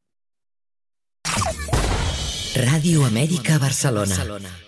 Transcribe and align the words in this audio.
Ràdio 2.59 3.05
Amèrica 3.07 3.61
Barcelona. 3.63 4.68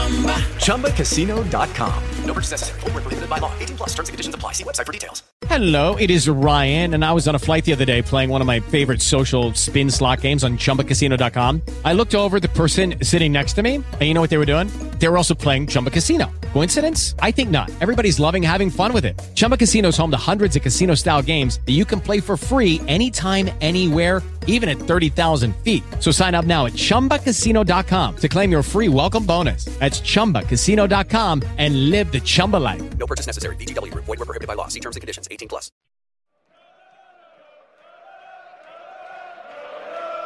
ChumbaCasino.com. 0.61 2.03
No 2.25 2.33
purchase 2.33 2.51
necessary. 2.51 2.79
Void 2.81 2.91
prohibited 2.93 3.29
by 3.29 3.39
law. 3.39 3.51
18 3.59 3.77
plus 3.77 3.89
terms 3.89 4.09
and 4.09 4.13
conditions 4.13 4.35
apply. 4.35 4.53
See 4.53 4.63
website 4.63 4.85
for 4.85 4.93
details. 4.93 5.23
Hello, 5.47 5.95
it 5.95 6.11
is 6.11 6.29
Ryan, 6.29 6.93
and 6.93 7.03
I 7.03 7.11
was 7.11 7.27
on 7.27 7.35
a 7.35 7.39
flight 7.39 7.65
the 7.65 7.73
other 7.73 7.83
day 7.83 8.01
playing 8.01 8.29
one 8.29 8.41
of 8.41 8.47
my 8.47 8.59
favorite 8.59 9.01
social 9.01 9.53
spin 9.55 9.89
slot 9.89 10.21
games 10.21 10.43
on 10.43 10.57
chumbacasino.com. 10.57 11.61
I 11.83 11.93
looked 11.93 12.13
over 12.15 12.37
at 12.37 12.43
the 12.43 12.49
person 12.49 13.03
sitting 13.03 13.31
next 13.31 13.53
to 13.53 13.63
me, 13.63 13.75
and 13.75 14.01
you 14.01 14.13
know 14.13 14.21
what 14.21 14.29
they 14.29 14.37
were 14.37 14.45
doing? 14.45 14.67
They 14.99 15.09
were 15.09 15.17
also 15.17 15.33
playing 15.33 15.67
Chumba 15.67 15.89
Casino. 15.89 16.31
Coincidence? 16.53 17.15
I 17.19 17.31
think 17.31 17.49
not. 17.49 17.69
Everybody's 17.81 18.19
loving 18.19 18.43
having 18.43 18.69
fun 18.69 18.93
with 18.93 19.03
it. 19.03 19.19
Chumba 19.35 19.57
Casino 19.57 19.89
is 19.89 19.97
home 19.97 20.11
to 20.11 20.17
hundreds 20.17 20.55
of 20.55 20.61
casino 20.61 20.93
style 20.95 21.21
games 21.23 21.59
that 21.65 21.73
you 21.73 21.85
can 21.85 21.99
play 21.99 22.19
for 22.19 22.37
free 22.37 22.79
anytime, 22.87 23.49
anywhere, 23.61 24.21
even 24.47 24.69
at 24.69 24.77
30,000 24.77 25.55
feet. 25.57 25.83
So 25.99 26.11
sign 26.11 26.35
up 26.35 26.45
now 26.45 26.65
at 26.67 26.73
chumbacasino.com 26.73 28.15
to 28.17 28.29
claim 28.29 28.51
your 28.51 28.63
free 28.63 28.89
welcome 28.89 29.25
bonus. 29.25 29.65
That's 29.79 30.00
chumbacasino.com 30.01 31.41
and 31.57 31.89
live 31.89 32.11
the 32.11 32.21
Chumba 32.21 32.57
life. 32.57 32.83
No 32.97 33.07
purchase 33.07 33.25
necessary. 33.25 33.55
VGW. 33.55 33.91
Void 33.95 34.07
were 34.07 34.17
prohibited 34.17 34.47
by 34.47 34.53
law. 34.53 34.67
See 34.67 34.79
terms 34.79 34.95
and 34.95 35.01
conditions. 35.01 35.27
18 35.31 35.47
plus. 35.47 35.71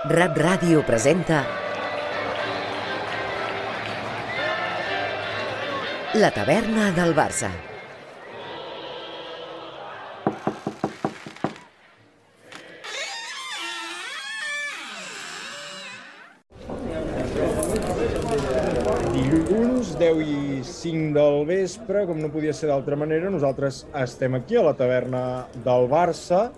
Rap 0.07 0.37
Ràdio 0.37 0.85
presenta 0.85 1.47
La 6.13 6.29
taverna 6.29 6.91
del 6.91 7.15
Barça. 7.15 7.49
10 20.05 20.21
i 20.21 20.61
5 20.61 21.13
del 21.15 21.47
vespre, 21.49 22.03
com 22.05 22.19
no 22.21 22.27
podia 22.29 22.53
ser 22.53 22.67
d'altra 22.69 22.97
manera, 22.99 23.31
nosaltres 23.33 23.85
estem 23.97 24.35
aquí 24.37 24.57
a 24.59 24.61
la 24.61 24.75
taverna 24.77 25.21
del 25.65 25.87
Barça, 25.89 26.51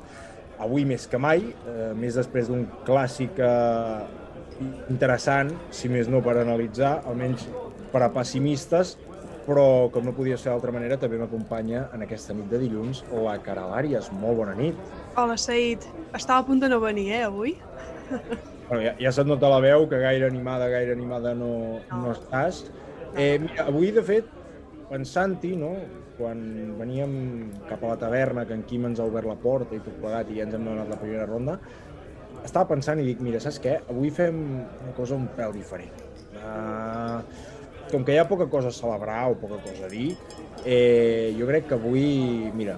avui 0.59 0.83
més 0.89 1.05
que 1.07 1.19
mai, 1.21 1.45
eh, 1.71 1.93
més 1.95 2.17
després 2.19 2.49
d'un 2.51 2.65
clàssic 2.83 3.37
eh, 3.39 4.01
interessant, 4.91 5.53
si 5.71 5.87
més 5.87 6.09
no 6.11 6.19
per 6.25 6.33
analitzar, 6.41 6.97
almenys 7.07 7.45
per 7.93 8.01
a 8.03 8.09
pessimistes, 8.11 8.97
però 9.45 9.87
com 9.95 10.03
no 10.03 10.11
podia 10.17 10.35
ser 10.35 10.51
d'altra 10.51 10.73
manera 10.75 10.97
també 10.99 11.21
m'acompanya 11.21 11.85
en 11.95 12.03
aquesta 12.03 12.35
nit 12.35 12.49
de 12.51 12.59
dilluns 12.65 13.05
la 13.13 13.37
Caral 13.45 13.71
Àries. 13.77 14.09
Molt 14.11 14.41
bona 14.41 14.57
nit. 14.57 14.81
Hola, 15.15 15.37
Said. 15.39 15.87
Estava 16.11 16.41
a 16.43 16.47
punt 16.49 16.59
de 16.59 16.67
no 16.67 16.81
venir, 16.83 17.13
eh, 17.15 17.23
avui? 17.29 17.55
Bueno, 18.67 18.81
ja, 18.83 18.91
ja 18.99 19.15
se't 19.15 19.31
nota 19.31 19.47
la 19.47 19.61
veu, 19.63 19.87
que 19.87 20.01
gaire 20.03 20.27
animada, 20.27 20.67
gaire 20.67 20.91
animada 20.91 21.31
no, 21.31 21.79
no. 21.87 22.01
no 22.01 22.11
estàs. 22.11 22.65
Eh, 23.15 23.37
mira, 23.39 23.67
avui, 23.67 23.91
de 23.95 24.03
fet, 24.03 24.27
pensant-hi, 24.89 25.55
no? 25.59 25.73
quan 26.17 26.39
veníem 26.79 27.11
cap 27.69 27.83
a 27.85 27.93
la 27.93 27.99
taverna, 28.01 28.45
que 28.49 28.55
en 28.57 28.63
Quim 28.65 28.87
ens 28.89 28.99
ha 28.99 29.05
obert 29.05 29.29
la 29.29 29.37
porta 29.37 29.77
i 29.77 29.81
tot 29.85 29.99
plegat 30.01 30.31
i 30.33 30.39
ja 30.39 30.47
ens 30.47 30.55
hem 30.57 30.65
donat 30.65 30.89
la 30.89 30.97
primera 30.97 31.27
ronda, 31.29 31.59
estava 32.41 32.71
pensant 32.71 32.99
i 33.01 33.05
dic, 33.05 33.21
mira, 33.23 33.41
saps 33.43 33.59
què? 33.61 33.77
Avui 33.91 34.09
fem 34.13 34.39
una 34.57 34.95
cosa 34.97 35.17
un 35.17 35.27
pèl 35.37 35.53
diferent. 35.53 35.93
Uh, 36.37 37.21
com 37.91 38.03
que 38.07 38.15
hi 38.15 38.19
ha 38.19 38.27
poca 38.29 38.49
cosa 38.51 38.71
a 38.71 38.75
celebrar 38.75 39.21
o 39.31 39.37
poca 39.39 39.61
cosa 39.63 39.85
a 39.87 39.91
dir, 39.91 40.09
eh, 40.65 41.33
jo 41.37 41.47
crec 41.47 41.69
que 41.69 41.77
avui, 41.77 42.51
mira, 42.57 42.75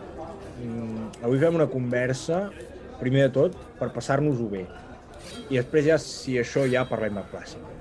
mm, 0.61 1.23
avui 1.23 1.39
fem 1.41 1.55
una 1.55 1.69
conversa, 1.71 2.49
primer 2.99 3.29
de 3.29 3.33
tot, 3.39 3.57
per 3.79 3.89
passar-nos-ho 3.95 4.49
bé. 4.51 4.67
I 5.49 5.57
després 5.57 5.87
ja, 5.87 5.97
si 5.97 6.37
això 6.37 6.67
ja 6.69 6.85
parlem 6.89 7.17
del 7.17 7.29
clàssic. 7.31 7.78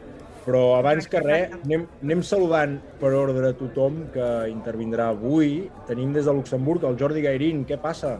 Però 0.48 0.78
abans 0.78 1.04
que 1.12 1.20
res, 1.20 1.50
anem, 1.58 1.82
anem 2.00 2.22
saludant 2.24 2.78
per 3.02 3.10
ordre 3.12 3.50
a 3.50 3.56
tothom 3.58 4.06
que 4.14 4.28
intervindrà 4.48 5.10
avui. 5.12 5.66
Tenim 5.84 6.14
des 6.14 6.24
de 6.24 6.32
Luxemburg 6.32 6.86
el 6.88 6.96
Jordi 6.96 7.20
Gairín. 7.26 7.66
Què 7.68 7.76
passa? 7.82 8.14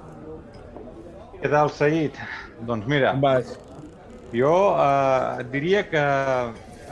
Què 1.41 1.49
tal, 1.49 1.71
Saïd? 1.73 2.19
Doncs 2.69 2.85
mira, 2.91 3.15
Com 3.17 3.23
vas? 3.25 3.55
jo 4.35 4.53
eh, 4.77 5.41
et 5.41 5.49
diria 5.55 5.85
que 5.89 6.03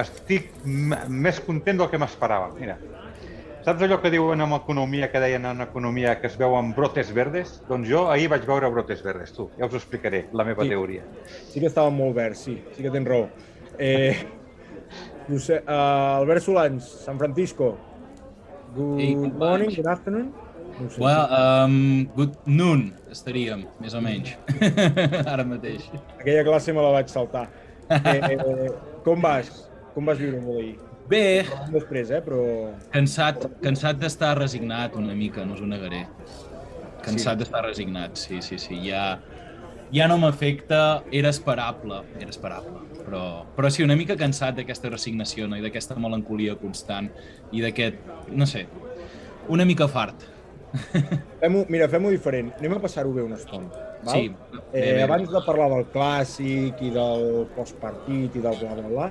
estic 0.01 0.49
més 0.65 1.41
content 1.45 1.83
del 1.83 1.91
que 1.93 2.01
m'esperava. 2.01 2.49
Mira, 2.57 2.79
saps 3.67 3.85
allò 3.85 3.99
que 4.01 4.13
diuen 4.15 4.41
en 4.41 4.57
economia, 4.57 5.11
que 5.13 5.21
deien 5.21 5.45
en 5.51 5.61
economia 5.67 6.15
que 6.23 6.31
es 6.31 6.39
veuen 6.41 6.73
brotes 6.77 7.13
verdes? 7.13 7.59
Doncs 7.69 7.91
jo 7.93 8.07
ahir 8.13 8.31
vaig 8.33 8.47
veure 8.49 8.71
brotes 8.73 9.05
verdes, 9.05 9.35
tu. 9.37 9.51
Ja 9.59 9.69
us 9.69 9.77
ho 9.77 9.83
explicaré, 9.83 10.29
la 10.33 10.49
meva 10.49 10.65
Sí. 10.65 10.71
teoria. 10.73 11.05
Sí 11.53 11.61
que 11.61 11.67
estava 11.67 11.91
molt 11.91 12.17
verd, 12.17 12.41
sí. 12.41 12.57
Sí 12.73 12.83
que 12.87 12.91
tens 12.95 13.09
raó. 13.13 13.29
Eh, 13.77 14.17
sé, 15.43 15.61
uh, 15.67 16.21
Albert 16.21 16.43
Solans, 16.45 16.87
San 17.05 17.19
Francisco. 17.19 17.77
Good 18.77 19.01
Hey, 19.01 19.15
morning, 19.17 19.71
good 19.75 19.87
afternoon. 19.87 20.33
No 20.79 20.91
sé. 20.91 21.01
Well, 21.01 21.27
um, 21.33 22.09
good 22.15 22.35
noon 22.45 22.91
estaríem, 23.11 23.65
més 23.81 23.95
o 23.97 24.03
menys, 24.05 24.35
ara 25.33 25.47
mateix. 25.49 25.87
Aquella 26.19 26.45
classe 26.45 26.75
me 26.77 26.85
la 26.85 26.93
vaig 26.99 27.09
saltar. 27.09 27.47
Eh, 27.89 28.69
com 29.07 29.23
vas? 29.23 29.49
Com 29.95 30.05
vas 30.11 30.19
viure 30.21 30.43
amb 30.43 30.51
ahir? 30.53 30.75
Bé, 31.09 31.47
Després, 31.71 32.11
eh? 32.11 32.21
Però... 32.25 32.43
cansat, 32.93 33.47
cansat 33.63 33.99
d'estar 34.03 34.35
resignat 34.39 34.97
una 34.99 35.15
mica, 35.15 35.47
no 35.47 35.55
us 35.55 35.63
ho 35.63 35.69
negaré. 35.71 36.03
Cansat 37.07 37.39
d'estar 37.41 37.63
resignat, 37.65 38.19
sí, 38.19 38.43
sí, 38.43 38.59
sí. 38.59 38.81
Ja, 38.89 39.21
ja 39.95 40.09
no 40.11 40.19
m'afecta, 40.19 41.05
era 41.15 41.31
esperable, 41.31 42.03
era 42.19 42.35
esperable. 42.35 42.83
Però, 43.07 43.45
però 43.55 43.71
sí, 43.71 43.85
una 43.87 43.95
mica 43.95 44.17
cansat 44.19 44.57
d'aquesta 44.59 44.91
resignació 44.91 45.47
no? 45.47 45.57
i 45.57 45.63
d'aquesta 45.63 45.95
melancolia 46.03 46.57
constant 46.59 47.07
i 47.55 47.63
d'aquest, 47.63 48.01
no 48.35 48.47
sé, 48.51 48.65
una 49.49 49.65
mica 49.65 49.87
fart. 49.89 50.25
Fem 51.41 51.61
mira, 51.71 51.87
fem-ho 51.89 52.11
diferent. 52.11 52.51
Anem 52.59 52.75
a 52.77 52.81
passar-ho 52.83 53.13
bé 53.15 53.23
una 53.23 53.39
estona. 53.39 53.71
Val? 54.03 54.13
Sí. 54.13 54.29
Bé, 54.73 54.81
Eh, 54.83 54.93
bé. 54.97 55.03
abans 55.07 55.31
de 55.31 55.41
parlar 55.47 55.69
del 55.71 55.87
clàssic 55.95 56.83
i 56.83 56.91
del 56.93 57.47
postpartit 57.55 58.35
i 58.37 58.43
del 58.43 58.59
bla, 58.61 58.75
bla, 58.75 58.91
bla, 58.91 59.07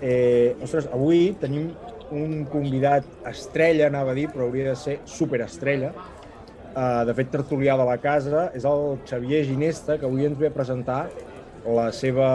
eh, 0.00 0.56
ostres, 0.64 0.88
avui 0.92 1.36
tenim 1.40 1.70
un 2.10 2.44
convidat 2.50 3.04
estrella, 3.28 3.86
anava 3.90 4.12
a 4.12 4.18
dir, 4.18 4.28
però 4.32 4.46
hauria 4.48 4.70
de 4.70 4.76
ser 4.76 4.98
superestrella. 5.04 5.92
Uh, 6.76 7.06
de 7.08 7.14
fet, 7.16 7.30
tertulià 7.32 7.72
de 7.80 7.84
la 7.88 7.96
casa 7.96 8.50
és 8.54 8.66
el 8.68 8.98
Xavier 9.08 9.44
Ginesta, 9.48 9.96
que 9.96 10.04
avui 10.04 10.26
ens 10.28 10.36
ve 10.36 10.50
a 10.50 10.52
presentar 10.52 11.06
la 11.66 11.90
seva 11.92 12.28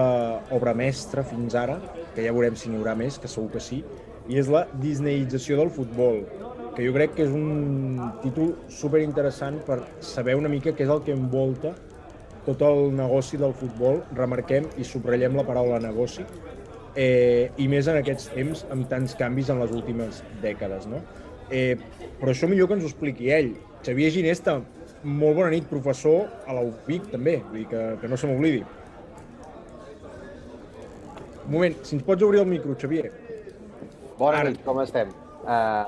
obra 0.52 0.74
mestra 0.76 1.24
fins 1.24 1.56
ara, 1.56 1.78
que 2.16 2.26
ja 2.26 2.34
veurem 2.36 2.58
si 2.60 2.70
n'hi 2.70 2.80
haurà 2.80 2.96
més, 3.00 3.20
que 3.22 3.32
segur 3.32 3.52
que 3.54 3.64
sí, 3.64 3.82
i 4.30 4.40
és 4.40 4.50
la 4.52 4.66
Disneyització 4.82 5.58
del 5.60 5.72
futbol, 5.74 6.22
que 6.76 6.84
jo 6.86 6.94
crec 6.96 7.16
que 7.18 7.26
és 7.26 7.32
un 7.36 8.00
títol 8.24 8.54
super 8.72 9.02
interessant 9.04 9.60
per 9.68 9.82
saber 10.04 10.36
una 10.40 10.52
mica 10.52 10.76
què 10.76 10.86
és 10.86 10.92
el 10.92 11.02
que 11.06 11.16
envolta 11.16 11.74
tot 12.46 12.62
el 12.66 12.90
negoci 12.98 13.38
del 13.38 13.54
futbol, 13.54 14.02
remarquem 14.18 14.68
i 14.82 14.88
subratllem 14.88 15.36
la 15.38 15.46
paraula 15.48 15.80
negoci, 15.84 16.26
eh, 16.96 17.52
i 17.58 17.68
més 17.72 17.88
en 17.88 18.00
aquests 18.00 18.32
temps 18.34 18.66
amb 18.74 18.88
tants 18.90 19.16
canvis 19.20 19.52
en 19.54 19.62
les 19.62 19.74
últimes 19.76 20.24
dècades. 20.42 20.88
No? 20.90 21.04
Eh, 21.52 21.78
però 22.20 22.34
això 22.34 22.50
millor 22.50 22.70
que 22.70 22.80
ens 22.80 22.88
ho 22.88 22.92
expliqui 22.92 23.32
ell. 23.36 23.54
Xavier 23.86 24.12
Ginesta, 24.16 24.60
molt 25.04 25.38
bona 25.38 25.52
nit, 25.54 25.68
professor 25.70 26.28
a 26.48 26.56
la 26.56 26.66
també, 27.12 27.42
vull 27.50 27.60
dir 27.60 27.68
que, 27.70 27.84
que 28.02 28.08
no 28.08 28.18
se 28.18 28.30
m'oblidi. 28.30 28.64
Un 31.52 31.58
moment, 31.58 31.74
si 31.84 31.98
ens 31.98 32.04
pots 32.08 32.24
obrir 32.24 32.40
el 32.40 32.46
micro, 32.48 32.74
Xavier. 32.80 33.10
Bona 34.16 34.38
Ara. 34.40 34.52
nit, 34.54 34.62
com 34.64 34.78
estem? 34.80 35.10
Uh, 35.44 35.84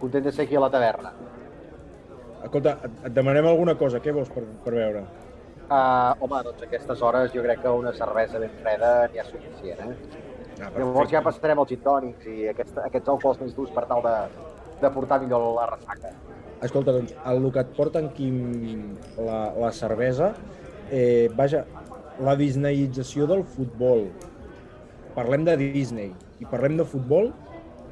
content 0.00 0.24
de 0.24 0.32
ser 0.34 0.42
aquí 0.42 0.56
a 0.58 0.62
la 0.64 0.70
taverna. 0.74 1.12
Escolta, 2.42 2.72
et, 2.82 2.96
et 3.06 3.14
demanem 3.14 3.46
alguna 3.46 3.76
cosa, 3.78 4.00
què 4.02 4.10
vols 4.16 4.32
per, 4.34 4.42
per 4.64 4.72
veure? 4.74 5.04
Uh, 5.68 6.18
home, 6.18 6.40
doncs 6.48 6.64
a 6.64 6.66
aquestes 6.66 7.06
hores 7.06 7.30
jo 7.30 7.46
crec 7.46 7.62
que 7.62 7.76
una 7.84 7.94
cervesa 7.94 8.42
ben 8.42 8.58
freda 8.58 8.90
n'hi 9.12 9.22
ha 9.22 9.28
suficient, 9.28 9.86
eh? 9.86 10.18
Ah, 10.58 10.72
Llavors 10.80 11.14
ja 11.14 11.22
passarem 11.22 11.62
als 11.62 11.70
gin 11.70 11.86
tònics 11.86 12.26
i 12.34 12.50
aquests, 12.56 12.82
aquests 12.90 13.14
alcohols 13.14 13.46
més 13.46 13.54
durs 13.54 13.70
per 13.78 13.86
tal 13.94 14.02
de, 14.02 14.18
de 14.82 14.94
portar 14.98 15.22
millor 15.22 15.46
la 15.60 15.70
ressaca. 15.76 16.10
Escolta, 16.58 16.90
doncs, 16.90 17.14
el 17.30 17.50
que 17.54 17.62
et 17.62 17.74
porta 17.78 18.02
aquí 18.02 18.34
la, 19.30 19.40
la 19.62 19.70
cervesa, 19.78 20.34
eh, 20.90 21.30
vaja, 21.38 21.62
la 22.18 22.34
disneyització 22.34 23.30
del 23.30 23.46
futbol. 23.54 24.08
Parlem 25.14 25.44
de 25.46 25.56
Disney 25.60 26.10
i 26.42 26.46
parlem 26.50 26.76
de 26.80 26.84
futbol 26.84 27.30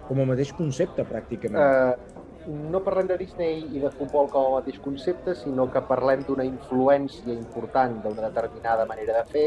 com 0.08 0.18
a 0.20 0.26
mateix 0.26 0.50
concepte, 0.58 1.04
pràcticament. 1.06 1.62
Uh, 1.62 2.50
no 2.72 2.80
parlem 2.82 3.06
de 3.06 3.16
Disney 3.20 3.60
i 3.70 3.78
de 3.84 3.90
futbol 3.94 4.26
com 4.32 4.48
a 4.48 4.56
mateix 4.60 4.80
concepte, 4.82 5.36
sinó 5.38 5.68
que 5.70 5.80
parlem 5.86 6.24
d'una 6.26 6.44
influència 6.48 7.30
important 7.36 8.00
d'una 8.02 8.28
determinada 8.30 8.86
manera 8.90 9.20
de 9.20 9.24
fer 9.30 9.46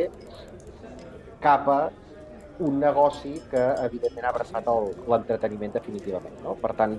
cap 1.43 1.67
a 1.69 1.79
un 2.63 2.79
negoci 2.79 3.33
que, 3.51 3.61
evidentment, 3.83 4.25
ha 4.25 4.31
abraçat 4.31 4.67
el- 4.71 4.93
l'entreteniment 5.11 5.73
definitivament. 5.75 6.37
No? 6.43 6.55
Per 6.55 6.71
tant, 6.73 6.95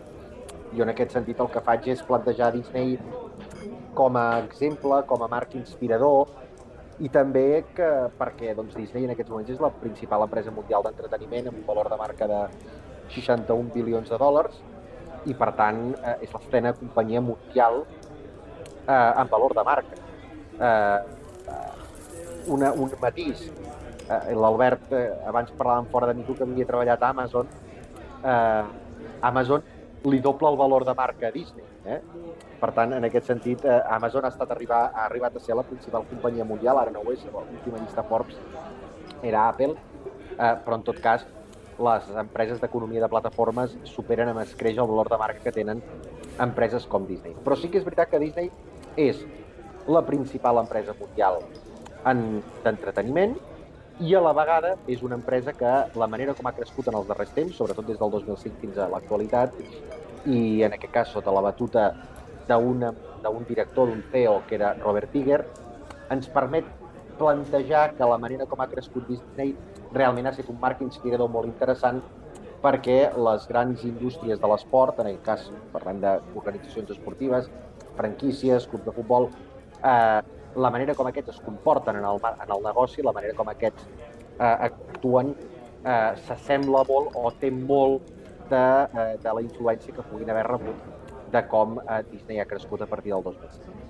jo 0.77 0.83
en 0.85 0.91
aquest 0.93 1.13
sentit 1.17 1.41
el 1.41 1.49
que 1.49 1.63
faig 1.65 1.89
és 1.89 2.03
plantejar 2.03 2.53
Disney 2.53 2.99
com 3.95 4.17
a 4.21 4.27
exemple, 4.45 5.03
com 5.09 5.23
a 5.25 5.29
marc 5.33 5.55
inspirador, 5.57 6.29
i 7.05 7.11
també 7.13 7.65
que, 7.77 7.89
perquè 8.17 8.55
doncs, 8.57 8.77
Disney 8.77 9.05
en 9.05 9.13
aquests 9.13 9.33
moments 9.33 9.53
és 9.53 9.61
la 9.61 9.71
principal 9.83 10.25
empresa 10.25 10.53
mundial 10.55 10.85
d'entreteniment 10.87 11.51
amb 11.51 11.61
un 11.61 11.67
valor 11.67 11.91
de 11.93 11.99
marca 12.01 12.29
de 12.31 12.41
61 13.13 13.75
bilions 13.75 14.09
de 14.11 14.19
dòlars 14.21 14.57
i 15.29 15.35
per 15.37 15.51
tant 15.59 15.83
eh, 15.93 16.17
és 16.25 16.33
la 16.33 16.41
setena 16.45 16.73
companyia 16.79 17.21
mundial 17.21 17.83
eh, 17.85 19.13
en 19.21 19.29
valor 19.31 19.55
de 19.59 19.65
marca. 19.67 20.01
Eh, 20.57 21.01
una, 22.57 22.73
un 22.73 22.93
matís, 23.03 23.45
eh, 24.09 24.35
l'Albert 24.39 24.93
eh, 24.95 25.07
abans 25.29 25.53
parlàvem 25.59 25.91
fora 25.93 26.09
de 26.09 26.17
mi 26.17 26.25
que 26.25 26.45
havia 26.47 26.69
treballat 26.69 27.03
a 27.03 27.13
Amazon, 27.13 27.51
eh, 28.23 28.65
Amazon 29.21 29.65
li 30.07 30.21
doble 30.23 30.49
el 30.49 30.57
valor 30.57 30.85
de 30.85 30.95
marca 30.95 31.29
a 31.29 31.33
Disney. 31.35 31.65
Eh? 31.85 32.01
Per 32.61 32.71
tant, 32.73 32.95
en 32.97 33.05
aquest 33.09 33.31
sentit, 33.33 33.65
eh, 33.65 33.81
Amazon 33.97 34.25
ha, 34.25 34.33
estat 34.35 34.51
arribar, 34.55 34.91
ha 34.95 35.07
arribat 35.07 35.37
a 35.37 35.43
ser 35.43 35.57
la 35.59 35.65
principal 35.67 36.07
companyia 36.09 36.45
mundial, 36.45 36.79
ara 36.79 36.95
no 36.95 37.03
ho 37.03 37.13
és, 37.13 37.25
l'última 37.27 37.81
llista 37.83 38.05
Forbes 38.07 38.39
era 39.23 39.49
Apple, 39.49 39.75
eh, 40.37 40.55
però 40.65 40.79
en 40.79 40.87
tot 40.87 41.01
cas 41.03 41.27
les 41.77 42.09
empreses 42.17 42.61
d'economia 42.61 43.03
de 43.03 43.09
plataformes 43.13 43.77
superen 43.85 44.31
amb 44.33 44.41
escreix 44.41 44.79
el 44.79 44.89
valor 44.89 45.11
de 45.13 45.19
marca 45.21 45.43
que 45.45 45.53
tenen 45.53 45.83
empreses 46.41 46.87
com 46.87 47.07
Disney. 47.07 47.35
Però 47.45 47.57
sí 47.57 47.69
que 47.69 47.79
és 47.79 47.85
veritat 47.85 48.11
que 48.13 48.21
Disney 48.23 48.51
és 48.97 49.21
la 49.87 50.03
principal 50.07 50.63
empresa 50.63 50.95
mundial 50.99 51.43
en 52.07 52.43
d'entreteniment 52.65 53.37
i 54.01 54.15
a 54.15 54.21
la 54.21 54.33
vegada 54.37 54.75
és 54.93 55.03
una 55.03 55.17
empresa 55.17 55.55
que 55.57 55.73
la 55.97 56.07
manera 56.07 56.35
com 56.37 56.47
ha 56.47 56.53
crescut 56.57 56.89
en 56.91 56.99
els 56.99 57.07
darrers 57.09 57.33
temps, 57.33 57.57
sobretot 57.57 57.87
des 57.89 57.99
del 57.99 58.11
2005 58.13 58.61
fins 58.61 58.77
a 58.79 58.89
l'actualitat, 58.93 59.55
i 60.27 60.63
en 60.67 60.75
aquest 60.77 60.93
cas 60.93 61.13
sota 61.15 61.33
la 61.33 61.41
batuta 61.41 61.87
d'un 62.49 62.85
director, 63.49 63.89
d'un 63.89 64.03
CEO, 64.13 64.43
que 64.49 64.59
era 64.59 64.75
Robert 64.83 65.15
Iger, 65.17 65.41
ens 66.11 66.29
permet 66.29 66.69
plantejar 67.17 67.95
que 67.97 68.05
la 68.05 68.19
manera 68.19 68.45
com 68.47 68.61
ha 68.61 68.69
crescut 68.69 69.09
Disney 69.09 69.55
realment 69.95 70.27
ha 70.27 70.35
estat 70.35 70.51
un 70.53 70.61
marc 70.61 70.83
inspirador 70.85 71.31
molt 71.33 71.49
interessant 71.49 72.03
perquè 72.61 72.99
les 73.17 73.49
grans 73.49 73.83
indústries 73.85 74.41
de 74.41 74.49
l'esport, 74.51 75.01
en 75.01 75.09
aquest 75.09 75.25
cas 75.25 75.51
parlem 75.73 76.03
d'organitzacions 76.05 76.93
esportives, 76.93 77.49
franquícies, 77.97 78.67
clubs 78.69 78.85
de 78.85 78.93
futbol, 78.93 79.31
eh, 79.81 80.21
la 80.57 80.71
manera 80.73 80.95
com 80.97 81.09
aquests 81.11 81.35
es 81.35 81.41
comporten 81.45 81.99
en 82.01 82.05
el, 82.09 82.21
en 82.33 82.53
el 82.57 82.63
negoci, 82.65 83.05
la 83.05 83.13
manera 83.17 83.37
com 83.37 83.49
aquests 83.53 83.87
eh, 83.87 84.69
actuen, 84.69 85.35
eh, 85.85 86.13
s'assembla 86.27 86.85
molt 86.89 87.17
o 87.17 87.33
té 87.41 87.51
molt 87.51 88.13
de, 88.51 88.63
eh, 88.63 89.17
de 89.23 89.35
la 89.39 89.43
influència 89.45 89.95
que 89.95 90.05
puguin 90.11 90.31
haver 90.33 90.47
rebut 90.49 90.87
de 91.33 91.43
com 91.51 91.81
eh, 91.81 92.03
Disney 92.11 92.41
ha 92.41 92.47
crescut 92.49 92.83
a 92.83 92.87
partir 92.87 93.13
del 93.13 93.23
2005. 93.23 93.83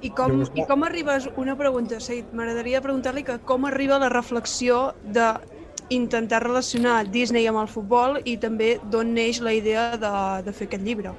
I 0.00 0.10
com, 0.14 0.44
I 0.54 0.64
com 0.66 0.84
arribes, 0.86 1.26
una 1.36 1.56
pregunta, 1.58 1.98
Said, 1.98 2.30
m'agradaria 2.30 2.82
preguntar-li 2.84 3.24
que 3.26 3.40
com 3.42 3.64
arriba 3.66 3.98
la 3.98 4.10
reflexió 4.12 4.92
de 5.02 5.32
intentar 5.90 6.44
relacionar 6.44 7.00
Disney 7.10 7.48
amb 7.50 7.58
el 7.64 7.70
futbol 7.72 8.20
i 8.24 8.36
també 8.38 8.76
d'on 8.92 9.10
neix 9.16 9.40
la 9.42 9.56
idea 9.56 9.90
de, 9.98 10.12
de 10.46 10.54
fer 10.54 10.68
aquest 10.68 10.84
llibre. 10.86 11.16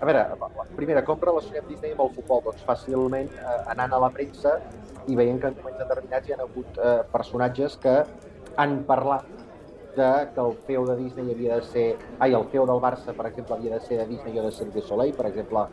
A 0.00 0.06
veure, 0.08 0.24
la 0.40 0.66
primera, 0.76 1.04
com 1.06 1.20
relacionem 1.22 1.66
Disney 1.68 1.94
amb 1.94 2.02
el 2.06 2.12
futbol? 2.16 2.42
Doncs 2.48 2.64
fàcilment 2.66 3.30
eh, 3.38 3.56
anant 3.74 3.94
a 3.94 4.00
la 4.02 4.10
premsa 4.14 4.58
i 5.06 5.16
veient 5.16 5.40
que 5.40 5.50
en 5.52 5.56
moments 5.60 5.80
determinats 5.80 6.28
hi 6.28 6.34
ha 6.34 6.40
hagut 6.42 6.78
eh, 6.78 6.98
personatges 7.12 7.76
que 7.82 7.96
han 8.60 8.82
parlat 8.88 9.26
de 9.94 10.08
que 10.34 10.40
el 10.40 10.56
CEO 10.66 10.84
de 10.86 10.96
Disney 10.96 11.30
havia 11.30 11.56
de 11.60 11.62
ser... 11.70 11.86
Ai, 12.18 12.34
el 12.34 12.48
CEO 12.50 12.66
del 12.66 12.80
Barça, 12.82 13.14
per 13.14 13.28
exemple, 13.30 13.54
havia 13.54 13.78
de 13.78 13.80
ser 13.86 14.00
de 14.00 14.06
Disney 14.10 14.38
o 14.38 14.42
de 14.42 14.50
Cirque 14.52 14.80
du 14.80 14.82
Soleil, 14.82 15.14
per 15.14 15.28
exemple, 15.30 15.66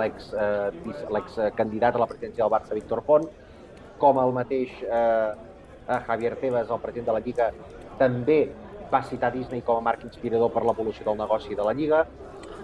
l'ex 0.00 0.32
eh, 0.34 1.50
candidat 1.54 1.94
a 1.94 2.02
la 2.02 2.08
presidència 2.10 2.42
del 2.42 2.52
Barça, 2.52 2.74
Víctor 2.74 3.04
Font, 3.06 3.28
com 4.02 4.18
el 4.18 4.34
mateix 4.34 4.74
eh, 4.82 5.30
Javier 6.08 6.34
Tebas, 6.42 6.70
el 6.70 6.82
president 6.82 7.12
de 7.12 7.16
la 7.16 7.22
Lliga, 7.22 7.52
també 8.00 8.40
va 8.90 9.02
citar 9.06 9.30
Disney 9.34 9.62
com 9.62 9.78
a 9.78 9.86
marc 9.92 10.04
inspirador 10.06 10.50
per 10.54 10.64
l'evolució 10.66 11.06
del 11.06 11.22
negoci 11.22 11.54
de 11.54 11.64
la 11.66 11.74
Lliga, 11.74 12.02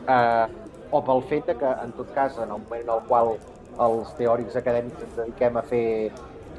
eh, 0.08 0.46
o 0.92 1.00
pel 1.04 1.22
fet 1.30 1.48
que, 1.58 1.72
en 1.84 1.92
tot 1.96 2.12
cas, 2.14 2.36
en 2.38 2.50
el 2.50 2.60
moment 2.60 2.84
en 2.84 2.94
el 2.94 3.02
qual 3.08 3.34
els 3.80 4.12
teòrics 4.18 4.58
acadèmics 4.60 5.06
ens 5.06 5.14
dediquem 5.16 5.56
a 5.56 5.62
fer 5.64 5.86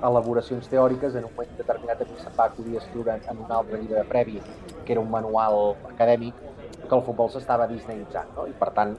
elaboracions 0.03 0.67
teòriques, 0.67 1.15
en 1.15 1.27
un 1.27 1.35
moment 1.35 1.51
determinat 1.59 2.01
a 2.01 2.07
mi 2.09 2.17
se'm 2.19 2.33
va 2.39 2.47
acudir 2.49 2.75
a 2.75 2.81
escriure 2.81 3.13
en 3.15 3.43
un 3.45 3.51
altre 3.59 3.79
llibre 3.81 4.03
previ, 4.09 4.41
que 4.85 4.95
era 4.95 5.01
un 5.01 5.11
manual 5.11 5.75
acadèmic, 5.91 6.41
que 6.87 6.95
el 6.95 7.05
futbol 7.05 7.29
s'estava 7.31 7.69
disneyitzant, 7.69 8.33
no? 8.35 8.47
I 8.49 8.57
per 8.57 8.71
tant, 8.75 8.97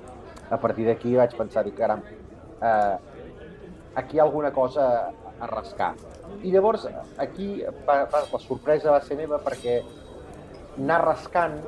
a 0.50 0.60
partir 0.60 0.86
d'aquí 0.86 1.16
vaig 1.18 1.34
pensar, 1.36 1.64
dic, 1.66 1.76
caram, 1.76 2.00
eh, 2.62 2.96
aquí 4.00 4.16
hi 4.16 4.22
ha 4.22 4.24
alguna 4.28 4.52
cosa 4.52 4.86
a 5.40 5.50
rascar. 5.50 5.92
I 6.42 6.54
llavors, 6.54 6.86
aquí 7.18 7.64
va, 7.88 8.04
la 8.06 8.40
sorpresa 8.40 8.94
va 8.94 9.02
ser 9.02 9.18
meva 9.18 9.42
perquè 9.42 9.80
anar 10.78 11.00
rascant 11.04 11.60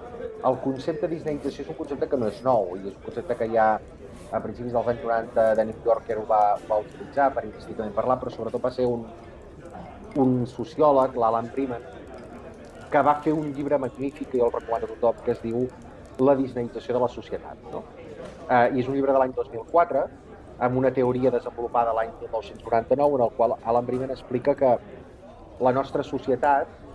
el 0.46 0.58
concepte 0.62 1.08
disneyització 1.10 1.64
és 1.64 1.70
un 1.72 1.78
concepte 1.78 2.08
que 2.10 2.18
no 2.20 2.28
és 2.30 2.42
nou 2.44 2.75
i 2.76 2.82
és 2.82 2.94
un 2.94 3.02
concepte 3.04 3.36
que 3.38 3.48
ja 3.52 3.68
a 4.32 4.40
principis 4.42 4.72
dels 4.75 4.88
anys 4.92 5.02
90 5.04 5.46
de 5.58 5.64
New 5.68 5.84
Yorker 5.86 6.18
ho 6.18 6.26
va, 6.28 6.42
va 6.68 6.80
utilitzar 6.82 7.30
per 7.34 7.44
investigar 7.46 7.86
parlar, 7.94 8.18
però 8.20 8.32
sobretot 8.34 8.62
va 8.62 8.72
ser 8.75 8.86
un, 8.90 9.04
un 10.22 10.36
sociòleg, 10.50 11.14
l'Alan 11.16 11.50
Freeman, 11.54 11.84
que 12.90 13.02
va 13.02 13.16
fer 13.22 13.34
un 13.34 13.52
llibre 13.54 13.78
magnífic 13.78 14.30
que 14.30 14.40
jo 14.40 14.48
el 14.48 14.54
recomano 14.54 14.88
a 14.88 14.94
tothom, 14.94 15.22
que 15.25 15.36
es 15.36 15.42
diu 15.42 15.68
La 16.18 16.32
disneyització 16.34 16.94
de 16.96 17.00
la 17.02 17.08
societat. 17.12 17.58
No? 17.68 17.82
Eh, 18.48 18.70
I 18.72 18.80
és 18.80 18.86
un 18.88 18.94
llibre 18.94 19.12
de 19.12 19.18
l'any 19.20 19.34
2004, 19.36 20.04
amb 20.64 20.78
una 20.80 20.90
teoria 20.98 21.30
desenvolupada 21.34 21.92
l'any 21.92 22.14
1999, 22.22 23.18
en 23.18 23.25
el 23.26 23.34
qual 23.36 23.56
Alan 23.62 23.84
Freeman 23.84 24.14
explica 24.14 24.54
que 24.56 24.70
la 25.60 25.72
nostra 25.76 26.02
societat 26.02 26.86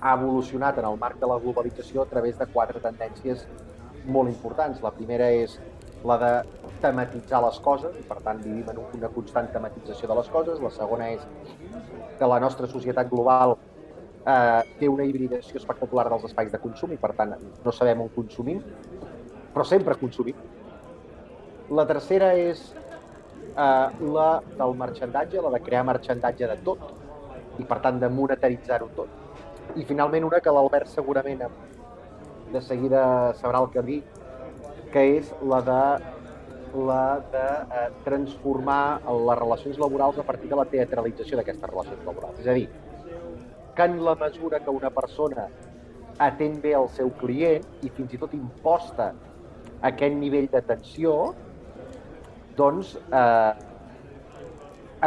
ha 0.00 0.14
evolucionat 0.16 0.78
en 0.78 0.86
el 0.88 0.96
marc 0.98 1.18
de 1.20 1.28
la 1.28 1.38
globalització 1.38 2.02
a 2.02 2.08
través 2.08 2.38
de 2.38 2.46
quatre 2.52 2.80
tendències 2.80 3.44
molt 4.06 4.30
importants. 4.32 4.80
La 4.82 4.92
primera 4.96 5.28
és 5.30 5.58
la 6.04 6.16
de 6.20 6.30
tematitzar 6.80 7.42
les 7.44 7.58
coses, 7.60 7.96
i 8.00 8.06
per 8.08 8.20
tant 8.24 8.40
vivim 8.40 8.68
en 8.72 8.80
una 8.80 9.10
constant 9.12 9.50
tematització 9.52 10.08
de 10.08 10.16
les 10.20 10.30
coses. 10.32 10.62
La 10.64 10.72
segona 10.72 11.10
és 11.12 11.26
que 12.18 12.30
la 12.32 12.40
nostra 12.40 12.68
societat 12.68 13.10
global 13.12 13.56
eh, 14.24 14.62
té 14.80 14.88
una 14.88 15.04
hibridació 15.04 15.60
espectacular 15.60 16.08
dels 16.08 16.26
espais 16.30 16.52
de 16.52 16.60
consum 16.62 16.96
i 16.96 17.00
per 17.00 17.12
tant 17.18 17.36
no 17.64 17.72
sabem 17.76 18.00
on 18.06 18.12
consumim, 18.16 18.62
però 19.52 19.66
sempre 19.68 19.98
consumim. 20.00 20.36
La 21.76 21.86
tercera 21.86 22.32
és 22.34 22.64
eh, 22.72 23.88
la 24.16 24.30
del 24.56 24.76
marxandatge, 24.80 25.44
la 25.44 25.52
de 25.56 25.64
crear 25.68 25.84
marxandatge 25.84 26.48
de 26.48 26.60
tot 26.64 27.60
i 27.60 27.66
per 27.68 27.80
tant 27.84 28.00
de 28.00 28.08
monetaritzar-ho 28.08 28.88
tot. 28.96 29.19
I 29.76 29.84
finalment 29.86 30.24
una 30.26 30.40
que 30.42 30.52
l'Albert 30.54 30.90
segurament 30.90 31.44
de 32.50 32.62
seguida 32.62 33.02
sabrà 33.38 33.60
el 33.62 33.70
que 33.70 33.82
dir, 33.86 34.00
que 34.90 35.04
és 35.18 35.30
la 35.46 35.60
de 35.66 35.82
la 36.74 37.18
de 37.32 37.46
eh, 37.76 37.88
transformar 38.04 39.00
les 39.10 39.38
relacions 39.38 39.78
laborals 39.78 40.18
a 40.18 40.22
partir 40.22 40.50
de 40.50 40.58
la 40.58 40.64
teatralització 40.70 41.38
d'aquestes 41.38 41.70
relacions 41.70 42.04
laborals. 42.06 42.38
És 42.38 42.46
a 42.46 42.54
dir, 42.54 42.68
que 43.74 43.86
en 43.88 43.98
la 44.04 44.14
mesura 44.14 44.60
que 44.60 44.70
una 44.70 44.90
persona 44.90 45.48
atén 46.18 46.60
bé 46.62 46.74
el 46.78 46.88
seu 46.94 47.10
client 47.18 47.66
i 47.82 47.90
fins 47.96 48.14
i 48.14 48.20
tot 48.20 48.34
imposta 48.38 49.10
aquest 49.88 50.14
nivell 50.14 50.46
d'atenció, 50.52 51.16
doncs 52.56 52.94
eh, 53.00 53.52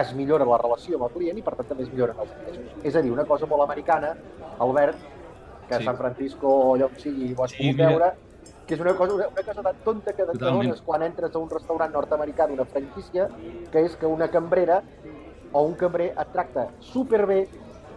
es 0.01 0.13
millora 0.17 0.45
la 0.49 0.57
relació 0.57 0.97
amb 0.97 1.07
el 1.07 1.13
client 1.17 1.37
i 1.37 1.43
per 1.45 1.53
tant 1.59 1.69
també 1.69 1.85
es 1.85 1.91
milloren 1.93 2.19
els 2.23 2.31
ingressos. 2.33 2.79
És 2.83 2.95
a 2.95 3.03
dir, 3.05 3.11
una 3.13 3.27
cosa 3.29 3.45
molt 3.49 3.63
americana, 3.65 4.15
Albert, 4.59 4.97
que 5.67 5.75
sí. 5.75 5.81
a 5.81 5.85
San 5.85 5.97
Francisco 5.97 6.47
o 6.47 6.75
allò 6.75 6.89
on 6.91 6.99
sigui 6.99 7.33
ho 7.33 7.43
has 7.43 7.51
sí, 7.51 7.63
pogut 7.63 7.81
veure, 7.81 8.11
que 8.67 8.75
és 8.75 8.81
una 8.81 8.93
cosa, 8.95 9.13
una, 9.13 9.43
cosa 9.43 9.63
tan 9.63 9.81
tonta 9.83 10.13
que 10.13 10.25
t'adones 10.25 10.81
quan 10.85 11.03
entres 11.03 11.35
a 11.35 11.39
un 11.39 11.49
restaurant 11.49 11.91
nord-americà 11.93 12.47
d'una 12.47 12.65
franquícia, 12.65 13.27
que 13.71 13.83
és 13.87 13.97
que 13.99 14.07
una 14.07 14.29
cambrera 14.31 14.81
o 15.51 15.65
un 15.67 15.75
cambrer 15.77 16.13
et 16.17 16.31
tracta 16.33 16.69
superbé 16.79 17.47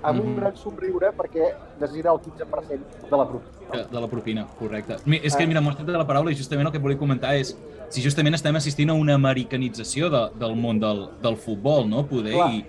amb 0.02 0.18
mm 0.18 0.20
-hmm. 0.20 0.26
un 0.26 0.30
mhm. 0.32 0.40
gran 0.40 0.56
somriure 0.56 1.12
perquè 1.16 1.54
necessita 1.80 2.12
el 2.12 2.18
15% 2.18 3.10
de 3.10 3.16
la 3.16 3.28
propina. 3.28 3.86
De 3.90 4.00
la 4.00 4.08
propina, 4.08 4.46
correcte. 4.58 4.96
És 5.22 5.36
que, 5.36 5.46
mira, 5.46 5.60
m'ho 5.60 5.72
de 5.72 5.92
la 5.92 6.06
paraula 6.06 6.30
i 6.30 6.36
justament 6.36 6.66
el 6.66 6.72
que 6.72 6.78
volia 6.78 6.98
comentar 6.98 7.34
és 7.34 7.56
si 7.88 8.02
justament 8.02 8.34
estem 8.34 8.54
assistint 8.56 8.90
a 8.90 8.94
una 8.94 9.14
americanització 9.14 10.10
de, 10.10 10.30
del 10.38 10.54
món 10.56 10.78
del, 10.78 11.08
del 11.22 11.36
futbol, 11.36 11.88
no? 11.88 12.06
Poder, 12.06 12.34
i, 12.34 12.64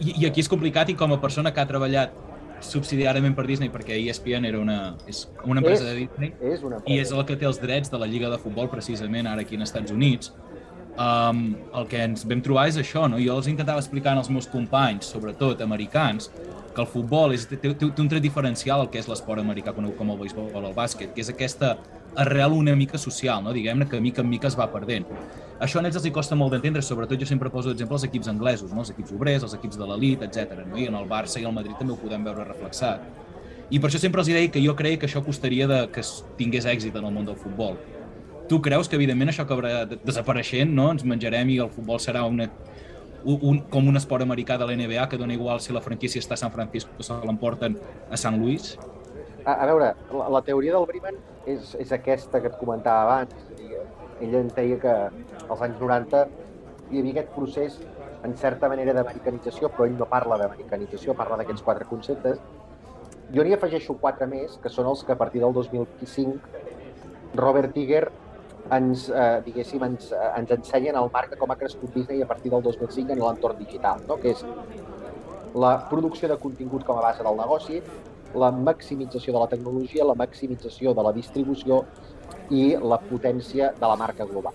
i, 0.00 0.22
i 0.22 0.26
aquí 0.26 0.40
és 0.40 0.48
complicat 0.48 0.88
i 0.88 0.94
com 0.94 1.12
a 1.12 1.20
persona 1.20 1.52
que 1.52 1.60
ha 1.60 1.66
treballat 1.66 2.10
subsidiàriament 2.64 3.36
per 3.36 3.46
Disney 3.48 3.70
perquè 3.72 3.98
ESPN 4.00 4.48
era 4.48 4.60
una, 4.62 4.96
és 5.08 5.26
una 5.44 5.60
empresa 5.60 5.84
és, 5.84 5.88
de 5.90 5.94
Disney 6.00 6.54
és 6.54 6.64
una 6.66 6.80
i 6.86 6.98
és 7.02 7.12
el 7.12 7.24
que 7.28 7.36
té 7.36 7.48
els 7.48 7.60
drets 7.62 7.92
de 7.92 8.00
la 8.00 8.08
Lliga 8.10 8.30
de 8.32 8.38
Futbol 8.42 8.70
precisament 8.72 9.28
ara 9.30 9.44
aquí 9.44 9.58
als 9.58 9.70
Estats 9.70 9.94
Units 9.94 10.32
um, 10.96 11.46
el 11.76 11.88
que 11.90 12.02
ens 12.08 12.26
vam 12.28 12.42
trobar 12.44 12.66
és 12.70 12.80
això, 12.80 13.06
no? 13.10 13.20
Jo 13.22 13.38
els 13.40 13.48
intentava 13.52 13.82
explicar 13.82 14.16
als 14.16 14.30
meus 14.32 14.48
companys, 14.50 15.12
sobretot 15.12 15.62
americans, 15.64 16.30
que 16.76 16.82
el 16.84 16.88
futbol 16.92 17.32
és, 17.32 17.46
té, 17.48 17.56
té, 17.56 17.88
un 17.88 18.08
tret 18.12 18.22
diferencial 18.22 18.82
al 18.82 18.90
que 18.92 19.00
és 19.00 19.08
l'esport 19.08 19.40
americà 19.40 19.72
conegut 19.76 19.96
com 19.96 20.12
el 20.12 20.20
béisbol 20.20 20.50
o 20.52 20.60
el 20.60 20.74
bàsquet, 20.76 21.14
que 21.16 21.24
és 21.24 21.32
aquesta 21.32 21.76
arrel 22.16 22.52
una 22.52 22.76
mica 22.76 23.00
social, 23.00 23.42
no? 23.44 23.52
diguem-ne 23.56 23.88
que 23.88 24.00
mica 24.00 24.22
en 24.24 24.28
mica 24.28 24.48
es 24.48 24.56
va 24.58 24.68
perdent. 24.72 25.08
Això 25.60 25.80
a 25.80 25.84
ells 25.88 25.96
els 25.96 26.04
hi 26.04 26.12
costa 26.12 26.36
molt 26.36 26.52
d'entendre, 26.52 26.82
sobretot 26.84 27.20
jo 27.20 27.28
sempre 27.28 27.48
poso 27.52 27.72
d'exemple 27.72 27.96
els 27.96 28.04
equips 28.10 28.28
anglesos, 28.28 28.72
no? 28.72 28.84
els 28.84 28.92
equips 28.92 29.14
obrers, 29.16 29.46
els 29.48 29.56
equips 29.56 29.80
de 29.80 29.88
l'elit, 29.88 30.24
etc. 30.26 30.58
No? 30.66 30.76
I 30.76 30.90
en 30.90 30.98
el 31.00 31.08
Barça 31.08 31.40
i 31.40 31.48
el 31.48 31.56
Madrid 31.56 31.78
també 31.80 31.96
ho 31.96 32.00
podem 32.00 32.24
veure 32.28 32.44
reflexat. 32.44 33.04
I 33.72 33.80
per 33.80 33.88
això 33.88 33.98
sempre 33.98 34.20
els 34.20 34.28
deia 34.28 34.52
que 34.52 34.62
jo 34.62 34.76
creia 34.76 35.00
que 35.00 35.08
això 35.08 35.24
costaria 35.24 35.66
de 35.66 35.80
que 35.92 36.04
tingués 36.36 36.68
èxit 36.68 36.94
en 36.94 37.08
el 37.08 37.14
món 37.14 37.24
del 37.26 37.40
futbol. 37.40 37.80
Tu 38.48 38.60
creus 38.62 38.88
que, 38.88 38.94
evidentment, 38.94 39.32
això 39.32 39.42
acabarà 39.42 39.84
desapareixent, 39.90 40.70
no? 40.74 40.90
Ens 40.94 41.02
menjarem 41.08 41.48
i 41.50 41.58
el 41.62 41.70
futbol 41.72 41.98
serà 42.02 42.22
una, 42.30 42.46
un, 43.26 43.58
com 43.72 43.88
un 43.90 43.98
esport 43.98 44.22
americà 44.22 44.54
de 44.60 44.68
l'NBA 44.68 45.08
que 45.10 45.18
dona 45.18 45.34
igual 45.34 45.60
si 45.60 45.74
la 45.74 45.82
franquícia 45.82 46.22
està 46.22 46.36
a 46.36 46.42
San 46.44 46.52
Francisco 46.54 46.94
o 46.98 47.06
se 47.06 47.16
l'emporten 47.26 47.74
a 48.10 48.18
Sant 48.20 48.38
Louis? 48.38 48.76
A, 49.44 49.56
a 49.56 49.66
veure, 49.66 49.92
la, 50.14 50.28
la 50.36 50.42
teoria 50.46 50.76
del 50.76 50.86
Briman 50.86 51.18
és, 51.46 51.74
és 51.82 51.94
aquesta 51.94 52.40
que 52.42 52.52
et 52.52 52.58
comentava 52.60 53.02
abans. 53.06 53.34
Ell 54.22 54.36
ens 54.38 54.54
deia 54.54 54.78
que 54.82 54.94
als 55.46 55.64
anys 55.66 55.80
90 55.82 56.22
hi 56.92 57.00
havia 57.02 57.16
aquest 57.16 57.32
procés 57.34 57.80
en 58.26 58.36
certa 58.38 58.70
manera 58.70 58.94
d'americanització, 58.94 59.72
però 59.74 59.88
ell 59.88 59.98
no 59.98 60.06
parla 60.10 60.38
d'americanització, 60.40 61.14
parla 61.18 61.40
d'aquests 61.40 61.66
quatre 61.66 61.86
conceptes. 61.90 62.38
Jo 63.34 63.42
n'hi 63.42 63.56
afegeixo 63.56 63.98
quatre 63.98 64.30
més, 64.30 64.54
que 64.62 64.70
són 64.70 64.86
els 64.86 65.02
que 65.02 65.14
a 65.14 65.18
partir 65.18 65.42
del 65.42 65.54
2005 65.54 67.34
Robert 67.36 67.74
Tiger 67.74 68.04
ens, 68.72 69.08
eh, 69.08 69.42
diguéssim, 69.44 69.82
ens, 69.84 70.10
eh, 70.12 70.30
ens 70.38 70.50
ensenyen 70.50 70.96
el 70.96 71.10
marc 71.12 71.36
com 71.38 71.50
ha 71.50 71.56
crescut 71.56 71.94
Disney 71.94 72.22
a 72.22 72.26
partir 72.26 72.50
del 72.50 72.62
2005 72.62 73.12
en 73.12 73.20
l'entorn 73.20 73.58
digital, 73.58 74.02
no? 74.08 74.16
que 74.16 74.30
és 74.30 74.44
la 75.54 75.88
producció 75.88 76.28
de 76.28 76.36
contingut 76.36 76.84
com 76.84 76.98
a 76.98 77.02
base 77.02 77.22
del 77.22 77.36
negoci, 77.36 77.82
la 78.34 78.50
maximització 78.50 79.32
de 79.32 79.38
la 79.40 79.48
tecnologia, 79.48 80.04
la 80.04 80.14
maximització 80.14 80.92
de 80.94 81.02
la 81.02 81.12
distribució 81.12 81.84
i 82.50 82.76
la 82.76 82.98
potència 82.98 83.72
de 83.72 83.86
la 83.86 83.96
marca 83.96 84.26
global. 84.26 84.52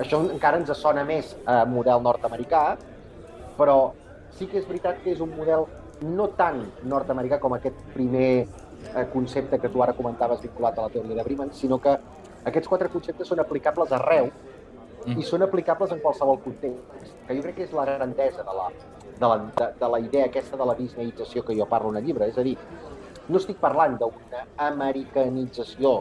Això 0.00 0.22
encara 0.30 0.56
ens 0.56 0.70
sona 0.78 1.04
més 1.04 1.34
a 1.44 1.64
model 1.68 2.00
nord-americà, 2.02 2.76
però 3.58 3.92
sí 4.32 4.46
que 4.46 4.58
és 4.58 4.66
veritat 4.66 5.02
que 5.04 5.12
és 5.12 5.20
un 5.20 5.34
model 5.36 5.66
no 6.00 6.30
tan 6.38 6.62
nord-americà 6.88 7.38
com 7.40 7.52
aquest 7.52 7.76
primer 7.92 8.30
eh, 8.40 9.04
concepte 9.12 9.58
que 9.60 9.68
tu 9.68 9.82
ara 9.82 9.92
comentaves 9.92 10.40
vinculat 10.40 10.78
a 10.78 10.86
la 10.86 10.88
teoria 10.94 11.18
de 11.18 11.24
Briman, 11.26 11.52
sinó 11.52 11.78
que 11.78 11.98
aquests 12.48 12.68
quatre 12.68 12.88
conceptes 12.92 13.28
són 13.28 13.42
aplicables 13.42 13.92
arreu 13.92 14.30
mm. 14.30 15.18
i 15.18 15.26
són 15.26 15.44
aplicables 15.46 15.92
en 15.94 16.00
qualsevol 16.04 16.40
context, 16.44 17.12
que 17.26 17.36
jo 17.36 17.44
crec 17.44 17.58
que 17.58 17.66
és 17.68 17.74
la 17.76 17.86
grandesa 17.88 18.44
de 18.46 18.56
la, 18.56 18.68
de 19.20 19.26
la, 19.32 19.36
de, 19.58 19.68
de 19.80 19.90
la 19.94 20.00
idea 20.00 20.28
aquesta 20.30 20.60
de 20.60 20.68
la 20.70 20.76
disneyització 20.78 21.44
que 21.46 21.56
jo 21.58 21.68
parlo 21.68 21.92
en 21.92 22.00
el 22.00 22.08
llibre. 22.08 22.28
És 22.30 22.38
a 22.40 22.46
dir, 22.46 22.56
no 23.28 23.38
estic 23.38 23.60
parlant 23.62 23.98
d'una 24.00 24.44
americanització 24.70 26.00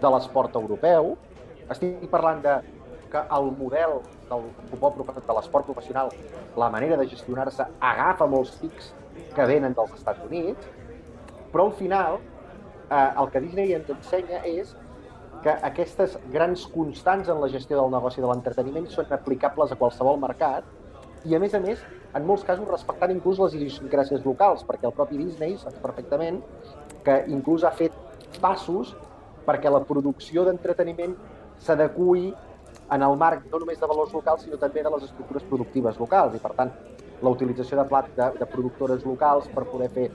de 0.00 0.12
l'esport 0.14 0.54
europeu, 0.60 1.14
estic 1.70 2.06
parlant 2.12 2.40
de 2.46 2.58
que 3.10 3.22
el 3.36 3.50
model 3.58 3.98
del 4.30 4.44
futbol 4.70 5.06
de 5.26 5.34
l'esport 5.34 5.66
professional, 5.66 6.12
la 6.56 6.70
manera 6.70 6.96
de 6.96 7.08
gestionar-se, 7.10 7.66
agafa 7.80 8.28
molts 8.30 8.54
tics 8.62 8.92
que 9.34 9.46
venen 9.50 9.74
dels 9.74 9.96
Estats 9.98 10.22
Units, 10.28 10.68
però 11.50 11.66
al 11.66 11.74
final 11.74 12.20
eh, 12.20 13.10
el 13.18 13.30
que 13.34 13.42
Disney 13.42 13.74
ens 13.74 13.90
ensenya 13.90 14.44
és 14.46 14.76
que 15.44 15.54
aquestes 15.66 16.18
grans 16.32 16.66
constants 16.74 17.30
en 17.32 17.40
la 17.40 17.48
gestió 17.48 17.78
del 17.80 17.92
negoci 17.92 18.20
de 18.20 18.28
l'entreteniment 18.28 18.88
són 18.92 19.08
aplicables 19.16 19.72
a 19.72 19.78
qualsevol 19.80 20.20
mercat 20.20 20.66
i, 21.24 21.34
a 21.36 21.40
més 21.40 21.54
a 21.54 21.60
més, 21.60 21.80
en 22.16 22.26
molts 22.26 22.44
casos 22.44 22.68
respectant 22.68 23.12
inclús 23.14 23.40
les 23.40 23.56
idiosincràcies 23.58 24.24
locals, 24.26 24.64
perquè 24.68 24.88
el 24.88 24.96
propi 24.96 25.18
Disney 25.20 25.56
sap 25.60 25.76
perfectament 25.84 26.40
que 27.04 27.22
inclús 27.32 27.64
ha 27.64 27.72
fet 27.76 27.96
passos 28.40 28.94
perquè 29.46 29.72
la 29.72 29.82
producció 29.84 30.44
d'entreteniment 30.46 31.16
s'adequi 31.60 32.30
en 32.90 33.02
el 33.06 33.16
marc 33.16 33.44
no 33.52 33.60
només 33.62 33.78
de 33.80 33.86
valors 33.86 34.12
locals, 34.14 34.42
sinó 34.44 34.58
també 34.58 34.82
de 34.82 34.90
les 34.90 35.04
estructures 35.06 35.44
productives 35.46 35.98
locals. 36.00 36.34
I, 36.34 36.42
per 36.42 36.52
tant, 36.58 36.72
la 37.22 37.30
utilització 37.30 37.78
de 37.78 37.86
plat 37.88 38.08
de, 38.16 38.28
de 38.38 38.48
productores 38.50 39.04
locals 39.06 39.48
per 39.54 39.66
poder 39.70 39.90
fer 39.94 40.08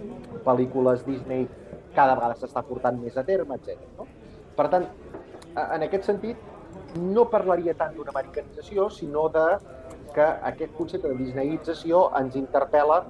pel·lícules 0.46 1.06
Disney 1.08 1.48
cada 1.96 2.16
vegada 2.18 2.36
s'està 2.40 2.64
portant 2.68 3.00
més 3.00 3.16
a 3.18 3.24
terme, 3.24 3.56
etc. 3.56 3.80
No? 4.00 4.08
Per 4.56 4.68
tant, 4.72 4.88
en 5.56 5.86
aquest 5.86 6.08
sentit, 6.10 6.38
no 7.00 7.26
parlaria 7.32 7.76
tant 7.78 7.96
d'una 7.96 8.12
americanització, 8.14 8.90
sinó 8.92 9.28
de 9.32 9.46
que 10.16 10.26
aquest 10.50 10.76
concepte 10.78 11.12
de 11.12 11.18
disneyització 11.20 12.06
ens 12.20 12.36
interpel·la 12.40 13.02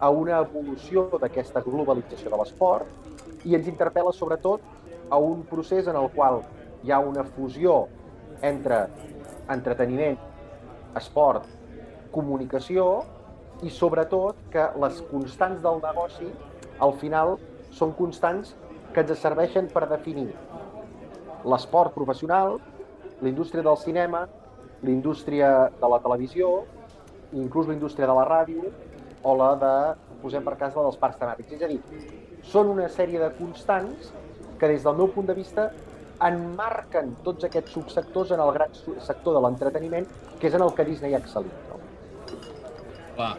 a 0.00 0.10
una 0.10 0.40
evolució 0.40 1.06
d'aquesta 1.22 1.62
globalització 1.66 2.32
de 2.32 2.40
l'esport 2.40 3.46
i 3.46 3.54
ens 3.58 3.68
interpel·la 3.70 4.12
sobretot 4.16 4.64
a 5.10 5.18
un 5.18 5.44
procés 5.50 5.86
en 5.90 5.98
el 6.00 6.08
qual 6.14 6.40
hi 6.82 6.90
ha 6.90 6.98
una 7.04 7.24
fusió 7.36 7.86
entre 8.42 8.86
entreteniment, 9.52 10.16
esport, 10.96 11.46
comunicació 12.14 12.86
i 13.62 13.70
sobretot 13.70 14.38
que 14.50 14.66
les 14.82 15.02
constants 15.10 15.60
del 15.62 15.82
negoci 15.84 16.30
al 16.80 16.94
final 17.02 17.36
són 17.76 17.92
constants 17.98 18.54
que 18.94 19.04
ens 19.04 19.20
serveixen 19.22 19.68
per 19.70 19.86
definir 19.90 20.30
l'esport 21.44 21.94
professional, 21.94 22.58
la 23.20 23.28
indústria 23.28 23.62
del 23.62 23.76
cinema, 23.76 24.26
la 24.82 24.90
indústria 24.90 25.70
de 25.80 25.88
la 25.88 25.98
televisió, 26.00 26.64
inclús 27.32 27.68
la 27.68 27.74
indústria 27.74 28.06
de 28.06 28.16
la 28.16 28.24
ràdio 28.28 28.70
o 29.22 29.36
la 29.36 29.50
de, 29.60 29.74
posem 30.22 30.44
per 30.44 30.56
cas, 30.56 30.74
la 30.76 30.86
dels 30.88 30.98
parcs 31.00 31.20
temàtics. 31.20 31.52
És 31.56 31.62
a 31.62 31.68
dir, 31.70 31.80
són 32.50 32.72
una 32.72 32.88
sèrie 32.88 33.20
de 33.20 33.30
constants 33.36 34.10
que 34.60 34.68
des 34.68 34.84
del 34.84 34.96
meu 34.96 35.12
punt 35.12 35.28
de 35.28 35.36
vista 35.36 35.70
enmarquen 36.26 37.14
tots 37.24 37.46
aquests 37.48 37.76
subsectors 37.76 38.32
en 38.36 38.42
el 38.44 38.52
gran 38.56 38.74
sector 38.74 39.36
de 39.36 39.44
l'entreteniment, 39.44 40.08
que 40.40 40.48
és 40.48 40.56
en 40.56 40.64
el 40.64 40.74
que 40.76 40.84
Disney 40.88 41.14
ha 41.14 41.22
excel·lit. 41.22 41.62
No? 41.70 41.78
Clar. 43.16 43.32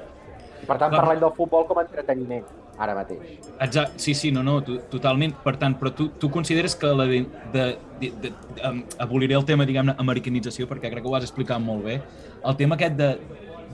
per 0.67 0.77
tant, 0.77 0.93
parlem 0.93 1.21
del 1.21 1.33
futbol 1.37 1.65
com 1.69 1.79
a 1.81 1.85
entreteniment 1.87 2.45
ara 2.77 2.95
mateix. 2.95 3.39
Exacte, 3.59 3.99
sí, 4.01 4.13
sí, 4.15 4.31
no, 4.31 4.41
no, 4.43 4.61
to- 4.65 4.79
totalment. 4.89 5.35
Per 5.43 5.55
tant, 5.61 5.75
però 5.79 5.91
tu, 5.93 6.09
tu 6.17 6.29
consideres 6.31 6.75
que 6.75 6.87
la 6.87 7.05
de, 7.05 7.25
de, 7.53 7.65
de, 7.99 8.11
de, 8.23 8.33
um, 8.67 8.81
aboliré 8.97 9.35
el 9.37 9.45
tema, 9.45 9.65
diguem-ne, 9.69 9.95
americanització, 10.01 10.67
perquè 10.69 10.89
crec 10.89 11.03
que 11.03 11.09
ho 11.11 11.15
has 11.15 11.27
explicat 11.27 11.61
molt 11.61 11.85
bé. 11.85 12.01
El 12.43 12.57
tema 12.57 12.75
aquest 12.79 12.97
de, 12.97 13.11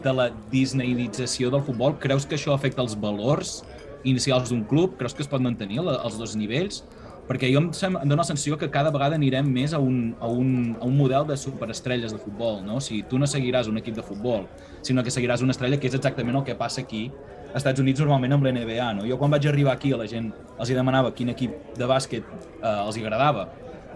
de 0.03 0.13
la 0.13 0.29
disneyització 0.51 1.49
del 1.53 1.63
futbol, 1.63 1.97
creus 1.99 2.25
que 2.25 2.35
això 2.35 2.53
afecta 2.53 2.81
els 2.83 2.97
valors 2.99 3.61
inicials 4.03 4.49
d'un 4.51 4.63
club? 4.67 4.97
Creus 4.99 5.15
que 5.15 5.23
es 5.23 5.27
pot 5.31 5.41
mantenir 5.41 5.81
la, 5.83 5.97
als 6.03 6.17
dos 6.19 6.35
nivells? 6.35 6.83
Perquè 7.27 7.49
jo 7.51 7.59
em, 7.59 7.71
sem, 7.75 7.91
em 7.91 8.07
dóna 8.07 8.21
la 8.21 8.27
sensació 8.27 8.55
que 8.59 8.69
cada 8.71 8.91
vegada 8.93 9.17
anirem 9.19 9.49
més 9.51 9.73
a 9.75 9.79
un, 9.83 10.15
a 10.23 10.27
un, 10.31 10.77
a 10.79 10.85
un 10.87 10.93
model 10.95 11.25
de 11.27 11.35
superestrelles 11.35 12.13
de 12.15 12.19
futbol, 12.21 12.61
no? 12.63 12.77
O 12.79 12.83
sigui, 12.83 13.01
tu 13.03 13.19
no 13.19 13.27
seguiràs 13.27 13.67
un 13.67 13.81
equip 13.81 13.97
de 13.97 14.05
futbol, 14.05 14.45
sinó 14.81 15.03
que 15.03 15.11
seguiràs 15.11 15.43
una 15.43 15.51
estrella, 15.51 15.75
que 15.79 15.89
és 15.89 15.97
exactament 15.97 16.37
el 16.39 16.45
que 16.47 16.55
passa 16.55 16.85
aquí 16.85 17.09
Estats 17.59 17.81
Units 17.83 18.01
normalment 18.03 18.37
amb 18.37 18.45
l'NBA. 18.47 18.89
No? 18.97 19.05
Jo 19.09 19.17
quan 19.19 19.33
vaig 19.33 19.47
arribar 19.49 19.75
aquí 19.77 19.93
a 19.93 20.01
la 20.01 20.07
gent 20.09 20.31
els 20.57 20.69
hi 20.69 20.77
demanava 20.77 21.13
quin 21.15 21.33
equip 21.33 21.77
de 21.77 21.87
bàsquet 21.89 22.25
eh, 22.25 22.75
els 22.75 22.97
hi 22.97 23.05
agradava. 23.05 23.47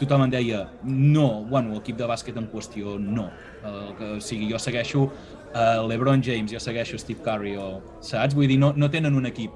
Tothom 0.02 0.24
em 0.26 0.32
deia, 0.34 0.64
no, 0.84 1.44
bueno, 1.50 1.76
l'equip 1.76 1.98
de 2.00 2.08
bàsquet 2.10 2.38
en 2.40 2.48
qüestió, 2.50 2.96
no. 2.98 3.28
El 3.62 3.92
que, 4.00 4.08
o 4.18 4.22
sigui, 4.24 4.48
jo 4.50 4.58
segueixo 4.58 5.04
eh, 5.54 5.82
LeBron 5.88 6.24
James, 6.26 6.50
jo 6.52 6.62
segueixo 6.64 6.98
Steve 6.98 7.22
Curry, 7.26 7.54
o, 7.62 7.82
saps? 8.02 8.34
Vull 8.38 8.50
dir, 8.50 8.58
no, 8.62 8.72
no 8.74 8.90
tenen 8.90 9.18
un 9.18 9.30
equip 9.30 9.54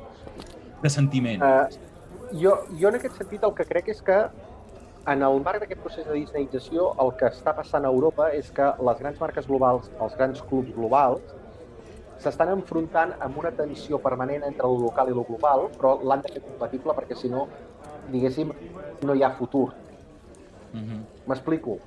de 0.83 0.91
sentiment. 0.93 1.41
Uh, 1.41 2.35
jo, 2.41 2.59
jo 2.77 2.91
en 2.91 2.99
aquest 2.99 3.17
sentit 3.21 3.45
el 3.47 3.55
que 3.57 3.65
crec 3.69 3.89
és 3.95 4.03
que 4.05 4.19
en 5.11 5.21
el 5.25 5.41
marc 5.45 5.61
d'aquest 5.61 5.81
procés 5.83 6.05
de 6.07 6.15
disneyització 6.17 6.91
el 7.01 7.11
que 7.19 7.29
està 7.29 7.53
passant 7.57 7.85
a 7.85 7.91
Europa 7.93 8.31
és 8.33 8.49
que 8.53 8.71
les 8.89 9.01
grans 9.01 9.19
marques 9.21 9.49
globals, 9.49 9.89
els 10.01 10.15
grans 10.17 10.41
clubs 10.49 10.71
globals, 10.77 11.34
s'estan 12.25 12.51
enfrontant 12.55 13.13
amb 13.21 13.37
una 13.41 13.51
tensió 13.55 13.99
permanent 14.01 14.45
entre 14.47 14.67
el 14.67 14.79
local 14.81 15.11
i 15.11 15.15
el 15.15 15.25
global, 15.27 15.67
però 15.77 15.95
l'han 16.03 16.23
de 16.25 16.33
fer 16.35 16.43
compatible 16.45 16.95
perquè 16.97 17.17
si 17.19 17.29
no, 17.31 17.45
diguéssim, 18.11 18.53
no 19.05 19.15
hi 19.15 19.23
ha 19.23 19.33
futur. 19.37 19.67
M'explico. 21.29 21.77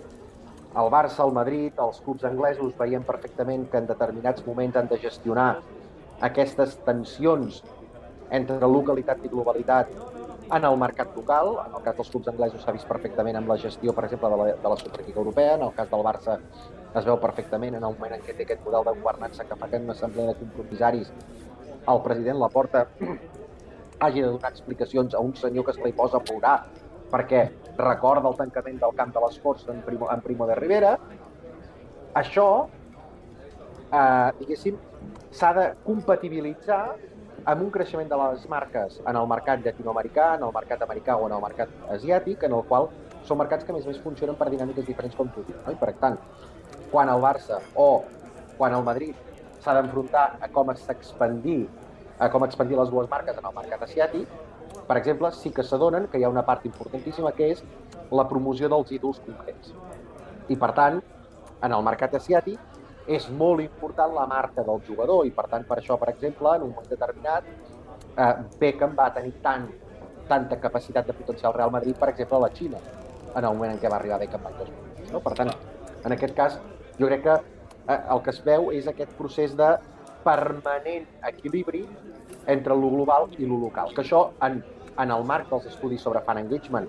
El 0.78 0.90
Barça, 0.92 1.24
el 1.24 1.34
Madrid, 1.34 1.80
els 1.82 1.98
clubs 2.04 2.24
anglesos 2.28 2.76
veiem 2.78 3.04
perfectament 3.08 3.66
que 3.72 3.80
en 3.80 3.88
determinats 3.88 4.44
moments 4.46 4.76
han 4.76 4.88
de 4.88 4.98
gestionar 5.02 5.48
aquestes 6.28 6.76
tensions 6.86 7.62
entre 8.38 8.70
localitat 8.76 9.24
i 9.24 9.30
globalitat 9.32 9.92
en 10.54 10.64
el 10.64 10.76
mercat 10.80 11.16
local. 11.16 11.54
En 11.66 11.78
el 11.78 11.84
cas 11.84 11.96
dels 11.98 12.10
clubs 12.12 12.28
anglesos 12.32 12.64
s'ha 12.64 12.74
vist 12.76 12.88
perfectament 12.88 13.40
amb 13.40 13.48
la 13.52 13.58
gestió, 13.64 13.94
per 13.96 14.04
exemple, 14.08 14.30
de 14.34 14.40
la, 14.40 14.50
de 14.62 14.74
la 14.74 14.76
Superliga 14.76 15.18
Europea. 15.24 15.56
En 15.56 15.66
el 15.68 15.74
cas 15.76 15.90
del 15.90 16.04
Barça 16.06 16.38
es 16.94 17.04
veu 17.04 17.18
perfectament 17.20 17.76
en 17.76 17.84
el 17.84 17.94
moment 17.94 18.14
en 18.16 18.24
què 18.24 18.34
té 18.36 18.46
aquest 18.46 18.64
model 18.64 18.86
de 18.88 18.96
governança 19.00 19.44
que 19.44 19.56
fa 19.56 19.68
que 19.68 19.76
en 19.76 19.84
una 19.88 19.96
assemblea 19.96 20.32
de 20.32 20.38
compromissaris 20.40 21.12
el 21.88 22.02
president 22.04 22.38
Laporta 22.40 22.86
hagi 24.04 24.22
de 24.22 24.28
donar 24.28 24.50
explicacions 24.50 25.14
a 25.14 25.20
un 25.20 25.34
senyor 25.36 25.64
que 25.64 25.74
es 25.76 25.80
li 25.84 25.92
posa 25.92 26.18
a 26.18 26.24
plorar 26.24 26.56
perquè 27.12 27.44
recorda 27.76 28.28
el 28.28 28.36
tancament 28.36 28.80
del 28.80 28.96
camp 28.96 29.14
de 29.14 29.22
les 29.24 29.38
Corts 29.40 29.68
en 29.72 29.80
Primo, 29.82 30.10
en 30.12 30.20
Primo 30.20 30.46
de 30.46 30.54
Rivera. 30.58 30.98
Això, 32.20 32.68
eh, 33.88 34.30
diguéssim, 34.40 34.76
s'ha 35.30 35.52
de 35.56 35.66
compatibilitzar 35.84 36.82
amb 37.48 37.62
un 37.62 37.70
creixement 37.70 38.08
de 38.10 38.16
les 38.20 38.46
marques 38.48 39.00
en 39.06 39.16
el 39.16 39.28
mercat 39.30 39.64
llatinoamericà, 39.64 40.34
en 40.36 40.44
el 40.44 40.52
mercat 40.52 40.82
americà 40.84 41.16
o 41.16 41.26
en 41.28 41.36
el 41.36 41.40
mercat 41.40 41.68
asiàtic, 41.96 42.44
en 42.44 42.56
el 42.58 42.64
qual 42.68 42.90
són 43.24 43.38
mercats 43.40 43.64
que 43.64 43.72
a 43.72 43.76
més 43.76 43.86
a 43.86 43.92
més 43.92 44.00
funcionen 44.04 44.36
per 44.36 44.50
dinàmiques 44.52 44.86
diferents 44.86 45.16
com 45.16 45.30
tu 45.32 45.44
dius. 45.46 45.60
No? 45.64 45.72
I 45.72 45.80
per 45.80 45.94
tant, 46.02 46.18
quan 46.92 47.10
el 47.12 47.20
Barça 47.22 47.60
o 47.74 48.04
quan 48.56 48.74
el 48.74 48.84
Madrid 48.84 49.16
s'ha 49.62 49.74
d'enfrontar 49.76 50.26
a 50.40 50.48
com 50.52 50.72
s'expandir 50.74 51.60
a 52.18 52.28
com 52.30 52.44
expandir 52.44 52.78
les 52.78 52.90
dues 52.90 53.08
marques 53.10 53.36
en 53.38 53.44
el 53.46 53.54
mercat 53.54 53.84
asiàtic, 53.86 54.26
per 54.88 54.96
exemple, 54.96 55.30
sí 55.32 55.52
que 55.54 55.62
s'adonen 55.62 56.08
que 56.10 56.18
hi 56.18 56.24
ha 56.24 56.32
una 56.32 56.44
part 56.46 56.64
importantíssima 56.66 57.32
que 57.36 57.52
és 57.52 57.62
la 58.10 58.24
promoció 58.28 58.68
dels 58.72 58.90
ídols 58.96 59.20
concrets. 59.26 59.72
I 60.48 60.56
per 60.56 60.72
tant, 60.74 61.00
en 61.62 61.74
el 61.76 61.84
mercat 61.84 62.16
asiàtic 62.18 62.58
és 63.18 63.28
molt 63.30 63.62
important 63.64 64.14
la 64.14 64.26
marca 64.28 64.64
del 64.64 64.80
jugador 64.86 65.26
i 65.26 65.32
per 65.34 65.46
tant 65.52 65.64
per 65.68 65.78
això, 65.80 65.96
per 66.00 66.10
exemple, 66.12 66.54
en 66.56 66.66
un 66.66 66.72
moment 66.74 66.88
determinat 66.90 67.46
eh, 67.48 68.32
Beckham 68.60 68.96
va 68.98 69.08
tenir 69.14 69.34
tant, 69.44 69.68
tanta 70.28 70.58
capacitat 70.60 71.06
de 71.06 71.16
potenciar 71.16 71.52
el 71.52 71.56
Real 71.56 71.72
Madrid, 71.72 71.96
per 71.96 72.10
exemple, 72.12 72.36
a 72.36 72.46
la 72.46 72.50
Xina, 72.54 72.80
en 73.34 73.44
el 73.44 73.52
moment 73.52 73.76
en 73.76 73.80
què 73.80 73.92
va 73.92 74.00
arribar 74.00 74.20
Beckham 74.24 74.44
l'any 74.48 74.58
2000. 74.64 75.12
No? 75.12 75.22
Per 75.24 75.34
tant, 75.38 75.52
en 76.04 76.16
aquest 76.16 76.36
cas, 76.36 76.58
jo 76.98 77.06
crec 77.06 77.22
que 77.22 77.36
eh, 77.36 77.98
el 77.98 78.22
que 78.22 78.34
es 78.34 78.42
veu 78.44 78.70
és 78.74 78.88
aquest 78.90 79.14
procés 79.18 79.56
de 79.56 79.70
permanent 80.24 81.06
equilibri 81.28 81.84
entre 82.46 82.76
lo 82.76 82.90
global 82.90 83.28
i 83.38 83.46
lo 83.46 83.58
local. 83.60 83.92
Que 83.94 84.02
això, 84.02 84.28
en, 84.44 84.62
en 84.98 85.12
el 85.14 85.24
marc 85.24 85.50
dels 85.52 85.68
estudis 85.70 86.02
sobre 86.04 86.22
fan 86.26 86.40
engagement, 86.42 86.88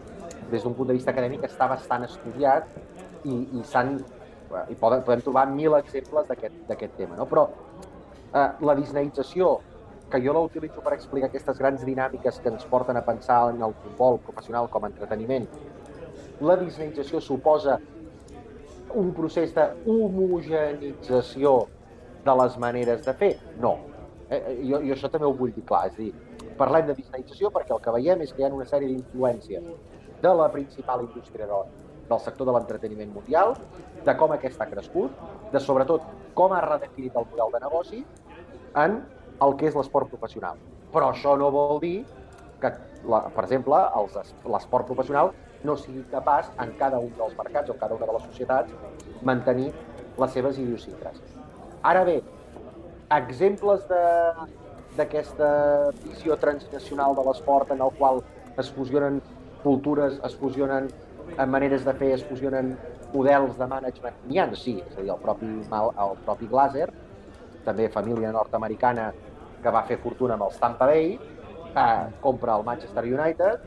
des 0.50 0.64
d'un 0.64 0.74
punt 0.74 0.90
de 0.90 0.96
vista 0.98 1.14
acadèmic, 1.14 1.44
està 1.46 1.68
bastant 1.70 2.08
estudiat 2.08 2.68
i, 3.24 3.36
i 3.60 3.64
s'han 3.64 4.00
i 4.70 4.76
poden, 4.76 5.04
podem 5.06 5.22
trobar 5.22 5.46
mil 5.52 5.76
exemples 5.78 6.30
d'aquest 6.30 6.96
tema. 6.98 7.18
No? 7.20 7.28
Però 7.30 7.46
eh, 8.34 8.48
la 8.66 8.76
disneyització, 8.80 9.60
que 10.10 10.22
jo 10.24 10.34
la 10.34 10.42
utilitzo 10.42 10.82
per 10.82 10.96
explicar 10.96 11.30
aquestes 11.30 11.60
grans 11.62 11.84
dinàmiques 11.86 12.40
que 12.42 12.50
ens 12.50 12.66
porten 12.66 12.98
a 12.98 13.04
pensar 13.06 13.44
en 13.52 13.62
el 13.62 13.76
futbol 13.84 14.18
professional 14.26 14.70
com 14.74 14.88
a 14.88 14.90
entreteniment, 14.90 15.46
la 16.42 16.56
disneyització 16.58 17.22
suposa 17.22 17.78
un 18.96 19.12
procés 19.14 19.54
d'homogenització 19.56 21.68
de 22.26 22.36
les 22.42 22.58
maneres 22.62 23.06
de 23.06 23.14
fer? 23.14 23.38
No. 23.60 23.78
Eh, 24.30 24.60
jo, 24.62 24.80
jo 24.86 24.94
això 24.94 25.10
també 25.10 25.28
ho 25.28 25.34
vull 25.34 25.54
dir 25.56 25.64
clar, 25.66 25.88
és 25.90 25.96
dir, 25.98 26.14
parlem 26.60 26.90
de 26.90 26.96
disneyització 26.98 27.52
perquè 27.54 27.74
el 27.76 27.82
que 27.84 27.94
veiem 27.96 28.24
és 28.26 28.34
que 28.34 28.44
hi 28.44 28.46
ha 28.46 28.52
una 28.54 28.68
sèrie 28.70 28.92
d'influències 28.92 29.64
de 30.22 30.34
la 30.36 30.50
principal 30.52 31.06
indústria 31.06 31.48
de, 31.50 31.60
del 32.10 32.22
sector 32.26 32.50
de 32.50 32.56
l'entreteniment 32.56 33.14
mundial, 33.16 33.56
de 34.06 34.16
com 34.20 34.34
aquesta 34.36 34.66
ha 34.66 34.72
crescut, 34.72 35.16
de 35.54 35.62
sobretot 35.64 36.06
com 36.38 36.54
ha 36.54 36.62
redefinit 36.66 37.16
el 37.16 37.28
model 37.32 37.56
de 37.56 37.64
negoci 37.66 38.04
en 38.84 39.00
el 39.42 39.56
que 39.58 39.70
és 39.70 39.78
l'esport 39.78 40.12
professional. 40.12 40.60
Però 40.94 41.12
això 41.14 41.36
no 41.40 41.52
vol 41.54 41.80
dir 41.84 41.98
que, 42.62 42.74
la, 43.08 43.24
per 43.34 43.46
exemple, 43.46 43.80
l'esport 44.52 44.90
professional 44.90 45.32
no 45.64 45.76
sigui 45.78 46.04
capaç 46.12 46.50
en 46.64 46.72
cada 46.80 47.00
un 47.00 47.12
dels 47.18 47.36
mercats 47.38 47.70
o 47.70 47.78
cada 47.80 47.96
una 47.96 48.08
de 48.08 48.16
les 48.18 48.28
societats 48.32 48.72
mantenir 49.24 49.72
les 50.20 50.32
seves 50.32 50.60
idiosincràsies. 50.60 51.36
Ara 51.84 52.04
bé, 52.08 52.20
exemples 53.16 53.86
d'aquesta 54.98 55.50
visió 56.04 56.38
transnacional 56.38 57.16
de 57.16 57.26
l'esport 57.28 57.72
en 57.76 57.84
el 57.86 57.92
qual 57.98 58.24
es 58.58 58.72
fusionen 58.76 59.22
cultures, 59.64 60.20
es 60.24 60.36
fusionen 60.36 60.90
maneres 61.48 61.86
de 61.86 61.94
fer, 61.94 62.14
es 62.16 62.24
fusionen 62.26 62.76
models 63.14 63.58
de 63.58 63.68
management. 63.68 64.16
N'hi 64.28 64.40
ha, 64.40 64.48
sí, 64.56 64.78
és 64.84 64.98
a 64.98 65.02
dir, 65.02 65.12
el 65.14 65.22
propi, 65.24 65.50
el 65.70 66.16
propi 66.26 66.50
Glaser, 66.52 66.90
també 67.66 67.90
família 67.94 68.32
nord-americana 68.36 69.10
que 69.64 69.74
va 69.74 69.84
fer 69.88 70.00
fortuna 70.04 70.38
amb 70.38 70.48
els 70.48 70.60
Tampa 70.60 70.88
Bay, 70.90 71.18
eh, 71.76 72.06
compra 72.22 72.56
el 72.58 72.66
Manchester 72.68 73.04
United, 73.04 73.66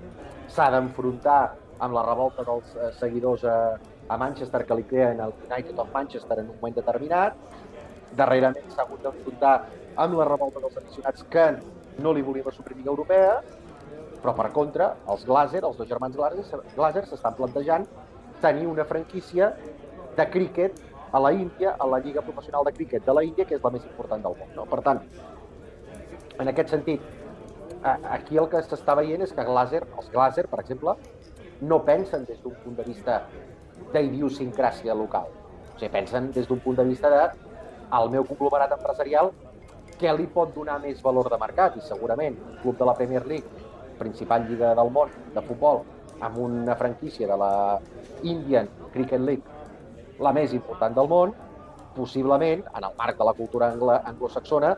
s'ha 0.52 0.70
d'enfrontar 0.72 1.40
amb 1.82 1.96
la 1.96 2.04
revolta 2.06 2.44
dels 2.46 2.74
eh, 2.76 2.90
seguidors 3.00 3.44
a, 3.44 3.56
a 4.08 4.18
Manchester 4.20 4.62
que 4.66 4.78
li 4.78 4.86
creen 4.88 5.20
el 5.24 5.34
United 5.48 5.78
of 5.82 5.90
Manchester 5.94 6.38
en 6.38 6.50
un 6.50 6.56
moment 6.60 6.76
determinat, 6.78 7.38
darrerament 8.18 8.70
s'ha 8.70 8.84
hagut 8.84 9.02
d'enfrontar 9.02 9.54
amb 10.04 10.18
la 10.20 10.28
revolta 10.28 10.62
dels 10.62 10.78
aficionats 10.78 11.26
que 11.32 11.46
no 12.04 12.12
li 12.12 12.22
volien 12.22 12.46
la 12.46 12.54
Superliga 12.54 12.90
Europea, 12.92 13.40
però 14.22 14.34
per 14.38 14.48
contra, 14.54 14.92
els 15.10 15.26
Glaser, 15.26 15.64
els 15.66 15.76
dos 15.76 15.88
germans 15.90 16.16
Glaser, 16.16 17.04
s'estan 17.10 17.34
plantejant 17.38 17.88
tenir 18.40 18.68
una 18.70 18.86
franquícia 18.86 19.50
de 20.16 20.26
críquet 20.30 20.78
a 21.12 21.20
la 21.20 21.32
Índia, 21.32 21.74
a 21.78 21.86
la 21.86 21.98
Lliga 22.00 22.22
Professional 22.22 22.64
de 22.64 22.72
Críquet 22.72 23.04
de 23.04 23.14
la 23.14 23.24
Índia, 23.24 23.44
que 23.44 23.58
és 23.58 23.64
la 23.64 23.72
més 23.74 23.84
important 23.88 24.22
del 24.22 24.38
món. 24.38 24.54
No? 24.56 24.64
Per 24.70 24.80
tant, 24.86 25.02
en 26.40 26.48
aquest 26.52 26.72
sentit, 26.72 27.02
aquí 27.82 28.38
el 28.38 28.48
que 28.48 28.62
s'està 28.64 28.94
veient 28.96 29.22
és 29.26 29.34
que 29.34 29.44
Glaser, 29.44 29.82
els 29.98 30.08
Glaser, 30.14 30.46
per 30.48 30.62
exemple, 30.62 30.96
no 31.62 31.78
pensen 31.86 32.26
des 32.26 32.42
d'un 32.42 32.54
punt 32.64 32.76
de 32.76 32.84
vista 32.86 33.22
d'idiosincràsia 33.92 34.94
local. 34.98 35.30
O 35.74 35.78
sigui, 35.78 35.92
pensen 35.94 36.30
des 36.34 36.48
d'un 36.48 36.60
punt 36.60 36.76
de 36.76 36.84
vista 36.88 37.10
de 37.10 37.22
el 37.98 38.10
meu 38.10 38.24
conglomerat 38.24 38.72
empresarial 38.78 39.30
què 40.00 40.12
li 40.16 40.26
pot 40.34 40.54
donar 40.54 40.80
més 40.82 41.02
valor 41.04 41.28
de 41.30 41.38
mercat 41.38 41.76
i 41.78 41.84
segurament 41.86 42.38
un 42.48 42.56
club 42.62 42.78
de 42.78 42.88
la 42.88 42.94
Premier 42.98 43.22
League, 43.26 43.66
principal 43.98 44.48
lliga 44.48 44.72
del 44.74 44.90
món 44.90 45.12
de 45.34 45.42
futbol, 45.46 45.82
amb 46.20 46.38
una 46.38 46.74
franquícia 46.76 47.28
de 47.28 47.36
la 47.38 47.52
Indian 48.22 48.68
Cricket 48.92 49.20
League, 49.20 49.42
la 50.18 50.32
més 50.32 50.54
important 50.54 50.94
del 50.96 51.08
món, 51.08 51.34
possiblement, 51.94 52.64
en 52.74 52.88
el 52.88 52.98
marc 52.98 53.18
de 53.18 53.28
la 53.28 53.34
cultura 53.38 53.70
anglo 53.70 53.94
anglosaxona, 53.94 54.74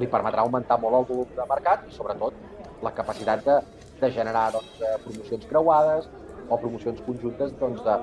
li 0.00 0.08
permetrà 0.10 0.42
augmentar 0.42 0.80
molt 0.80 0.98
el 1.00 1.08
volum 1.10 1.32
de 1.36 1.46
mercat 1.50 1.86
i, 1.86 1.94
sobretot, 1.94 2.34
la 2.82 2.92
capacitat 2.96 3.44
de, 3.44 3.56
de 4.00 4.12
generar 4.12 4.50
doncs, 4.54 4.80
promocions 5.04 5.46
creuades 5.50 6.08
o 6.48 6.58
promocions 6.60 7.00
conjuntes 7.06 7.54
doncs, 7.60 7.82
de, 7.84 7.96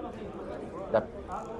de 0.93 1.01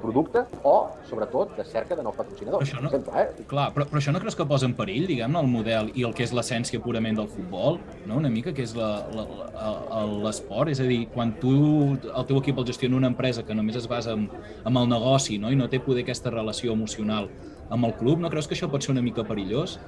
producte 0.02 0.44
o, 0.68 0.90
sobretot, 1.10 1.56
de 1.58 1.64
cerca 1.66 1.96
de 1.96 2.04
nous 2.04 2.16
patrocinadors. 2.16 2.68
Això 2.68 2.82
no, 2.84 2.90
exemple, 2.92 3.22
eh? 3.22 3.46
clar, 3.50 3.70
però, 3.76 3.86
però 3.90 4.02
això 4.02 4.12
no 4.14 4.20
creus 4.22 4.36
que 4.38 4.46
posa 4.50 4.68
en 4.68 4.76
perill, 4.78 5.08
diguem 5.10 5.38
el 5.40 5.48
model 5.50 5.92
i 5.96 6.04
el 6.08 6.14
que 6.18 6.26
és 6.28 6.34
l'essència 6.36 6.82
purament 6.84 7.18
del 7.22 7.30
futbol, 7.32 7.80
no? 8.10 8.20
una 8.20 8.32
mica, 8.34 8.54
que 8.56 8.66
és 8.68 8.76
l'esport? 8.76 10.74
És 10.74 10.84
a 10.84 10.90
dir, 10.90 11.06
quan 11.14 11.34
tu, 11.42 11.56
el 12.04 12.28
teu 12.30 12.42
equip 12.42 12.60
el 12.60 12.68
gestiona 12.70 13.00
una 13.00 13.12
empresa 13.14 13.46
que 13.48 13.56
només 13.58 13.80
es 13.80 13.88
basa 13.90 14.18
en, 14.18 14.28
en 14.66 14.82
el 14.84 14.92
negoci 14.92 15.40
no? 15.40 15.52
i 15.54 15.60
no 15.60 15.70
té 15.72 15.80
poder 15.84 16.04
aquesta 16.04 16.34
relació 16.34 16.76
emocional 16.76 17.32
amb 17.74 17.88
el 17.88 17.94
club, 17.98 18.20
no 18.22 18.30
creus 18.30 18.50
que 18.50 18.58
això 18.58 18.68
pot 18.70 18.84
ser 18.84 18.92
una 18.94 19.02
mica 19.06 19.24
perillós? 19.26 19.80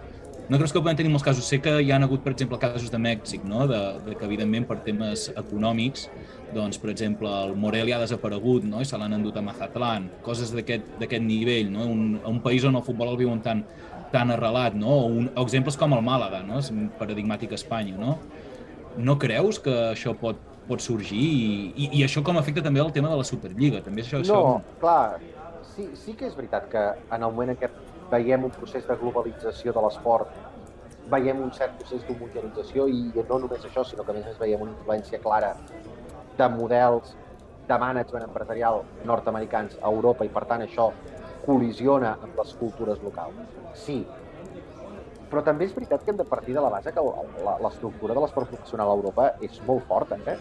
No 0.49 0.59
creus 0.59 0.73
que 0.73 0.81
podem 0.81 0.97
tenir 0.99 1.09
molts 1.09 1.25
casos? 1.25 1.47
Sé 1.49 1.57
que 1.63 1.71
hi 1.81 1.89
ha 1.89 1.97
hagut, 1.97 2.21
per 2.21 2.35
exemple, 2.35 2.59
casos 2.61 2.91
de 2.93 2.99
Mèxic, 3.01 3.43
no? 3.49 3.65
de, 3.67 3.79
de 4.05 4.13
que, 4.13 4.25
evidentment, 4.27 4.67
per 4.69 4.77
temes 4.85 5.27
econòmics, 5.33 6.05
doncs, 6.53 6.77
per 6.81 6.91
exemple, 6.93 7.31
el 7.47 7.55
Morelia 7.57 7.97
ha 7.97 8.03
desaparegut 8.03 8.67
no? 8.69 8.83
i 8.83 8.85
se 8.85 8.99
l'han 9.01 9.17
endut 9.17 9.39
a 9.39 9.43
Mazatlán, 9.45 10.05
coses 10.25 10.53
d'aquest 10.53 11.23
nivell, 11.25 11.71
no? 11.73 11.89
un, 11.89 12.19
un 12.21 12.41
país 12.45 12.65
on 12.69 12.77
el 12.77 12.85
futbol 12.85 13.15
el 13.15 13.17
viuen 13.23 13.41
tan, 13.41 13.65
tan 14.13 14.33
arrelat, 14.35 14.77
no? 14.77 14.93
o, 14.93 15.07
un, 15.09 15.31
o 15.33 15.47
exemples 15.47 15.79
com 15.81 15.97
el 15.97 16.05
Màlaga, 16.05 16.43
no? 16.45 16.61
és 16.61 16.69
paradigmàtic 17.01 17.55
a 17.55 17.59
Espanya. 17.61 17.97
No? 17.97 18.19
no 18.97 19.17
creus 19.19 19.59
que 19.59 19.73
això 19.91 20.13
pot, 20.17 20.39
pot 20.69 20.81
sorgir 20.81 21.19
i, 21.19 21.49
i, 21.75 21.89
i 21.99 22.03
això 22.05 22.23
com 22.25 22.37
afecta 22.39 22.63
també 22.65 22.81
el 22.83 22.93
tema 22.95 23.11
de 23.11 23.17
la 23.19 23.25
Superliga? 23.27 23.81
També 23.85 24.05
això, 24.05 24.21
No, 24.21 24.23
això... 24.23 24.77
clar, 24.81 25.19
sí, 25.75 25.89
sí 26.05 26.15
que 26.17 26.29
és 26.29 26.37
veritat 26.37 26.69
que 26.71 26.85
en 26.95 27.21
el 27.21 27.27
moment 27.27 27.53
en 27.53 27.59
què 27.59 27.69
veiem 28.11 28.45
un 28.47 28.53
procés 28.53 28.85
de 28.87 28.95
globalització 29.01 29.73
de 29.73 29.83
l'esport, 29.85 30.31
veiem 31.11 31.41
un 31.41 31.51
cert 31.53 31.75
procés 31.79 32.03
d'homogenització 32.07 32.87
i 32.89 33.11
no 33.15 33.39
només 33.39 33.65
això, 33.65 33.83
sinó 33.85 34.03
que 34.03 34.13
a 34.13 34.17
més 34.17 34.25
a 34.25 34.33
més 34.33 34.41
veiem 34.41 34.65
una 34.65 34.73
influència 34.73 35.21
clara 35.21 35.53
de 36.37 36.49
models 36.49 37.15
de 37.67 37.77
management 37.81 38.27
empresarial 38.27 38.83
nord-americans 39.05 39.77
a 39.81 39.89
Europa 39.89 40.25
i 40.25 40.29
per 40.33 40.45
tant 40.49 40.65
això 40.65 40.91
col·lisiona 41.45 42.15
amb 42.25 42.37
les 42.39 42.53
cultures 42.59 43.01
locals. 43.05 43.57
Sí, 43.77 43.99
però 45.29 45.41
també 45.45 45.65
és 45.65 45.73
veritat 45.75 46.03
que 46.03 46.13
hem 46.13 46.17
de 46.17 46.27
partir 46.29 46.53
de 46.55 46.61
la 46.61 46.69
base 46.73 46.93
que 46.93 47.03
l'estructura 47.63 48.13
de 48.13 48.21
l'esport 48.21 48.49
professional 48.49 48.91
a 48.91 48.97
Europa 48.99 49.31
és 49.45 49.61
molt 49.67 49.85
forta. 49.89 50.17
Eh? 50.25 50.37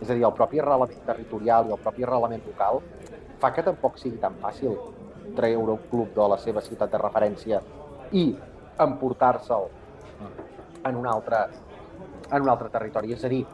És 0.00 0.08
a 0.08 0.14
dir, 0.14 0.24
el 0.24 0.34
propi 0.36 0.62
arrelament 0.62 1.02
territorial 1.06 1.68
i 1.68 1.74
el 1.74 1.82
propi 1.82 2.06
arrelament 2.06 2.46
local 2.46 2.80
fa 3.42 3.52
que 3.54 3.64
tampoc 3.66 3.98
sigui 3.98 4.20
tan 4.22 4.38
fàcil 4.42 4.76
treure 5.36 5.72
un 5.76 5.82
club 5.90 6.14
de 6.14 6.28
la 6.28 6.38
seva 6.38 6.60
ciutat 6.64 6.90
de 6.92 6.98
referència 6.98 7.60
i 8.12 8.24
emportar-se'l 8.80 9.68
en 10.88 10.96
un 10.96 11.06
altre, 11.06 11.44
en 12.30 12.42
un 12.42 12.48
altre 12.48 12.68
territori. 12.72 13.12
És 13.12 13.24
a 13.24 13.28
dir, 13.28 13.44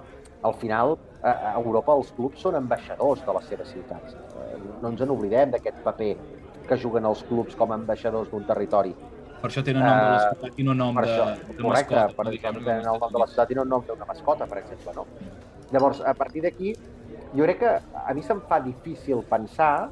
al 0.43 0.55
final, 0.55 0.97
a 1.23 1.53
Europa 1.59 1.95
els 1.99 2.13
clubs 2.15 2.41
són 2.41 2.55
ambaixadors 2.55 3.25
de 3.27 3.33
les 3.39 3.45
seves 3.51 3.69
ciutats. 3.75 4.17
No 4.83 4.93
ens 4.93 5.01
en 5.03 5.11
oblidem 5.11 5.51
d'aquest 5.51 5.83
paper 5.85 6.13
que 6.69 6.77
juguen 6.83 7.05
els 7.07 7.23
clubs 7.27 7.55
com 7.59 7.73
a 7.73 7.79
ambaixadors 7.79 8.31
d'un 8.31 8.45
territori. 8.47 8.95
Per 9.41 9.51
això 9.51 9.63
tenen 9.63 9.83
nom 9.83 9.97
de 9.99 10.07
la 10.11 10.17
Eh, 10.17 10.31
ciutat 10.35 10.59
i 10.59 10.65
no 10.65 10.75
nom 10.75 10.95
per 10.95 11.05
de, 11.05 11.11
això, 11.11 11.25
de 11.49 11.63
correcte, 11.63 11.95
mascota. 11.95 12.17
per 12.17 12.31
Diguem-ne, 12.31 12.65
tenen 12.65 12.87
el 12.93 13.01
nom 13.01 13.13
de 13.13 13.19
la 13.19 13.27
ciutat 13.27 13.51
i 13.51 13.55
no 13.59 13.65
nom 13.65 13.85
d'una 13.87 14.07
mascota, 14.09 14.47
per 14.47 14.59
exemple, 14.63 14.95
no? 14.97 15.05
Llavors, 15.73 16.01
a 16.01 16.15
partir 16.15 16.43
d'aquí, 16.43 16.73
jo 17.35 17.45
crec 17.45 17.59
que 17.59 17.73
a 18.07 18.15
mi 18.15 18.23
se'm 18.23 18.41
fa 18.49 18.61
difícil 18.61 19.23
pensar 19.29 19.91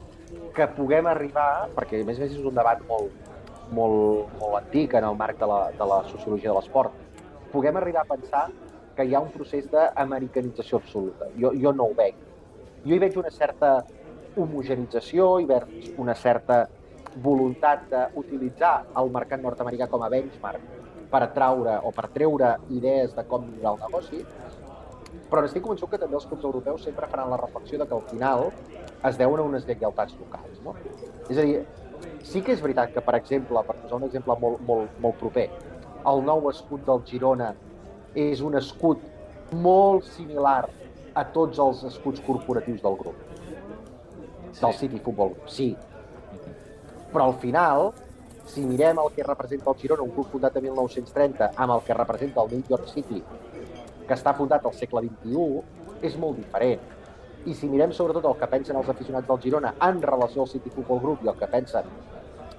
que 0.54 0.66
puguem 0.76 1.06
arribar, 1.10 1.68
perquè 1.76 2.02
a 2.02 2.06
més 2.06 2.18
a 2.20 2.24
més 2.24 2.36
és 2.36 2.44
un 2.44 2.54
debat 2.54 2.82
molt, 2.88 3.14
molt, 3.74 4.30
molt 4.40 4.60
antic 4.60 4.94
en 4.94 5.08
el 5.08 5.16
marc 5.18 5.40
de 5.40 5.48
la, 5.50 5.60
de 5.78 5.88
la 5.90 6.02
sociologia 6.10 6.52
de 6.52 6.56
l'esport, 6.58 6.94
puguem 7.52 7.76
arribar 7.80 8.04
a 8.04 8.12
pensar 8.14 8.44
que 8.94 9.06
hi 9.06 9.14
ha 9.14 9.22
un 9.22 9.32
procés 9.34 9.66
d'americanització 9.72 10.78
absoluta. 10.78 11.28
Jo, 11.40 11.52
jo 11.58 11.72
no 11.72 11.88
ho 11.90 11.96
veig. 11.98 12.16
Jo 12.84 12.94
hi 12.94 13.02
veig 13.02 13.18
una 13.18 13.32
certa 13.34 13.74
homogenització, 14.36 15.28
hi 15.40 15.48
veig 15.50 15.94
una 16.02 16.14
certa 16.14 16.64
voluntat 17.24 17.86
d'utilitzar 17.90 18.74
el 19.00 19.10
mercat 19.14 19.42
nord-americà 19.42 19.88
com 19.90 20.02
a 20.02 20.10
benchmark 20.10 20.62
per 21.10 21.22
atraure 21.22 21.76
o 21.86 21.92
per 21.94 22.08
treure 22.14 22.56
idees 22.74 23.14
de 23.14 23.22
com 23.30 23.44
millorar 23.46 23.74
el 23.76 23.82
negoci, 23.84 24.24
però 25.34 25.42
n'estic 25.42 25.64
convençut 25.66 25.90
que 25.90 25.98
també 25.98 26.14
els 26.14 26.26
clubs 26.30 26.44
europeus 26.46 26.84
sempre 26.86 27.08
faran 27.10 27.32
la 27.32 27.36
reflexió 27.40 27.78
de 27.80 27.86
que 27.90 27.94
al 27.96 28.04
final 28.06 28.44
es 29.08 29.16
deuen 29.18 29.40
a 29.42 29.46
unes 29.48 29.64
lleialtats 29.66 30.14
locals. 30.20 30.60
No? 30.62 30.74
És 31.26 31.40
a 31.40 31.42
dir, 31.42 31.64
sí 32.22 32.42
que 32.46 32.54
és 32.54 32.62
veritat 32.62 32.92
que, 32.94 33.02
per 33.02 33.16
exemple, 33.18 33.62
per 33.66 33.74
posar 33.80 33.98
un 33.98 34.06
exemple 34.06 34.36
molt, 34.44 34.60
molt, 34.68 34.92
molt 35.02 35.18
proper, 35.18 35.48
el 36.12 36.22
nou 36.28 36.46
escut 36.52 36.84
del 36.86 37.02
Girona 37.08 37.50
és 38.14 38.44
un 38.46 38.54
escut 38.60 39.02
molt 39.66 40.06
similar 40.14 40.68
a 41.18 41.24
tots 41.34 41.58
els 41.64 41.82
escuts 41.90 42.22
corporatius 42.22 42.78
del 42.84 42.98
grup. 43.00 43.18
Del 44.60 44.78
City 44.78 45.00
Football 45.02 45.34
Group, 45.34 45.50
sí. 45.50 45.72
Però 47.10 47.26
al 47.26 47.34
final, 47.42 47.88
si 48.46 48.62
mirem 48.62 49.02
el 49.02 49.10
que 49.16 49.26
representa 49.26 49.74
el 49.74 49.82
Girona, 49.82 50.06
un 50.06 50.14
club 50.14 50.30
fundat 50.30 50.62
en 50.62 50.68
1930, 50.68 51.50
amb 51.56 51.74
el 51.74 51.82
que 51.88 51.98
representa 51.98 52.46
el 52.46 52.54
New 52.54 52.70
York 52.70 52.86
City, 52.94 53.24
que 54.08 54.16
està 54.16 54.34
fundat 54.36 54.64
al 54.66 54.74
segle 54.76 55.04
XXI, 55.06 55.62
és 56.04 56.18
molt 56.20 56.40
diferent. 56.40 56.82
I 57.44 57.54
si 57.56 57.68
mirem 57.68 57.92
sobretot 57.92 58.24
el 58.28 58.36
que 58.40 58.48
pensen 58.48 58.76
els 58.80 58.88
aficionats 58.88 59.28
del 59.28 59.40
Girona 59.40 59.74
en 59.86 60.00
relació 60.02 60.44
al 60.44 60.50
City 60.52 60.72
Football 60.72 61.00
Group 61.02 61.24
i 61.24 61.30
el 61.32 61.38
que 61.40 61.48
pensen 61.52 61.88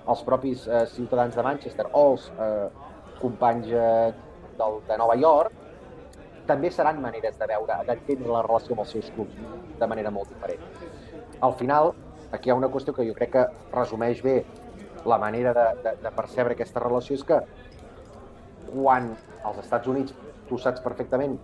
els 0.07 0.21
propis 0.25 0.67
eh, 0.67 0.85
ciutadans 0.93 1.35
de 1.35 1.43
Manchester 1.45 1.87
o 1.91 2.03
els 2.11 2.27
eh, 2.37 2.67
companys 3.21 3.71
eh, 3.71 4.11
del, 4.59 4.81
de 4.87 4.97
Nova 5.01 5.15
York, 5.17 5.63
també 6.45 6.69
seran 6.69 7.01
maneres 7.01 7.39
de 7.39 7.47
veure, 7.49 7.79
d'entendre 7.87 8.29
la 8.29 8.43
relació 8.45 8.75
amb 8.75 8.83
els 8.85 8.91
seus 8.93 9.09
clubs 9.15 9.39
de 9.79 9.87
manera 9.89 10.11
molt 10.13 10.29
diferent. 10.29 10.61
Al 11.41 11.55
final, 11.57 11.93
aquí 12.31 12.49
hi 12.49 12.53
ha 12.53 12.59
una 12.59 12.69
qüestió 12.69 12.93
que 12.93 13.07
jo 13.07 13.15
crec 13.17 13.33
que 13.33 13.45
resumeix 13.73 14.21
bé 14.21 14.43
la 15.05 15.17
manera 15.21 15.53
de, 15.57 15.65
de, 15.81 15.95
de 16.03 16.11
percebre 16.13 16.53
aquesta 16.53 16.83
relació, 16.83 17.17
és 17.17 17.25
que 17.25 17.41
quan 18.69 19.11
als 19.45 19.59
Estats 19.63 19.89
Units 19.89 20.13
tu 20.49 20.57
saps 20.61 20.83
perfectament 20.83 21.37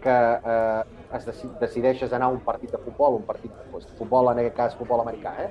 que 0.00 0.16
eh, 0.52 1.16
es 1.16 1.26
deci 1.28 1.50
decideixes 1.60 2.14
anar 2.16 2.30
a 2.30 2.34
un 2.36 2.40
partit 2.44 2.72
de 2.72 2.80
futbol, 2.80 3.18
un 3.20 3.26
partit 3.28 3.52
de 3.52 3.96
futbol, 3.98 4.30
en 4.32 4.40
aquest 4.40 4.56
cas 4.56 4.78
futbol 4.78 5.02
americà, 5.04 5.34
eh? 5.44 5.50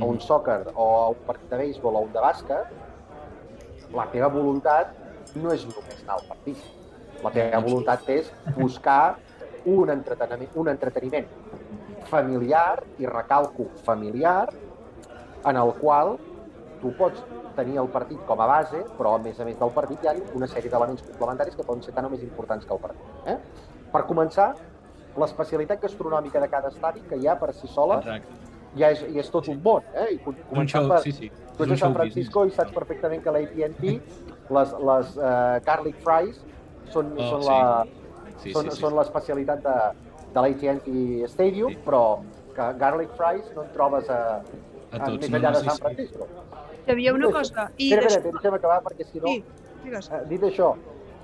a 0.00 0.04
un 0.04 0.20
soccer 0.20 0.72
o 0.74 0.86
a 1.02 1.08
un 1.12 1.20
partit 1.26 1.50
de 1.50 1.58
béisbol 1.60 1.96
o 1.96 2.04
un 2.06 2.12
de 2.12 2.22
bàsquet, 2.24 2.72
la 3.94 4.06
teva 4.10 4.30
voluntat 4.32 4.96
no 5.36 5.52
és 5.54 5.66
només 5.68 6.00
anar 6.02 6.18
al 6.18 6.26
partit. 6.28 6.64
La 7.22 7.30
teva 7.34 7.60
voluntat 7.62 8.08
és 8.10 8.30
buscar 8.56 9.16
un 9.70 9.90
entreteniment, 9.92 10.50
un 10.60 10.68
entreteniment 10.72 11.28
familiar, 12.10 12.82
i 12.98 13.06
recalco 13.06 13.68
familiar, 13.86 14.48
en 15.44 15.56
el 15.60 15.72
qual 15.80 16.16
tu 16.80 16.92
pots 16.98 17.22
tenir 17.56 17.78
el 17.82 17.88
partit 17.92 18.20
com 18.28 18.40
a 18.40 18.46
base, 18.50 18.82
però 18.98 19.14
a 19.16 19.22
més 19.22 19.40
a 19.40 19.46
més 19.48 19.58
del 19.58 19.72
partit 19.74 20.04
hi 20.04 20.10
ha 20.10 20.14
una 20.38 20.48
sèrie 20.50 20.70
d'elements 20.70 21.02
complementaris 21.08 21.56
que 21.56 21.66
poden 21.66 21.82
ser 21.82 21.94
tan 21.96 22.08
o 22.08 22.12
més 22.12 22.22
importants 22.22 22.66
que 22.66 22.74
el 22.74 22.80
partit. 22.82 23.26
Eh? 23.26 23.36
Per 23.92 24.02
començar, 24.10 24.52
l'especialitat 25.20 25.82
gastronòmica 25.82 26.40
de 26.42 26.48
cada 26.50 26.72
estadi, 26.74 27.04
que 27.08 27.20
ja 27.22 27.36
per 27.38 27.52
si 27.54 27.70
sola 27.70 28.00
Exacte. 28.02 28.38
ja 28.76 28.90
és, 28.90 29.04
ja 29.14 29.20
és 29.22 29.30
tot 29.30 29.48
un 29.52 29.60
món. 29.62 29.86
Eh? 29.94 30.14
I 30.16 30.18
començant 30.24 30.88
per, 30.90 31.02
sí, 31.06 31.12
sí. 31.12 31.30
Tu 31.56 31.66
ets 31.68 31.80
San 31.80 31.94
Francisco 31.94 32.46
i 32.48 32.54
saps 32.54 32.74
perfectament 32.74 33.22
que 33.22 33.30
l'AT&T, 33.34 33.92
les, 34.54 34.72
les 34.90 35.12
uh, 35.20 35.60
garlic 35.66 36.00
fries, 36.02 36.40
són, 36.90 37.14
Oh, 37.14 37.28
són 37.30 37.42
sí. 37.42 37.48
la, 37.48 37.60
Sí, 38.42 38.52
són, 38.52 38.66
sí, 38.66 38.74
sí. 38.74 38.80
són 38.82 38.96
l'especialitat 38.98 39.62
de, 39.64 39.76
de 40.34 40.42
l'AT&T 40.42 41.28
Stadium, 41.30 41.70
sí. 41.72 41.78
però 41.86 42.02
que 42.54 42.66
garlic 42.80 43.14
fries 43.18 43.46
no 43.54 43.62
en 43.64 43.70
trobes 43.74 44.10
a, 44.10 44.20
A 44.90 44.98
a, 44.98 45.06
tots, 45.06 45.22
més 45.22 45.30
no, 45.30 45.38
enllà 45.38 45.50
no, 45.50 45.56
de 45.56 45.62
sí, 45.62 45.68
San 45.68 45.76
sí. 45.76 45.82
Francisco. 45.84 46.28
Hi 46.86 46.92
havia 46.92 47.12
una 47.14 47.30
cosa... 47.30 47.54
això- 47.54 47.70
I 47.78 47.92
Espera, 47.92 48.06
espera, 48.12 48.32
deixa'm 48.38 48.54
acabar, 48.58 48.80
perquè 48.84 49.06
si 49.10 49.20
no... 49.20 49.28
Sí, 49.28 49.44
digues. 49.84 50.10
Eh, 50.12 50.20
dit 50.28 50.42
això, 50.42 50.72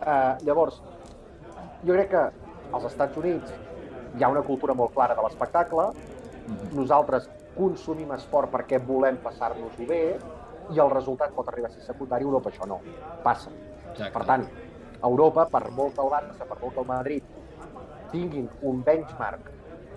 eh, 0.01 0.37
llavors, 0.46 0.81
jo 1.85 1.92
crec 1.96 2.09
que 2.14 2.23
als 2.73 2.85
Estats 2.88 3.16
Units 3.20 3.53
hi 4.18 4.25
ha 4.25 4.29
una 4.33 4.42
cultura 4.42 4.75
molt 4.75 4.94
clara 4.94 5.14
de 5.14 5.23
l'espectacle, 5.27 5.90
Mhm. 6.51 6.70
nosaltres 6.75 7.29
consumim 7.57 8.11
esport 8.16 8.51
perquè 8.51 8.79
volem 8.85 9.18
passar-nos-ho 9.23 9.85
bé, 9.87 10.16
i 10.73 10.79
el 10.81 10.90
resultat 10.90 11.31
pot 11.35 11.46
arribar 11.49 11.68
a 11.68 11.73
ser 11.73 11.83
secundari, 11.83 12.25
a 12.25 12.27
Europa 12.27 12.51
això 12.51 12.66
no, 12.66 12.81
passa. 13.23 13.51
Exacte. 13.92 14.11
Per 14.12 14.25
tant, 14.27 14.44
a 15.03 15.07
Europa, 15.07 15.46
per 15.51 15.70
molt 15.70 15.94
que 15.94 16.01
el 16.03 16.09
Barça, 16.11 16.46
per 16.49 16.59
molt 16.61 16.75
que 16.75 16.81
el 16.81 16.87
Madrid 16.87 17.23
tinguin 18.11 18.49
un 18.62 18.83
benchmark 18.83 19.51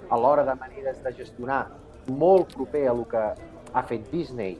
a 0.10 0.18
l'hora 0.18 0.44
de 0.44 0.56
maneres 0.56 1.02
de 1.04 1.14
gestionar 1.14 1.68
molt 2.08 2.54
proper 2.54 2.88
a 2.88 2.92
el 2.92 3.06
que 3.08 3.24
ha 3.74 3.84
fet 3.84 4.10
Disney 4.12 4.60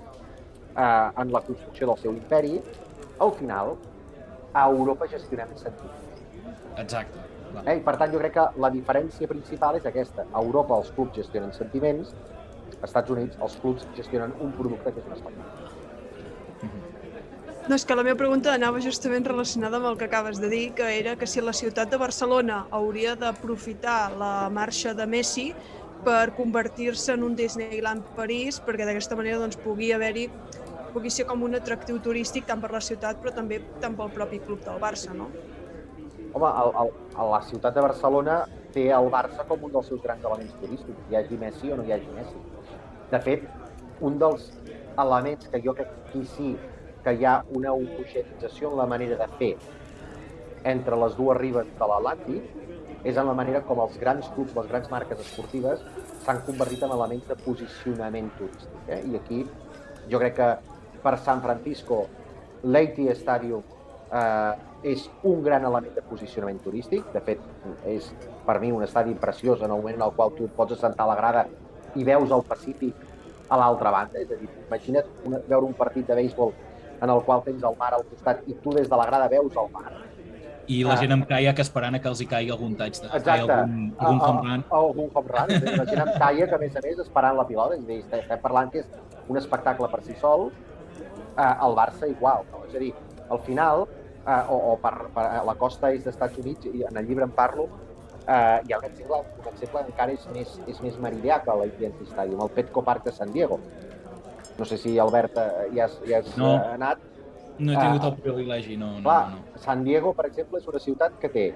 eh, 0.76 1.22
en 1.22 1.32
la 1.32 1.42
construcció 1.42 1.88
del 1.88 1.98
seu 2.02 2.14
imperi, 2.14 2.62
al 3.20 3.32
final 3.40 3.76
a 4.54 4.68
Europa 4.70 5.08
gestionem 5.10 5.54
sentit. 5.58 5.92
Exacte. 6.78 7.20
clar. 7.52 7.68
Eh? 7.68 7.78
I 7.78 7.84
per 7.86 7.96
tant, 7.98 8.14
jo 8.14 8.22
crec 8.22 8.36
que 8.38 8.48
la 8.66 8.70
diferència 8.74 9.30
principal 9.30 9.78
és 9.78 9.86
aquesta. 9.90 10.26
A 10.32 10.42
Europa 10.42 10.78
els 10.82 10.92
clubs 10.96 11.16
gestionen 11.18 11.54
sentiments, 11.54 12.14
als 12.68 12.90
Estats 12.90 13.14
Units 13.14 13.40
els 13.42 13.58
clubs 13.62 13.88
gestionen 13.98 14.34
un 14.42 14.54
producte 14.58 14.94
que 14.94 15.02
és 15.02 15.10
un 15.10 15.18
espectacle. 15.18 15.72
No, 17.64 17.78
és 17.78 17.86
que 17.88 17.96
la 17.96 18.04
meva 18.04 18.18
pregunta 18.20 18.52
anava 18.52 18.82
justament 18.84 19.24
relacionada 19.24 19.78
amb 19.80 19.88
el 19.88 19.94
que 20.00 20.10
acabes 20.10 20.42
de 20.44 20.50
dir, 20.52 20.66
que 20.76 20.90
era 20.98 21.14
que 21.16 21.30
si 21.32 21.40
la 21.40 21.54
ciutat 21.56 21.94
de 21.94 22.00
Barcelona 22.02 22.66
hauria 22.76 23.14
d'aprofitar 23.16 24.18
la 24.20 24.50
marxa 24.52 24.92
de 24.98 25.06
Messi 25.08 25.46
per 26.04 26.34
convertir-se 26.36 27.14
en 27.16 27.24
un 27.24 27.38
Disneyland 27.40 28.04
París, 28.18 28.60
perquè 28.60 28.84
d'aquesta 28.84 29.16
manera 29.16 29.40
doncs, 29.40 29.56
pugui 29.64 29.94
haver-hi 29.96 30.28
pugui 30.94 31.12
ser 31.14 31.26
com 31.30 31.44
un 31.46 31.58
atractiu 31.60 32.00
turístic 32.04 32.48
tant 32.50 32.62
per 32.64 32.72
la 32.74 32.82
ciutat 32.82 33.20
però 33.22 33.34
també 33.36 33.60
tant 33.82 33.98
pel 34.00 34.12
propi 34.16 34.40
club 34.46 34.64
del 34.66 34.80
Barça, 34.82 35.16
no? 35.18 35.30
Home, 36.34 36.50
el, 36.50 36.72
el, 36.82 36.94
la 37.30 37.42
ciutat 37.50 37.76
de 37.76 37.82
Barcelona 37.86 38.38
té 38.74 38.88
el 38.98 39.10
Barça 39.14 39.46
com 39.50 39.66
un 39.68 39.74
dels 39.74 39.90
seus 39.92 40.02
grans 40.02 40.24
elements 40.26 40.56
turístics, 40.62 41.04
hi 41.10 41.20
hagi 41.20 41.38
Messi 41.42 41.74
o 41.74 41.78
no 41.78 41.86
hi 41.86 41.94
hagi 41.94 42.10
Messi. 42.16 42.42
De 43.12 43.20
fet, 43.22 43.46
un 44.02 44.18
dels 44.22 44.50
elements 44.98 45.50
que 45.50 45.62
jo 45.62 45.76
crec 45.78 45.92
que 45.94 46.10
aquí 46.10 46.26
sí 46.36 46.56
que 47.04 47.14
hi 47.20 47.26
ha 47.28 47.36
una 47.52 47.74
homogenització 47.74 48.72
en 48.72 48.78
la 48.80 48.90
manera 48.90 49.20
de 49.20 49.28
fer 49.38 49.54
entre 50.74 50.98
les 50.98 51.16
dues 51.20 51.38
ribes 51.38 51.70
de 51.80 51.90
l'Atlàntic 51.92 53.04
és 53.04 53.18
en 53.20 53.28
la 53.28 53.36
manera 53.36 53.62
com 53.68 53.82
els 53.84 53.98
grans 54.00 54.30
clubs, 54.36 54.54
les 54.56 54.70
grans 54.72 54.90
marques 54.92 55.20
esportives 55.26 55.82
s'han 56.24 56.40
convertit 56.48 56.86
en 56.88 56.94
elements 56.96 57.28
de 57.28 57.36
posicionament 57.44 58.30
turístic. 58.40 58.78
Eh? 58.88 59.02
I 59.12 59.18
aquí 59.20 59.42
jo 60.12 60.22
crec 60.22 60.38
que 60.40 60.50
per 61.04 61.18
San 61.20 61.42
Francisco 61.44 62.06
l'Eiti 62.64 63.10
Stadium 63.20 63.64
eh, 64.14 64.54
és 64.84 65.08
un 65.24 65.42
gran 65.44 65.64
element 65.68 65.96
de 65.96 66.04
posicionament 66.08 66.60
turístic. 66.64 67.06
De 67.14 67.22
fet, 67.24 67.42
és 67.88 68.10
per 68.48 68.60
mi 68.64 68.72
un 68.76 68.84
estadi 68.84 69.16
preciós 69.20 69.62
en 69.62 69.72
el 69.72 69.78
moment 69.78 70.00
en 70.00 70.06
el 70.08 70.16
qual 70.16 70.34
tu 70.38 70.50
pots 70.58 70.76
assentar 70.78 71.08
a 71.08 71.14
la 71.14 71.20
grada 71.20 71.46
i 71.96 72.04
veus 72.08 72.32
el 72.32 72.44
Pacífic 72.48 72.96
a 73.50 73.60
l'altra 73.60 73.92
banda. 73.92 74.20
És 74.20 74.32
a 74.32 74.40
dir, 74.40 74.50
imagina't 74.68 75.12
una, 75.28 75.44
veure 75.48 75.70
un 75.70 75.78
partit 75.78 76.08
de 76.08 76.18
béisbol 76.20 76.54
en 77.04 77.12
el 77.12 77.22
qual 77.28 77.44
tens 77.44 77.64
el 77.64 77.78
mar 77.80 77.94
al 77.94 78.04
costat 78.10 78.44
i 78.48 78.56
tu 78.64 78.74
des 78.76 78.90
de 78.90 79.00
la 79.00 79.06
grada 79.10 79.30
veus 79.32 79.56
el 79.60 79.72
mar. 79.72 79.92
I 80.72 80.78
la 80.88 80.96
gent 80.96 81.12
amb 81.12 81.26
caiac 81.28 81.58
esperant 81.60 81.98
a 81.98 82.00
que 82.00 82.08
els 82.08 82.22
hi 82.24 82.28
caigui 82.32 82.52
algun 82.54 82.78
touch 82.80 83.02
de 83.04 83.10
Exacte. 83.10 83.52
algun, 83.52 83.90
algun 84.00 84.22
home 84.28 84.44
run. 84.46 84.62
Algun 84.78 85.10
home 85.12 85.34
run. 85.34 85.50
La 85.80 85.88
gent 85.90 86.04
amb 86.06 86.14
caiac, 86.22 86.54
a 86.56 86.60
més 86.62 86.78
a 86.80 86.84
més, 86.86 87.02
esperant 87.04 87.36
la 87.36 87.44
pilota. 87.50 87.76
És 87.76 87.84
a 87.84 87.90
dir, 87.90 88.00
estem 88.22 88.40
parlant 88.46 88.72
que 88.72 88.80
és 88.80 88.88
un 89.28 89.40
espectacle 89.42 89.90
per 89.92 90.00
si 90.08 90.16
sol. 90.22 90.48
Eh, 91.38 91.54
el 91.66 91.74
Barça 91.76 92.10
igual. 92.10 92.44
No? 92.52 92.64
És 92.68 92.76
a 92.76 92.80
dir, 92.80 92.92
al 93.30 93.40
final, 93.40 93.88
eh, 94.26 94.42
o, 94.50 94.58
o 94.74 94.76
per, 94.82 94.94
per 95.14 95.26
la 95.46 95.56
costa 95.56 95.92
est 95.92 96.06
dels 96.06 96.16
Estats 96.16 96.38
Units, 96.38 96.66
i 96.70 96.84
en 96.90 96.98
el 96.98 97.08
llibre 97.08 97.26
en 97.26 97.32
parlo, 97.34 97.70
eh, 98.28 98.60
hi 98.68 98.74
ha 98.74 98.78
un 98.80 98.86
exemple, 98.86 99.22
un 99.42 99.48
exemple 99.54 99.82
encara 99.88 100.14
és 100.14 100.28
més, 100.36 100.60
és 100.68 100.82
més 100.86 101.00
meridià 101.02 101.42
que 101.44 101.56
l'AT&T 101.60 102.06
Stadium, 102.12 102.44
el 102.46 102.54
Petco 102.54 102.84
Park 102.84 103.06
de 103.10 103.12
San 103.12 103.32
Diego. 103.34 103.60
No 104.58 104.66
sé 104.70 104.78
si, 104.78 105.00
Albert, 105.00 105.38
eh, 105.42 105.68
hi 105.74 105.80
has, 105.82 105.98
hi 106.06 106.14
has 106.14 106.38
No. 106.38 106.54
eh, 106.56 106.74
anat. 106.78 107.00
No 107.58 107.72
he 107.72 107.78
tingut 107.78 108.04
Ah, 108.04 108.08
el 108.08 108.22
privilegi, 108.22 108.78
no, 108.78 108.92
no, 109.00 109.04
Clar, 109.04 109.30
no. 109.32 109.60
San 109.62 109.84
Diego, 109.84 110.14
per 110.14 110.26
exemple, 110.28 110.60
és 110.60 110.68
una 110.68 110.80
ciutat 110.80 111.18
que 111.20 111.30
té 111.30 111.54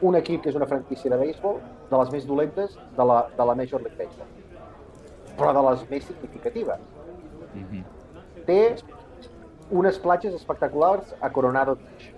un 0.00 0.16
equip 0.16 0.42
que 0.42 0.48
és 0.48 0.56
una 0.56 0.66
franquícia 0.66 1.10
de 1.10 1.16
béisbol 1.20 1.60
de 1.90 1.98
les 1.98 2.10
més 2.12 2.26
dolentes 2.26 2.76
de 2.96 3.04
la, 3.04 3.22
de 3.36 3.44
la 3.44 3.54
Major 3.54 3.80
League 3.82 3.96
Baseball, 3.98 4.28
però 5.36 5.52
de 5.56 5.62
les 5.70 5.88
més 5.90 6.04
significatives. 6.04 6.78
Mhm. 7.54 7.84
Té 8.50 8.74
unes 9.70 9.98
platges 10.02 10.34
espectaculars 10.34 11.14
a 11.22 11.30
Coronado 11.30 11.76
Beach. 11.78 12.08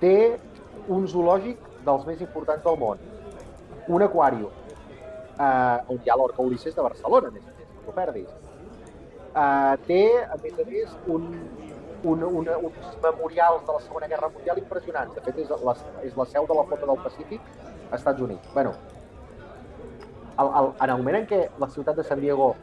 Té 0.00 0.14
un 0.90 1.06
zoològic 1.06 1.60
dels 1.86 2.06
més 2.08 2.24
importants 2.24 2.64
del 2.64 2.78
món. 2.80 3.04
Un 3.94 4.02
aquàrium, 4.02 4.50
eh, 5.38 5.92
on 5.94 6.00
hi 6.02 6.10
ha 6.10 6.16
l'Orca 6.18 6.42
Ulisses 6.42 6.74
de 6.74 6.82
Barcelona, 6.82 7.30
més 7.36 7.44
a 7.46 7.54
més, 7.58 7.68
no 7.76 7.84
t'ho 7.86 7.94
perdis. 8.00 8.32
Eh, 9.28 9.76
té, 9.86 10.02
a 10.24 10.40
més 10.42 10.58
a 10.58 10.66
més, 10.72 10.96
un, 11.16 11.28
un, 12.02 12.24
una, 12.42 12.58
uns 12.58 12.98
memorials 13.04 13.66
de 13.68 13.76
la 13.78 13.84
Segona 13.86 14.08
Guerra 14.10 14.32
Mundial 14.34 14.58
impressionants. 14.58 15.14
De 15.14 15.22
fet, 15.28 15.38
és 15.44 15.66
la, 15.70 15.76
és 16.02 16.16
la 16.18 16.26
seu 16.32 16.50
de 16.50 16.58
la 16.58 16.66
Flota 16.72 16.90
del 16.90 17.04
Pacífic 17.04 17.52
als 17.92 18.00
Estats 18.00 18.26
Units. 18.26 18.54
bueno, 18.54 18.74
el, 20.38 20.50
el, 20.62 20.72
en 20.80 20.90
el 20.90 20.98
moment 20.98 21.20
en 21.22 21.30
què 21.30 21.40
la 21.58 21.70
ciutat 21.70 21.96
de 21.96 22.04
San 22.10 22.20
Diego 22.20 22.56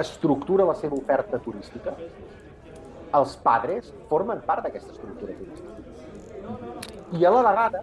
estructura 0.00 0.64
la 0.68 0.74
seva 0.78 0.96
oferta 0.96 1.38
turística, 1.42 1.94
els 3.16 3.36
padres 3.42 3.92
formen 4.10 4.42
part 4.46 4.66
d'aquesta 4.66 4.92
estructura 4.92 5.34
turística. 5.38 5.74
I 7.16 7.24
a 7.24 7.32
la 7.32 7.42
vegada, 7.46 7.82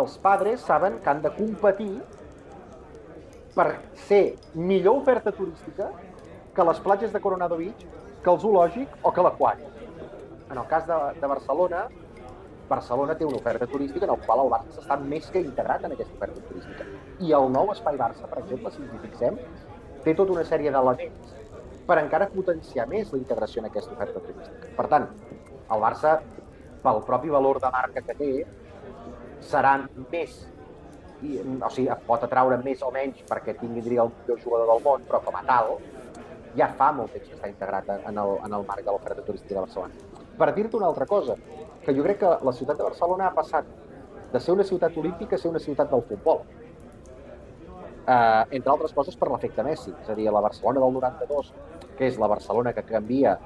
els 0.00 0.16
padres 0.22 0.60
saben 0.60 0.98
que 1.02 1.10
han 1.10 1.22
de 1.22 1.32
competir 1.36 1.92
per 3.54 3.68
ser 4.06 4.36
millor 4.54 5.02
oferta 5.02 5.32
turística 5.32 5.90
que 6.54 6.64
les 6.68 6.80
platges 6.80 7.12
de 7.12 7.20
Coronado 7.20 7.56
Beach, 7.56 7.84
que 8.22 8.30
el 8.30 8.38
zoològic 8.38 9.02
o 9.02 9.12
que 9.12 9.24
l'aquari. 9.24 9.66
En 10.50 10.58
el 10.58 10.66
cas 10.68 10.86
de, 10.86 10.98
de 11.20 11.26
Barcelona, 11.26 11.86
Barcelona 12.68 13.16
té 13.18 13.26
una 13.28 13.36
oferta 13.40 13.66
turística 13.66 14.06
en 14.06 14.12
el 14.14 14.20
qual 14.26 14.44
el 14.44 14.50
Barça 14.52 14.80
està 14.80 14.96
més 15.00 15.28
que 15.32 15.42
integrat 15.44 15.84
en 15.84 15.96
aquesta 15.96 16.14
oferta 16.16 16.44
turística. 16.48 16.86
I 17.20 17.34
el 17.38 17.50
nou 17.52 17.72
Espai 17.74 17.98
Barça, 18.00 18.28
per 18.30 18.40
exemple, 18.44 18.72
si 18.72 18.84
ens 18.84 19.02
fixem, 19.06 19.38
té 20.04 20.14
tota 20.18 20.34
una 20.34 20.44
sèrie 20.48 20.72
d'elements 20.74 21.34
per 21.86 21.98
encara 22.00 22.28
potenciar 22.30 22.86
més 22.90 23.12
la 23.12 23.20
integració 23.20 23.62
en 23.62 23.68
aquesta 23.68 23.94
oferta 23.94 24.22
turística. 24.22 24.70
Per 24.76 24.86
tant, 24.90 25.08
el 25.72 25.82
Barça, 25.82 26.16
pel 26.82 27.02
propi 27.06 27.30
valor 27.32 27.60
de 27.62 27.70
marca 27.74 28.02
que 28.06 28.16
té, 28.18 28.30
serà 29.42 29.74
més, 30.12 30.36
i, 31.22 31.38
o 31.38 31.70
sigui, 31.70 31.90
pot 32.06 32.22
atraure 32.26 32.58
més 32.62 32.82
o 32.82 32.90
menys 32.94 33.22
perquè 33.28 33.56
tingui 33.58 33.82
diria, 33.82 34.06
el 34.06 34.14
millor 34.14 34.40
jugador 34.44 34.72
del 34.72 34.84
món, 34.86 35.04
però 35.08 35.22
com 35.26 35.38
a 35.38 35.44
tal, 35.48 35.76
ja 36.58 36.68
fa 36.78 36.90
molt 36.94 37.14
temps 37.14 37.28
que 37.28 37.36
està 37.38 37.50
integrat 37.50 37.88
en 37.94 38.18
el, 38.18 38.34
en 38.46 38.56
el 38.58 38.66
marc 38.68 38.84
de 38.84 38.94
l'oferta 38.94 39.24
turística 39.26 39.54
de 39.54 39.64
Barcelona. 39.66 40.26
Per 40.38 40.48
dir-te 40.56 40.78
una 40.78 40.90
altra 40.90 41.06
cosa, 41.06 41.36
que 41.84 41.94
jo 41.96 42.04
crec 42.06 42.20
que 42.22 42.32
la 42.46 42.54
ciutat 42.56 42.78
de 42.78 42.86
Barcelona 42.88 43.28
ha 43.28 43.36
passat 43.36 43.68
de 44.32 44.40
ser 44.40 44.54
una 44.54 44.64
ciutat 44.64 44.96
olímpica 44.96 45.36
a 45.36 45.38
ser 45.38 45.50
una 45.50 45.60
ciutat 45.60 45.90
del 45.90 46.04
futbol. 46.08 46.42
Eh, 48.02 48.44
entre 48.58 48.72
altres 48.72 48.92
coses 48.92 49.14
per 49.14 49.28
l'efecte 49.30 49.62
Messi, 49.62 49.92
és 49.94 50.08
a 50.10 50.14
dir, 50.18 50.26
la 50.34 50.42
Barcelona 50.42 50.80
del 50.82 50.94
92, 50.96 51.52
que 51.98 52.08
és 52.08 52.18
la 52.18 52.26
Barcelona 52.32 52.72
que 52.74 52.82
canvia 52.82 53.36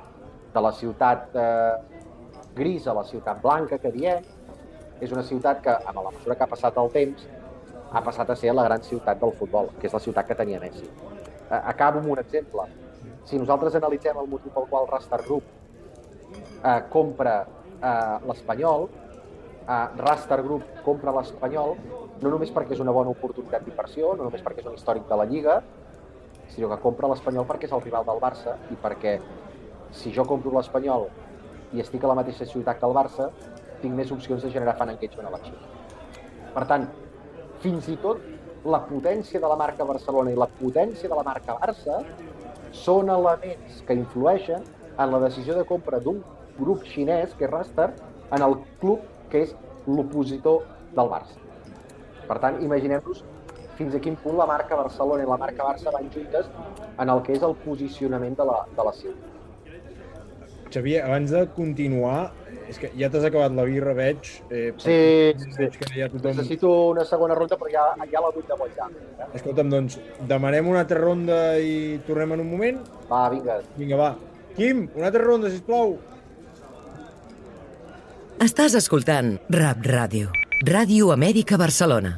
de 0.54 0.62
la 0.64 0.72
ciutat 0.72 1.36
eh, 1.36 1.74
grisa 2.56 2.92
a 2.92 2.96
la 2.96 3.04
ciutat 3.04 3.42
blanca 3.42 3.76
que 3.78 3.92
diem, 3.92 4.24
és 5.00 5.12
una 5.12 5.24
ciutat 5.28 5.60
que, 5.60 5.74
amb 5.76 6.00
la 6.00 6.14
mesura 6.14 6.38
que 6.38 6.46
ha 6.46 6.48
passat 6.48 6.78
el 6.80 6.88
temps, 6.94 7.26
ha 7.92 8.02
passat 8.02 8.32
a 8.32 8.36
ser 8.36 8.54
la 8.56 8.64
gran 8.64 8.82
ciutat 8.82 9.20
del 9.20 9.34
futbol, 9.36 9.68
que 9.76 9.90
és 9.90 9.92
la 9.92 10.00
ciutat 10.00 10.26
que 10.30 10.38
tenia 10.38 10.60
Messi. 10.62 10.88
Eh, 10.88 11.60
acabo 11.60 12.00
amb 12.00 12.14
un 12.16 12.24
exemple. 12.24 12.64
Si 13.28 13.36
nosaltres 13.36 13.76
analitzem 13.76 14.16
el 14.16 14.30
motiu 14.30 14.54
pel 14.54 14.70
qual 14.72 14.88
Rastar 14.88 15.20
Group 15.26 15.44
eh, 16.64 16.80
compra 16.88 17.36
eh, 17.44 18.16
l'Espanyol, 18.24 18.88
eh, 19.68 19.86
Rastar 20.00 20.40
Group 20.48 20.80
compra 20.86 21.12
l'Espanyol 21.18 21.76
no 22.22 22.32
només 22.32 22.52
perquè 22.54 22.76
és 22.76 22.82
una 22.82 22.94
bona 22.96 23.12
oportunitat 23.12 23.64
d'inversió, 23.64 24.14
no 24.16 24.28
només 24.28 24.44
perquè 24.44 24.62
és 24.62 24.70
un 24.70 24.76
històric 24.78 25.08
de 25.08 25.18
la 25.20 25.26
Lliga, 25.28 25.56
sinó 26.54 26.70
que 26.70 26.80
compra 26.82 27.10
l'Espanyol 27.10 27.46
perquè 27.48 27.68
és 27.68 27.74
el 27.76 27.82
rival 27.84 28.06
del 28.06 28.22
Barça 28.22 28.56
i 28.72 28.78
perquè 28.82 29.18
si 29.96 30.12
jo 30.14 30.24
compro 30.28 30.54
l'Espanyol 30.54 31.08
i 31.74 31.82
estic 31.82 32.04
a 32.04 32.12
la 32.12 32.16
mateixa 32.18 32.46
ciutat 32.48 32.80
que 32.80 32.88
el 32.88 32.94
Barça, 32.96 33.28
tinc 33.82 33.94
més 33.94 34.12
opcions 34.14 34.42
de 34.42 34.52
generar 34.52 34.76
fan 34.78 34.94
engagement 34.94 35.28
a 35.28 35.34
l'acció. 35.34 35.58
Per 36.54 36.64
tant, 36.70 36.86
fins 37.60 37.90
i 37.92 37.96
tot 38.00 38.22
la 38.66 38.80
potència 38.86 39.40
de 39.42 39.50
la 39.50 39.58
marca 39.58 39.84
Barcelona 39.84 40.32
i 40.32 40.38
la 40.38 40.48
potència 40.48 41.10
de 41.10 41.18
la 41.18 41.26
marca 41.26 41.58
Barça 41.60 42.00
són 42.72 43.12
elements 43.12 43.82
que 43.86 43.96
influeixen 43.98 44.64
en 44.96 45.12
la 45.12 45.20
decisió 45.26 45.56
de 45.56 45.64
compra 45.68 46.00
d'un 46.00 46.22
grup 46.58 46.84
xinès, 46.88 47.34
que 47.36 47.44
és 47.44 47.52
Raster, 47.52 47.90
en 48.32 48.42
el 48.42 48.56
club 48.80 49.04
que 49.30 49.44
és 49.44 49.56
l'opositor 49.86 50.64
del 50.96 51.12
Barça. 51.12 51.45
Per 52.26 52.38
tant, 52.42 52.58
imaginem-nos 52.64 53.22
fins 53.76 53.94
a 53.94 54.00
quin 54.02 54.16
punt 54.22 54.38
la 54.38 54.46
marca 54.48 54.76
Barcelona 54.78 55.24
i 55.26 55.28
la 55.28 55.38
marca 55.40 55.66
Barça 55.66 55.92
van 55.94 56.08
juntes 56.12 56.48
en 56.98 57.12
el 57.12 57.22
que 57.22 57.36
és 57.36 57.44
el 57.44 57.54
posicionament 57.64 58.36
de 58.38 58.46
la, 58.48 58.62
de 58.76 58.86
la 58.88 58.94
ciutat. 58.96 59.32
Xavier, 60.72 61.04
abans 61.06 61.30
de 61.30 61.44
continuar, 61.54 62.32
és 62.66 62.80
que 62.82 62.90
ja 62.98 63.08
t'has 63.12 63.26
acabat 63.28 63.54
la 63.54 63.64
birra, 63.68 63.92
veig. 63.94 64.30
Eh, 64.50 64.72
Sí, 64.82 64.96
sí, 65.38 65.52
veig 65.58 65.76
que 65.78 65.90
ja 65.92 66.08
tothom... 66.10 66.32
Necessito 66.32 66.72
una 66.90 67.04
segona 67.06 67.36
ronda, 67.38 67.58
però 67.60 67.70
ja, 67.70 67.84
ja 68.10 68.22
la 68.24 68.32
vull 68.34 68.46
de 68.48 68.58
guanyar. 68.58 68.88
Eh? 69.20 69.28
Escolta'm, 69.38 69.70
doncs, 69.70 70.00
demanem 70.26 70.68
una 70.72 70.82
altra 70.82 70.98
ronda 71.00 71.38
i 71.62 72.00
tornem 72.08 72.34
en 72.36 72.42
un 72.42 72.50
moment? 72.50 72.82
Va, 73.10 73.28
vinga. 73.32 73.60
Vinga, 73.78 74.00
va. 74.00 74.10
Quim, 74.56 74.88
una 74.96 75.12
altra 75.12 75.22
ronda, 75.22 75.52
sisplau. 75.52 75.96
Estàs 78.42 78.74
escoltant 78.76 79.36
Rap 79.54 79.86
Ràdio. 79.86 80.34
Ràdio 80.64 81.10
Amèrica 81.12 81.56
Barcelona. 81.60 82.14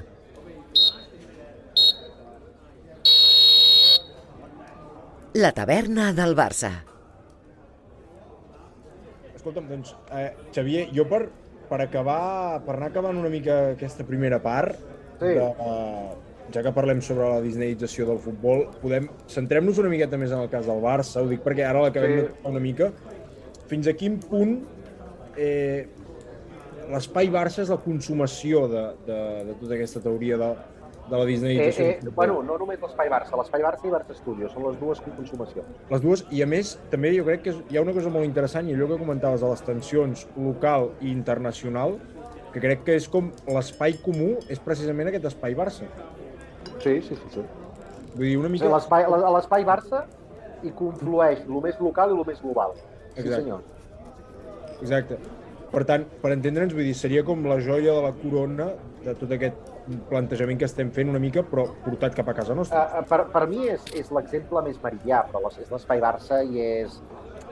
La 5.35 5.51
taverna 5.53 6.13
del 6.13 6.35
Barça. 6.39 6.71
Escolta'm, 9.35 9.69
doncs, 9.71 9.95
eh, 10.13 10.33
Xavier, 10.55 10.89
jo 10.95 11.05
per, 11.09 11.29
per 11.69 11.81
acabar, 11.85 12.63
per 12.67 12.77
anar 12.77 12.89
acabant 12.91 13.19
una 13.21 13.29
mica 13.31 13.59
aquesta 13.75 14.05
primera 14.05 14.41
part, 14.43 14.77
Sí. 15.21 15.27
de, 15.27 15.43
eh, 15.43 16.15
ja 16.53 16.63
que 16.63 16.73
parlem 16.73 17.01
sobre 17.03 17.29
la 17.29 17.41
disneyització 17.41 18.07
del 18.07 18.19
futbol, 18.19 18.69
podem 18.81 19.09
centrem-nos 19.27 19.79
una 19.79 19.89
miqueta 19.89 20.17
més 20.17 20.31
en 20.31 20.39
el 20.39 20.49
cas 20.49 20.67
del 20.67 20.81
Barça, 20.81 21.21
ho 21.23 21.29
dic 21.29 21.43
perquè 21.43 21.65
ara 21.67 21.83
l'acabem 21.83 22.21
Sí. 22.21 22.27
de 22.43 22.49
una 22.49 22.61
mica. 22.61 22.93
Fins 23.67 23.87
a 23.87 23.93
quin 23.93 24.19
punt 24.19 24.65
eh, 25.37 25.87
l'espai 26.91 27.29
Barça 27.31 27.63
és 27.63 27.71
la 27.73 27.77
consumació 27.83 28.67
de, 28.71 28.83
de, 29.07 29.19
de 29.49 29.55
tota 29.61 29.75
aquesta 29.77 30.01
teoria 30.05 30.37
de, 30.41 30.49
de 31.09 31.17
la 31.17 31.23
Eh, 31.23 31.27
Disneyització. 31.27 31.85
eh, 31.87 32.13
bueno, 32.15 32.43
no 32.43 32.59
només 32.59 32.81
l'Espai 32.83 33.09
Barça, 33.09 33.37
l'Espai 33.41 33.63
Barça 33.65 33.87
i 33.89 33.93
Barça 33.93 34.15
Studios, 34.17 34.53
són 34.53 34.67
les 34.69 34.79
dues 34.81 35.01
consumacions. 35.01 35.67
Les 35.91 36.01
dues, 36.05 36.25
i 36.31 36.43
a 36.43 36.47
més, 36.47 36.75
també 36.91 37.15
jo 37.17 37.25
crec 37.25 37.43
que 37.47 37.55
hi 37.71 37.79
ha 37.79 37.83
una 37.83 37.93
cosa 37.97 38.11
molt 38.13 38.25
interessant, 38.29 38.69
i 38.69 38.75
allò 38.77 38.89
que 38.93 38.99
comentaves 39.01 39.41
de 39.41 39.49
les 39.49 39.63
tensions 39.65 40.27
local 40.37 40.91
i 41.01 41.11
internacional, 41.11 41.99
que 42.53 42.61
crec 42.61 42.85
que 42.85 42.95
és 42.97 43.09
com 43.09 43.31
l'espai 43.47 43.99
comú 44.05 44.35
és 44.49 44.59
precisament 44.59 45.09
aquest 45.09 45.25
espai 45.33 45.55
Barça. 45.57 45.89
Sí, 46.83 47.01
sí, 47.03 47.15
sí. 47.17 47.29
sí. 47.35 47.43
Vull 48.15 48.25
dir, 48.27 48.37
una 48.41 48.49
mica... 48.49 48.65
sigui, 48.65 48.75
l'espai- 48.75 49.65
Barça 49.69 50.05
hi 50.65 50.71
conflueix 50.75 51.41
el 51.47 51.61
més 51.63 51.77
local 51.81 52.11
i 52.11 52.19
el 52.19 52.25
més 52.27 52.41
global. 52.43 52.73
Sí, 53.15 53.21
Exacte. 53.21 53.43
senyor. 53.43 53.61
Exacte. 54.81 55.19
Per 55.69 55.83
tant, 55.89 56.05
per 56.23 56.33
entendre'ns, 56.33 56.73
vull 56.73 56.87
dir, 56.89 56.95
seria 56.97 57.25
com 57.27 57.43
la 57.45 57.59
joia 57.61 57.93
de 57.93 58.05
la 58.05 58.13
corona 58.17 58.71
de 59.05 59.15
tot 59.21 59.33
aquest 59.37 59.69
plantejament 60.09 60.61
que 60.61 60.67
estem 60.69 60.91
fent 60.97 61.11
una 61.13 61.21
mica, 61.21 61.43
però 61.45 61.67
portat 61.85 62.17
cap 62.17 62.29
a 62.33 62.35
casa 62.37 62.57
nostra. 62.57 62.85
Uh, 62.89 63.05
per, 63.09 63.21
per 63.35 63.45
mi 63.51 63.69
és, 63.69 63.85
és 64.01 64.09
l'exemple 64.15 64.63
més 64.65 64.79
meridià, 64.85 65.23
però 65.29 65.53
és 65.53 65.69
l'espai 65.73 66.01
Barça 66.05 66.41
i 66.45 66.63
és 66.65 66.97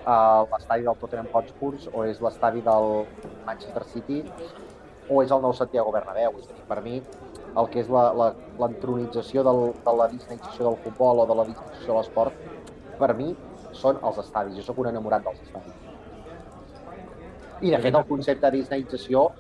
uh, 0.07 0.47
l'estadi 0.53 0.87
del 0.89 0.99
Tottenham 1.03 1.29
Hotspurs 1.33 1.91
o 1.93 2.07
és 2.09 2.23
l'estadi 2.25 2.65
del 2.65 3.05
Manchester 3.47 3.85
City 3.93 4.23
o 5.09 5.23
és 5.23 5.33
el 5.33 5.43
nou 5.45 5.55
Santiago 5.55 5.93
Bernabéu. 5.95 6.41
És 6.41 6.49
a 6.49 6.57
dir, 6.57 6.65
per 6.69 6.81
mi, 6.85 7.01
el 7.57 7.69
que 7.73 7.83
és 7.85 7.91
l'entronització 7.93 9.45
de 9.47 9.97
la 10.01 10.09
disneyització 10.13 10.71
del 10.71 10.81
futbol 10.87 11.25
o 11.25 11.29
de 11.29 11.37
la 11.41 11.49
disneyització 11.51 11.93
de 11.93 11.99
l'esport, 12.01 12.49
per 13.01 13.13
mi 13.19 13.35
són 13.77 14.01
els 14.03 14.25
estadis. 14.25 14.57
Jo 14.57 14.71
sóc 14.71 14.81
un 14.83 14.91
enamorat 14.93 15.25
dels 15.29 15.45
estadis. 15.45 15.86
I, 17.61 17.71
de 17.71 17.79
fet, 17.81 17.95
el 17.95 18.07
concepte 18.09 18.51
de 18.51 18.59
disneyització 18.59 19.31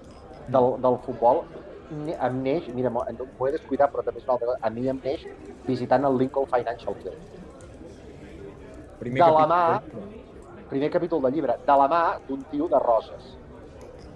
del, 0.49 0.75
del 0.83 0.99
futbol 1.05 1.45
em 1.91 2.43
neix, 2.43 2.67
mira, 2.75 2.91
m'ho 2.91 3.05
he 3.07 3.53
descuidat, 3.55 3.93
però 3.93 4.03
també 4.03 4.21
és 4.21 4.27
una 4.27 4.35
altra 4.35 4.49
cosa, 4.51 4.59
a 4.63 4.71
mi 4.75 4.89
em 4.91 5.01
neix 5.05 5.27
visitant 5.67 6.05
el 6.09 6.19
Lincoln 6.19 6.49
Financial 6.51 6.97
Field. 7.03 7.43
Primer 9.01 9.23
de 9.23 9.31
la 9.37 9.47
mà, 9.51 9.63
primer 10.71 10.91
capítol 10.91 11.23
del 11.23 11.37
llibre, 11.37 11.59
de 11.67 11.79
la 11.83 11.89
mà 11.93 12.03
d'un 12.27 12.43
tio 12.51 12.69
de 12.73 12.81
Roses, 12.83 13.35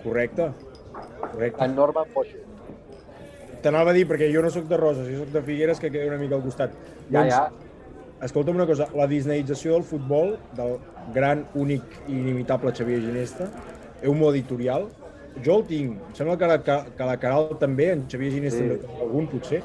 Correcte. 0.02 0.50
Correcte. 1.20 1.64
en 1.64 1.74
Norman 1.76 2.06
Foix. 2.14 2.28
T'anava 3.62 3.92
a 3.92 3.94
dir, 3.94 4.06
perquè 4.08 4.30
jo 4.32 4.42
no 4.42 4.50
sóc 4.50 4.64
de 4.68 4.76
Roses, 4.80 5.08
jo 5.12 5.24
sóc 5.24 5.34
de 5.34 5.42
Figueres, 5.44 5.80
que 5.80 5.90
queda 5.90 6.08
una 6.08 6.16
mica 6.16 6.34
al 6.34 6.42
costat. 6.42 6.72
Ja, 7.10 7.26
ja. 7.28 7.42
Escolta'm 8.24 8.56
una 8.56 8.66
cosa, 8.66 8.86
la 8.96 9.06
disneyització 9.08 9.74
del 9.76 9.84
futbol, 9.84 10.38
del 10.56 10.78
gran, 11.14 11.44
únic 11.54 11.82
i 12.06 12.16
inimitable 12.16 12.72
Xavier 12.72 13.00
Ginesta, 13.04 13.48
Eumo 14.02 14.30
Editorial, 14.32 14.88
jo 15.44 15.58
el 15.60 15.66
tinc. 15.68 15.98
Em 16.08 16.14
sembla 16.16 16.36
que 16.38 16.46
la, 16.50 16.62
que, 16.64 16.78
que 16.96 17.10
la 17.10 17.18
Caral 17.22 17.52
també, 17.60 17.92
en 17.92 18.06
Xavier 18.10 18.32
Ginesta 18.32 18.62
Sí. 18.62 18.68
també, 18.68 19.02
algun 19.04 19.28
potser, 19.30 19.62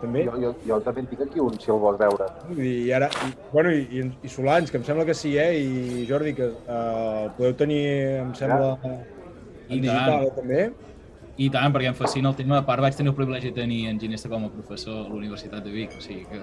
també. 0.00 0.24
Jo, 0.26 0.34
jo, 0.42 0.54
jo 0.66 0.80
també 0.86 1.00
en 1.04 1.06
tinc 1.10 1.22
aquí 1.26 1.40
un, 1.42 1.58
si 1.58 1.70
el 1.74 1.78
vols 1.82 1.98
veure. 1.98 2.28
I 2.56 2.90
ara, 2.94 3.08
i, 3.26 3.32
bueno, 3.52 3.72
i, 3.72 4.04
i, 4.22 4.28
Solans, 4.28 4.70
que 4.70 4.78
em 4.78 4.84
sembla 4.84 5.06
que 5.08 5.14
sí, 5.14 5.36
eh? 5.38 5.50
I 5.58 6.06
Jordi, 6.10 6.34
que 6.34 6.50
eh, 6.50 7.24
el 7.24 7.32
podeu 7.38 7.54
tenir, 7.64 7.82
em 8.24 8.34
sembla, 8.38 8.76
en 9.68 9.80
digital 9.82 10.30
també. 10.36 10.68
I 11.38 11.46
tant, 11.54 11.70
perquè 11.70 11.86
em 11.86 11.94
fascina 11.94 12.32
el 12.32 12.34
tema. 12.34 12.56
A 12.58 12.64
part, 12.66 12.82
vaig 12.82 12.96
tenir 12.98 13.12
el 13.12 13.14
privilegi 13.14 13.52
de 13.52 13.60
tenir 13.60 13.84
en 13.86 13.98
Ginesta 14.02 14.26
com 14.28 14.44
a 14.44 14.48
professor 14.50 15.04
a 15.04 15.08
la 15.08 15.14
Universitat 15.20 15.62
de 15.62 15.70
Vic, 15.70 15.92
o 15.94 16.00
sigui 16.02 16.24
que... 16.26 16.40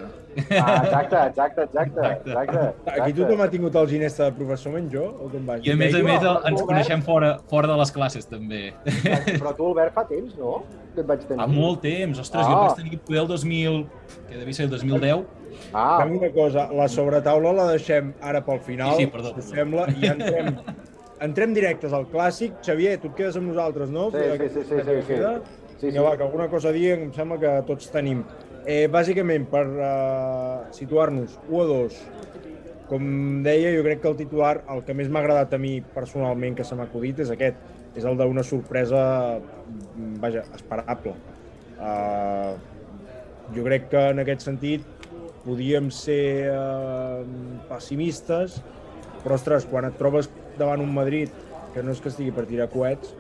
Ah, 0.55 0.77
exacte, 0.86 1.17
exacte, 1.27 1.65
exacte, 1.65 2.05
exacte. 2.31 2.93
Aquí 2.93 3.12
tothom 3.17 3.41
ha 3.43 3.49
tingut 3.51 3.75
el 3.75 3.89
ginesta 3.91 4.29
de 4.29 4.38
professor 4.38 4.71
menys 4.77 4.93
jo, 4.93 5.03
o 5.19 5.27
com 5.34 5.43
va? 5.49 5.58
I 5.60 5.73
a 5.73 5.75
més 5.81 5.97
a 5.99 6.03
més 6.08 6.23
el, 6.23 6.39
ens 6.51 6.63
coneixem 6.69 7.03
fora, 7.03 7.34
fora 7.51 7.67
de 7.73 7.77
les 7.84 7.91
classes, 7.91 8.29
també. 8.31 8.62
Però 8.86 9.51
tu, 9.58 9.67
Albert, 9.73 9.93
fa 9.99 10.05
temps, 10.08 10.31
no? 10.39 10.62
Que 10.95 11.03
et 11.03 11.10
vaig 11.12 11.27
tenir. 11.27 11.41
Fa 11.43 11.49
molt 11.51 11.84
temps, 11.84 12.23
ostres, 12.23 12.45
Ah. 12.45 12.49
jo 12.53 12.63
vaig 12.63 12.79
tenir 12.79 12.99
poder 13.03 13.21
el 13.25 13.27
2000, 13.36 13.81
que 14.29 14.38
devia 14.39 14.53
ser 14.62 14.69
el 14.69 14.71
2010. 14.77 15.25
Ah, 15.73 15.99
Fem 16.05 16.15
una 16.21 16.31
cosa, 16.31 16.69
la 16.71 16.88
sobretaula 16.88 17.51
la 17.55 17.67
deixem 17.73 18.13
ara 18.23 18.41
pel 18.47 18.60
final, 18.63 18.95
Sí, 18.95 19.03
sí, 19.03 19.12
perdó, 19.12 19.36
perdó. 19.36 19.49
sembla, 19.51 19.86
i 19.99 20.08
entrem, 20.08 20.55
entrem 21.23 21.54
directes 21.56 21.93
al 21.93 22.08
clàssic. 22.12 22.58
Xavier, 22.65 22.97
tu 22.99 23.12
et 23.12 23.19
quedes 23.19 23.38
amb 23.39 23.51
nosaltres, 23.51 23.91
no? 23.93 24.10
Sí, 24.12 24.25
sí, 24.39 24.49
sí, 24.49 24.65
sí, 24.69 24.82
sí, 24.88 24.97
sí. 25.08 25.21
Sí, 25.75 25.91
sí. 25.91 25.97
va, 25.99 26.15
que 26.15 26.23
alguna 26.23 26.47
cosa 26.49 26.69
a 26.69 26.75
dir 26.75 26.93
em 26.93 27.10
sembla 27.13 27.38
que 27.39 27.54
tots 27.67 27.89
tenim. 27.91 28.23
Eh, 28.65 28.88
bàsicament, 28.89 29.45
per 29.51 29.65
uh, 29.67 30.62
situar-nos, 30.73 31.36
1 31.51 31.62
a 31.62 31.65
2, 31.69 31.97
com 32.89 33.04
deia, 33.45 33.73
jo 33.75 33.84
crec 33.86 34.01
que 34.01 34.10
el 34.10 34.17
titular, 34.17 34.56
el 34.71 34.82
que 34.88 34.95
més 34.97 35.10
m'ha 35.12 35.21
agradat 35.21 35.54
a 35.54 35.60
mi 35.62 35.80
personalment 35.93 36.56
que 36.58 36.65
se 36.65 36.78
m'ha 36.78 36.88
acudit 36.89 37.21
és 37.25 37.34
aquest, 37.34 37.60
és 37.95 38.08
el 38.08 38.17
d'una 38.17 38.43
sorpresa, 38.45 39.01
vaja, 40.23 40.45
esperable. 40.58 41.13
Uh, 41.75 42.56
jo 43.54 43.65
crec 43.67 43.89
que 43.91 44.01
en 44.13 44.23
aquest 44.23 44.47
sentit 44.47 44.86
podíem 45.43 45.91
ser 45.93 46.49
uh, 46.56 47.21
pessimistes, 47.69 48.58
però 49.21 49.38
ostres, 49.38 49.67
quan 49.69 49.89
et 49.89 49.97
trobes 49.99 50.32
davant 50.60 50.82
un 50.84 50.94
Madrid 50.94 51.32
que 51.74 51.84
no 51.84 51.91
és 51.91 52.02
que 52.02 52.12
estigui 52.12 52.32
per 52.36 52.46
tirar 52.50 52.70
coets, 52.72 53.12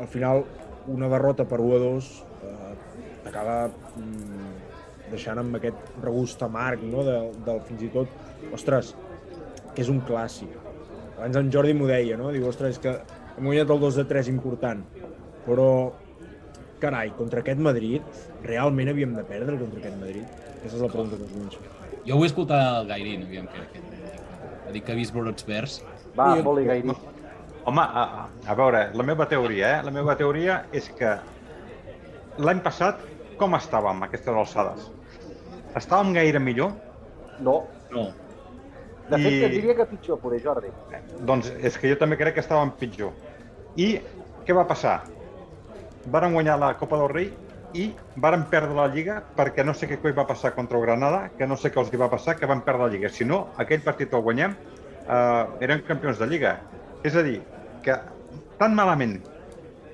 al 0.00 0.08
final 0.10 0.44
una 0.90 1.08
derrota 1.12 1.46
per 1.48 1.60
1 1.62 1.76
a 1.76 1.80
2 1.82 2.10
eh, 2.48 2.72
t'acaba 3.24 3.56
mm, 3.68 4.52
deixant 5.12 5.38
amb 5.42 5.58
aquest 5.58 5.96
regust 6.02 6.42
amarg, 6.42 6.82
no? 6.88 7.04
De, 7.06 7.16
del 7.46 7.60
fins 7.68 7.86
i 7.86 7.90
tot, 7.94 8.20
ostres, 8.56 8.94
que 9.72 9.84
és 9.84 9.90
un 9.92 10.00
clàssic. 10.08 10.54
Abans 11.16 11.38
en 11.38 11.50
Jordi 11.54 11.76
m'ho 11.78 11.90
deia, 11.90 12.18
no? 12.18 12.32
Diu, 12.34 12.48
ostres, 12.50 12.76
és 12.76 12.82
que 12.82 12.96
hem 13.36 13.50
guanyat 13.50 13.70
el 13.70 13.84
2 13.86 14.00
de 14.00 14.06
3 14.10 14.32
important, 14.32 14.82
però, 15.46 15.68
carai, 16.82 17.12
contra 17.18 17.44
aquest 17.44 17.62
Madrid, 17.62 18.02
realment 18.42 18.90
havíem 18.90 19.14
de 19.18 19.26
perdre 19.28 19.60
contra 19.60 19.84
aquest 19.84 20.00
Madrid? 20.00 20.26
Aquesta 20.56 20.76
és 20.78 20.82
la 20.82 20.90
pregunta 20.90 21.20
que 21.20 21.28
us 21.28 21.36
vull. 21.36 21.70
Jo 22.02 22.18
vull 22.18 22.26
escoltar 22.26 22.62
el 22.80 22.90
Gairín, 22.90 23.28
aviam 23.28 23.46
què, 23.52 23.66
què 23.70 23.82
ha 24.66 24.74
dit 24.74 24.84
que 24.86 24.94
ha 24.94 24.98
vist 24.98 25.14
brots 25.14 25.46
verds. 25.46 25.80
Va, 26.16 26.28
Poli 26.44 26.64
Gairi. 26.68 26.94
Home, 27.64 27.80
a, 27.82 28.02
a, 28.02 28.28
a 28.50 28.54
veure, 28.58 28.88
la 28.98 29.04
meva 29.06 29.26
teoria, 29.30 29.76
eh? 29.78 29.82
La 29.86 29.92
meva 29.94 30.16
teoria 30.18 30.64
és 30.74 30.88
que 30.98 31.12
l'any 32.42 32.60
passat 32.64 32.98
com 33.38 33.54
estàvem 33.58 34.02
a 34.02 34.08
aquestes 34.08 34.34
alçades? 34.34 34.88
Estàvem 35.78 36.12
gaire 36.16 36.40
millor? 36.42 36.72
No. 37.40 37.62
No. 37.92 38.08
De 39.08 39.18
fet, 39.18 39.32
I- 39.32 39.44
et 39.46 39.54
diria 39.56 39.76
que 39.78 39.86
pitjor, 39.92 40.18
poder, 40.22 40.40
Jordi. 40.42 40.72
Doncs 41.28 41.52
és 41.62 41.78
que 41.78 41.90
jo 41.92 41.96
també 42.00 42.16
crec 42.20 42.34
que 42.38 42.42
estàvem 42.44 42.74
pitjor. 42.80 43.12
I 43.76 44.00
què 44.46 44.54
va 44.56 44.66
passar? 44.68 45.02
Varen 46.10 46.34
guanyar 46.34 46.58
la 46.58 46.74
Copa 46.78 46.98
del 46.98 47.08
Rei 47.12 47.30
i 47.78 47.86
varen 48.20 48.42
perdre 48.50 48.74
la 48.76 48.88
Lliga 48.92 49.20
perquè 49.36 49.64
no 49.64 49.72
sé 49.72 49.86
què 49.88 50.00
coi 50.02 50.12
va 50.12 50.26
passar 50.28 50.50
contra 50.54 50.76
el 50.78 50.82
Granada, 50.84 51.30
que 51.38 51.46
no 51.46 51.56
sé 51.56 51.70
què 51.72 51.80
els 51.80 51.92
hi 51.94 51.96
va 52.00 52.10
passar, 52.10 52.34
que 52.36 52.46
van 52.50 52.60
perdre 52.66 52.88
la 52.88 52.92
Lliga. 52.92 53.08
Si 53.08 53.24
no, 53.24 53.46
aquell 53.56 53.80
partit 53.86 54.12
el 54.12 54.20
guanyem, 54.26 54.56
eh, 55.08 55.44
eren 55.66 55.82
campions 55.88 56.18
de 56.20 56.26
Lliga. 56.30 56.56
És 57.04 57.16
a 57.18 57.22
dir, 57.26 57.40
que 57.82 57.96
tan 58.58 58.74
malament 58.78 59.18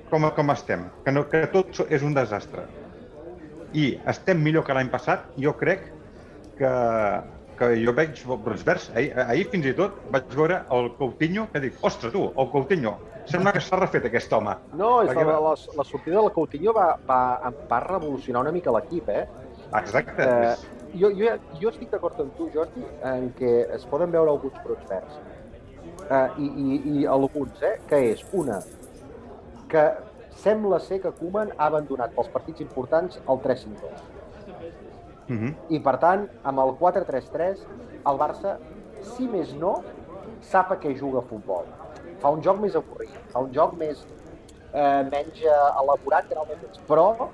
com, 0.09 0.25
com 0.35 0.53
estem, 0.53 0.85
que, 1.05 1.13
no, 1.13 1.25
que 1.29 1.45
tot 1.53 1.83
és 1.89 2.05
un 2.05 2.13
desastre, 2.17 2.65
i 3.73 3.91
estem 4.09 4.39
millor 4.41 4.65
que 4.65 4.73
l'any 4.73 4.89
passat, 4.89 5.27
jo 5.37 5.53
crec 5.57 5.83
que, 6.57 6.71
que 7.59 7.67
jo 7.83 7.93
veig 7.93 8.23
brots 8.25 8.65
verds. 8.65 8.87
Ahir, 8.97 9.11
ahir 9.25 9.45
fins 9.51 9.67
i 9.69 9.75
tot 9.77 9.99
vaig 10.13 10.33
veure 10.33 10.63
el 10.75 10.89
Coutinho, 10.97 11.45
que 11.53 11.61
dic, 11.67 11.77
ostres 11.85 12.13
tu, 12.13 12.23
el 12.33 12.49
Coutinho, 12.53 12.95
sembla 13.29 13.53
que 13.53 13.61
s'ha 13.61 13.77
refet 13.77 14.07
aquest 14.09 14.33
home. 14.33 14.55
No, 14.73 15.03
és 15.03 15.11
Perquè 15.11 15.25
la, 15.25 15.35
va- 15.37 15.51
la, 15.51 15.53
la 15.77 15.85
sortida 15.85 16.17
de 16.17 16.25
la 16.25 16.33
Coutinho 16.33 16.73
va, 16.73 16.87
va, 17.09 17.21
part 17.69 17.91
revolucionar 17.93 18.41
una 18.47 18.53
mica 18.55 18.73
l'equip, 18.73 19.09
eh? 19.13 19.27
Exacte. 19.73 20.23
Eh, 20.23 20.55
jo, 20.97 21.11
jo, 21.13 21.33
jo 21.61 21.69
estic 21.69 21.91
d'acord 21.93 22.19
amb 22.21 22.35
tu, 22.37 22.49
Jordi, 22.53 22.83
en 23.05 23.29
què 23.37 23.53
es 23.75 23.85
poden 23.89 24.11
veure 24.11 24.33
alguns 24.33 24.57
brots 24.65 24.87
verds. 24.89 25.19
Eh, 26.09 26.27
i, 26.41 26.47
i, 26.47 26.79
I 27.01 27.05
alguns, 27.09 27.61
eh? 27.61 27.75
Que 27.89 27.99
és, 28.13 28.23
una, 28.33 28.59
que 29.69 29.85
sembla 30.41 30.79
ser 30.81 31.01
que 31.03 31.11
Koeman 31.19 31.53
ha 31.57 31.67
abandonat 31.67 32.15
pels 32.15 32.31
partits 32.33 32.63
importants 32.65 33.19
el 33.27 33.41
3-5-2. 33.45 34.05
Mhm. 35.29 35.55
I 35.77 35.79
per 35.85 35.97
tant, 36.01 36.25
amb 36.49 36.63
el 36.63 36.73
4-3-3, 36.79 37.65
el 38.09 38.21
Barça, 38.21 38.57
si 39.13 39.27
més 39.29 39.51
no, 39.53 39.75
sap 40.41 40.71
a 40.73 40.79
què 40.81 40.95
juga 40.97 41.21
a 41.21 41.27
futbol. 41.29 41.67
Fa 42.23 42.31
un 42.33 42.41
joc 42.43 42.57
més 42.63 42.75
avorrit, 42.75 43.13
fa 43.33 43.43
un 43.45 43.53
joc 43.53 43.75
més 43.77 44.01
eh, 44.73 45.03
menys 45.11 45.43
eh, 45.43 45.59
elaborat 45.83 46.27
que 46.27 46.35
en 46.35 46.41
el 46.41 46.57
temps, 46.63 46.81
però 46.89 47.29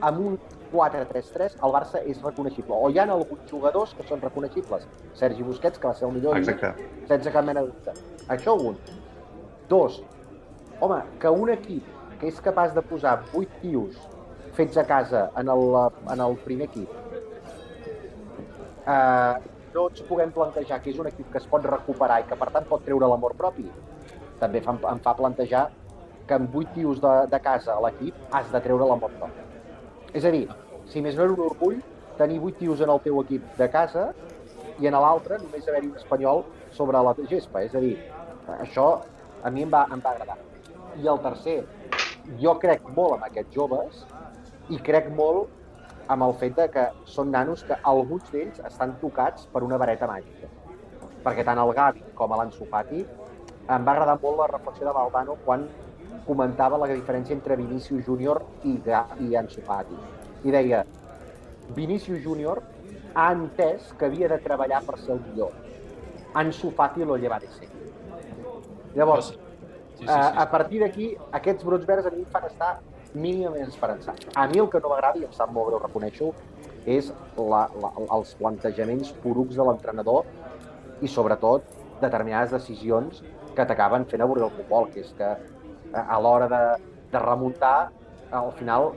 amb 0.00 0.24
un 0.30 0.38
4-3-3 0.72 1.58
el 1.58 1.74
Barça 1.74 2.02
és 2.04 2.22
reconeixible. 2.22 2.74
O 2.74 2.90
hi 2.90 2.98
ha 2.98 3.06
alguns 3.08 3.50
jugadors 3.50 3.94
que 3.96 4.06
són 4.08 4.22
reconeixibles. 4.22 4.86
Sergi 5.18 5.46
Busquets, 5.46 5.78
que 5.78 5.88
va 5.88 5.94
ser 5.94 6.08
el 6.08 6.16
millor 6.16 6.38
Exacte. 6.38 6.88
sense 7.08 7.32
cap 7.34 7.44
mena 7.44 7.64
de 7.64 7.72
dubte. 7.72 7.94
Això 8.28 8.56
un. 8.56 8.78
Dos, 9.68 10.02
home, 10.80 11.02
que 11.20 11.30
un 11.30 11.50
equip 11.50 11.86
que 12.20 12.28
és 12.28 12.40
capaç 12.44 12.74
de 12.76 12.82
posar 12.82 13.20
8 13.32 13.60
tios 13.62 13.96
fets 14.56 14.76
a 14.76 14.84
casa 14.84 15.30
en 15.38 15.48
el, 15.48 15.76
en 16.10 16.20
el 16.20 16.36
primer 16.44 16.66
equip 16.68 16.90
eh, 18.86 19.34
no 19.74 19.86
ens 19.88 20.02
puguem 20.08 20.32
plantejar 20.34 20.80
que 20.82 20.90
és 20.92 20.98
un 20.98 21.08
equip 21.10 21.30
que 21.32 21.38
es 21.42 21.46
pot 21.50 21.66
recuperar 21.66 22.20
i 22.22 22.26
que 22.28 22.38
per 22.38 22.50
tant 22.54 22.66
pot 22.70 22.82
treure 22.86 23.08
l'amor 23.10 23.36
propi, 23.38 23.68
també 24.40 24.62
fa, 24.64 24.74
em 24.92 25.02
fa 25.04 25.14
plantejar 25.18 25.68
que 26.26 26.38
amb 26.38 26.56
8 26.62 26.74
tios 26.74 27.00
de, 27.02 27.14
de 27.30 27.40
casa 27.44 27.76
a 27.76 27.84
l'equip 27.86 28.34
has 28.34 28.50
de 28.52 28.60
treure 28.66 28.88
l'amor 28.90 29.14
propi. 29.18 29.49
És 30.12 30.24
a 30.26 30.30
dir, 30.34 30.46
si 30.90 31.02
més 31.04 31.14
no 31.14 31.22
era 31.26 31.34
un 31.36 31.42
orgull, 31.44 31.78
tenir 32.18 32.40
vuit 32.42 32.56
tios 32.58 32.80
en 32.82 32.90
el 32.90 33.00
teu 33.04 33.20
equip 33.22 33.44
de 33.58 33.68
casa 33.70 34.08
i 34.82 34.88
en 34.90 34.96
l'altre 34.96 35.38
només 35.38 35.68
haver-hi 35.68 35.90
un 35.92 36.00
espanyol 36.00 36.42
sobre 36.74 37.02
la 37.06 37.14
gespa. 37.30 37.62
És 37.62 37.76
a 37.78 37.82
dir, 37.84 37.94
això 38.58 38.88
a 39.44 39.52
mi 39.54 39.62
em 39.66 39.70
va, 39.72 39.86
em 39.92 40.02
va 40.04 40.14
agradar. 40.16 40.38
I 40.98 41.06
el 41.12 41.22
tercer, 41.22 41.60
jo 42.42 42.56
crec 42.62 42.90
molt 42.96 43.18
en 43.18 43.26
aquests 43.28 43.54
joves 43.54 44.02
i 44.70 44.78
crec 44.90 45.08
molt 45.14 45.48
amb 46.10 46.26
el 46.26 46.34
fet 46.40 46.56
de 46.58 46.66
que 46.74 46.88
són 47.06 47.30
nanos 47.30 47.62
que 47.66 47.78
alguns 47.92 48.26
d'ells 48.34 48.58
estan 48.66 48.96
tocats 49.00 49.46
per 49.52 49.62
una 49.62 49.78
vareta 49.78 50.08
màgica. 50.10 50.50
Perquè 51.22 51.44
tant 51.46 51.60
el 51.62 51.70
Gavi 51.76 52.02
com 52.18 52.34
l'Ansu 52.34 52.66
Fati 52.70 53.04
em 53.70 53.86
va 53.86 53.94
agradar 53.94 54.18
molt 54.22 54.42
la 54.42 54.50
reflexió 54.50 54.88
de 54.88 54.94
Valdano 54.96 55.36
quan 55.44 55.68
comentava 56.26 56.78
la 56.80 56.88
diferència 56.90 57.34
entre 57.36 57.56
Vinicius 57.56 58.04
Júnior 58.06 58.42
i, 58.64 58.76
i 59.26 59.36
Ansu 59.36 59.64
Fati. 59.66 59.96
I 60.44 60.54
deia, 60.54 60.84
Vinicius 61.76 62.22
Júnior 62.24 62.62
ha 63.14 63.30
entès 63.34 63.92
que 63.98 64.08
havia 64.08 64.28
de 64.30 64.38
treballar 64.44 64.82
per 64.86 64.98
ser 65.00 65.16
el 65.16 65.24
millor. 65.28 65.54
Ansu 66.34 66.70
Fati 66.76 67.04
lo 67.04 67.16
lleva 67.16 67.40
de 67.40 67.50
ser. 67.56 67.68
Llavors, 68.94 69.32
sí, 69.32 69.38
sí, 69.98 70.04
sí, 70.04 70.08
a, 70.10 70.42
a 70.42 70.46
partir 70.50 70.80
d'aquí, 70.82 71.12
aquests 71.38 71.66
brots 71.66 71.86
verds 71.86 72.08
a 72.10 72.14
mi 72.14 72.24
em 72.24 72.30
fan 72.32 72.46
estar 72.48 72.70
mínimament 73.14 73.68
esperançat. 73.68 74.28
A 74.34 74.46
mi 74.50 74.62
el 74.62 74.70
que 74.70 74.80
no 74.82 74.92
m'agrada, 74.92 75.18
i 75.18 75.26
em 75.26 75.34
sap 75.34 75.52
molt 75.54 75.70
greu 75.70 75.82
reconèixer-ho, 75.82 76.32
és 76.86 77.10
la, 77.36 77.66
la, 77.82 77.90
els 78.16 78.32
plantejaments 78.38 79.12
porucs 79.22 79.58
de 79.58 79.66
l'entrenador 79.66 80.26
i 81.02 81.08
sobretot 81.08 81.66
determinades 82.00 82.54
decisions 82.54 83.22
que 83.56 83.66
t'acaben 83.66 84.06
fent 84.08 84.22
avorrir 84.24 84.46
el 84.46 84.54
futbol, 84.56 84.88
que 84.92 85.02
és 85.04 85.10
que 85.18 85.34
a 85.94 86.18
l'hora 86.22 86.48
de, 86.48 86.62
de 87.12 87.22
remuntar, 87.22 87.90
al 88.30 88.52
final 88.58 88.92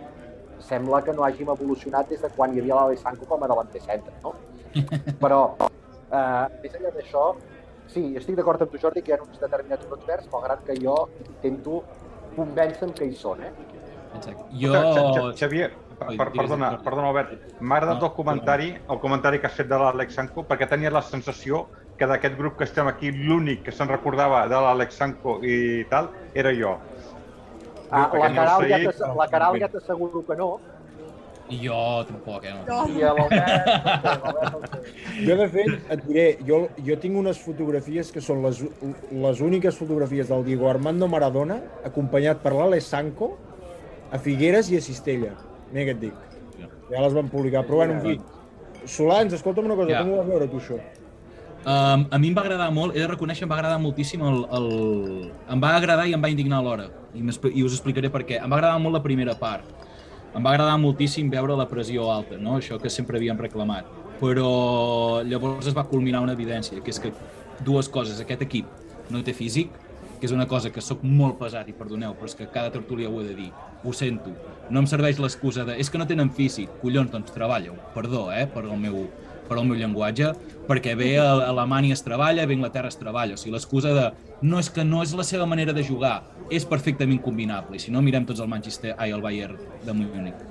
sembla 0.64 1.02
que 1.04 1.14
no 1.14 1.26
hàgim 1.26 1.50
evolucionat 1.52 2.10
des 2.10 2.22
de 2.22 2.30
quan 2.36 2.54
hi 2.54 2.62
havia 2.62 2.76
l'Alessandro 2.80 3.28
com 3.30 3.44
a 3.44 3.50
davanter 3.52 3.82
centre, 3.82 4.14
no? 4.24 4.34
Però, 5.24 5.42
eh, 5.60 6.46
més 6.64 6.78
enllà 6.78 6.94
d'això, 6.96 7.26
sí, 7.92 8.06
estic 8.20 8.38
d'acord 8.40 8.62
amb 8.64 8.72
tu, 8.72 8.82
Jordi, 8.82 9.04
que 9.04 9.14
hi 9.14 9.18
ha 9.18 9.22
uns 9.26 9.42
determinats 9.42 9.90
brots 9.90 10.08
verds, 10.10 10.30
malgrat 10.34 10.64
que 10.68 10.78
jo 10.80 10.98
intento 11.28 11.84
convèncer 12.38 12.92
que 12.98 13.10
hi 13.10 13.18
són, 13.18 13.44
eh? 13.44 13.52
Exacte. 14.14 14.46
Jo... 14.62 15.32
Xavier, 15.38 15.72
per, 16.00 16.10
per, 16.18 16.28
perdona, 16.34 16.70
perdona, 16.84 17.10
Albert, 17.12 17.48
m'ha 17.60 17.80
agradat 17.80 18.02
no, 18.02 18.10
el 18.10 18.16
comentari, 18.18 18.70
el 18.96 19.00
comentari 19.04 19.40
que 19.40 19.50
has 19.50 19.56
fet 19.58 19.70
de 19.70 19.80
l'Àlex 19.80 20.20
Sanko, 20.20 20.46
perquè 20.50 20.68
tenia 20.72 20.92
la 20.94 21.02
sensació 21.06 21.66
que 22.00 22.10
d'aquest 22.10 22.38
grup 22.40 22.58
que 22.60 22.68
estem 22.68 22.90
aquí, 22.90 23.12
l'únic 23.14 23.64
que 23.68 23.74
se'n 23.76 23.92
recordava 23.92 24.44
de 24.52 24.60
l'Àlex 24.66 25.00
Sanko 25.00 25.40
i 25.46 25.86
tal, 25.92 26.12
era 26.34 26.54
jo. 26.58 26.78
Ah, 27.94 28.10
la, 28.10 28.30
Caral 28.34 28.70
ja 28.70 28.80
ja 28.84 29.12
la 29.14 29.28
Caral 29.30 29.60
ja 29.62 29.70
t'asseguro 29.70 30.24
que 30.26 30.38
no. 30.40 30.54
I 31.52 31.60
jo 31.60 32.04
tampoc, 32.08 32.46
eh? 32.48 32.54
No. 32.66 32.86
I 32.88 33.04
l'Albert... 33.04 34.48
jo, 35.28 35.36
de 35.38 35.48
fet, 35.52 35.74
et 35.92 36.06
diré, 36.08 36.28
jo, 36.48 36.64
jo 36.88 36.98
tinc 37.04 37.20
unes 37.20 37.42
fotografies 37.44 38.10
que 38.16 38.24
són 38.24 38.42
les, 38.46 38.64
les 39.12 39.42
úniques 39.44 39.78
fotografies 39.78 40.32
del 40.32 40.46
Diego 40.48 40.70
Armando 40.72 41.10
Maradona, 41.12 41.60
acompanyat 41.86 42.42
per 42.42 42.56
l'Àlex 42.56 42.88
Sanko, 42.96 43.34
a 44.14 44.22
Figueres 44.24 44.72
i 44.72 44.80
a 44.80 44.86
Cistella. 44.86 45.34
Mira 45.74 45.90
què 45.90 45.96
et 45.98 46.02
dic. 46.06 46.18
Ja 46.92 47.02
les 47.02 47.16
van 47.16 47.30
publicar. 47.32 47.64
Però 47.68 47.82
bueno, 47.82 47.98
en 47.98 48.04
fi. 48.06 48.90
Solans, 48.90 49.34
escolta'm 49.34 49.66
una 49.66 49.78
cosa, 49.80 49.90
ja. 49.96 50.04
com 50.04 50.14
ho 50.14 50.20
vas 50.20 50.28
veure 50.28 50.50
tu 50.52 50.60
això? 50.60 50.78
Um, 51.64 52.02
a 52.12 52.18
mi 52.20 52.28
em 52.28 52.36
va 52.36 52.42
agradar 52.44 52.68
molt, 52.76 52.92
he 52.92 53.00
de 53.00 53.08
reconèixer, 53.08 53.46
em 53.46 53.52
va 53.52 53.56
agradar 53.56 53.78
moltíssim 53.80 54.24
el, 54.28 54.42
el... 54.58 54.66
Em 55.54 55.62
va 55.64 55.70
agradar 55.78 56.10
i 56.10 56.16
em 56.18 56.24
va 56.24 56.30
indignar 56.32 56.60
alhora. 56.60 56.90
I, 57.16 57.24
I 57.24 57.64
us 57.64 57.78
explicaré 57.78 58.12
per 58.12 58.26
què. 58.28 58.42
Em 58.44 58.52
va 58.52 58.60
agradar 58.60 58.82
molt 58.84 59.00
la 59.00 59.02
primera 59.06 59.38
part. 59.40 59.70
Em 60.36 60.44
va 60.44 60.52
agradar 60.52 60.76
moltíssim 60.82 61.30
veure 61.32 61.56
la 61.56 61.70
pressió 61.70 62.10
alta, 62.12 62.36
no? 62.42 62.58
això 62.60 62.80
que 62.82 62.92
sempre 62.92 63.18
havíem 63.22 63.40
reclamat. 63.40 63.88
Però 64.20 64.50
llavors 65.24 65.70
es 65.72 65.78
va 65.78 65.88
culminar 65.88 66.24
una 66.26 66.36
evidència, 66.36 66.84
que 66.84 66.92
és 66.92 67.00
que 67.00 67.14
dues 67.64 67.88
coses. 67.88 68.20
Aquest 68.20 68.44
equip 68.44 68.68
no 69.14 69.24
té 69.24 69.32
físic, 69.38 69.72
que 70.20 70.28
és 70.28 70.36
una 70.36 70.50
cosa 70.52 70.72
que 70.74 70.84
sóc 70.84 71.02
molt 71.04 71.40
pesat 71.40 71.72
i 71.72 71.78
perdoneu, 71.78 72.18
però 72.20 72.28
és 72.28 72.36
que 72.36 72.50
cada 72.52 72.74
tertúlia 72.76 73.10
ho 73.12 73.22
he 73.22 73.30
de 73.30 73.38
dir, 73.40 73.50
ho 73.84 73.96
sento. 73.96 74.36
No 74.72 74.80
em 74.80 74.88
serveix 74.88 75.20
l'excusa 75.20 75.66
de 75.68 75.76
és 75.82 75.90
que 75.92 76.00
no 76.00 76.08
tenen 76.08 76.32
físic, 76.32 76.72
collons, 76.82 77.12
doncs 77.12 77.34
treballa 77.36 77.74
Perdó, 77.94 78.30
eh, 78.32 78.46
per 78.48 78.64
el 78.64 78.78
meu, 78.80 79.10
per 79.50 79.58
el 79.58 79.68
meu 79.68 79.78
llenguatge, 79.78 80.32
perquè 80.70 80.96
bé 80.96 81.18
a 81.20 81.50
Alemanya 81.50 81.94
es 81.94 82.04
treballa, 82.04 82.46
bé 82.46 82.56
a 82.56 82.58
Anglaterra 82.58 82.88
es 82.88 82.98
treballa. 82.98 83.36
O 83.36 83.38
sigui, 83.38 83.54
l'excusa 83.54 83.94
de 83.94 84.08
no 84.42 84.60
és 84.60 84.70
que 84.70 84.86
no 84.88 85.04
és 85.04 85.14
la 85.14 85.28
seva 85.28 85.46
manera 85.46 85.74
de 85.74 85.84
jugar, 85.84 86.24
és 86.50 86.66
perfectament 86.66 87.22
combinable. 87.22 87.76
I 87.76 87.84
si 87.84 87.92
no, 87.92 88.02
mirem 88.02 88.26
tots 88.26 88.40
el 88.40 88.48
Manchester, 88.48 88.96
ai, 88.98 89.12
el 89.12 89.22
Bayern 89.22 89.60
de 89.84 89.94
Múnich. 89.94 90.48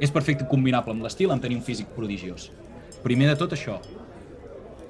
És 0.00 0.14
perfecte 0.14 0.46
combinable 0.46 0.94
amb 0.94 1.02
l'estil, 1.02 1.32
amb 1.34 1.42
tenir 1.42 1.58
un 1.58 1.66
físic 1.66 1.90
prodigiós. 1.96 2.52
Primer 3.02 3.28
de 3.32 3.36
tot 3.38 3.52
això, 3.54 3.80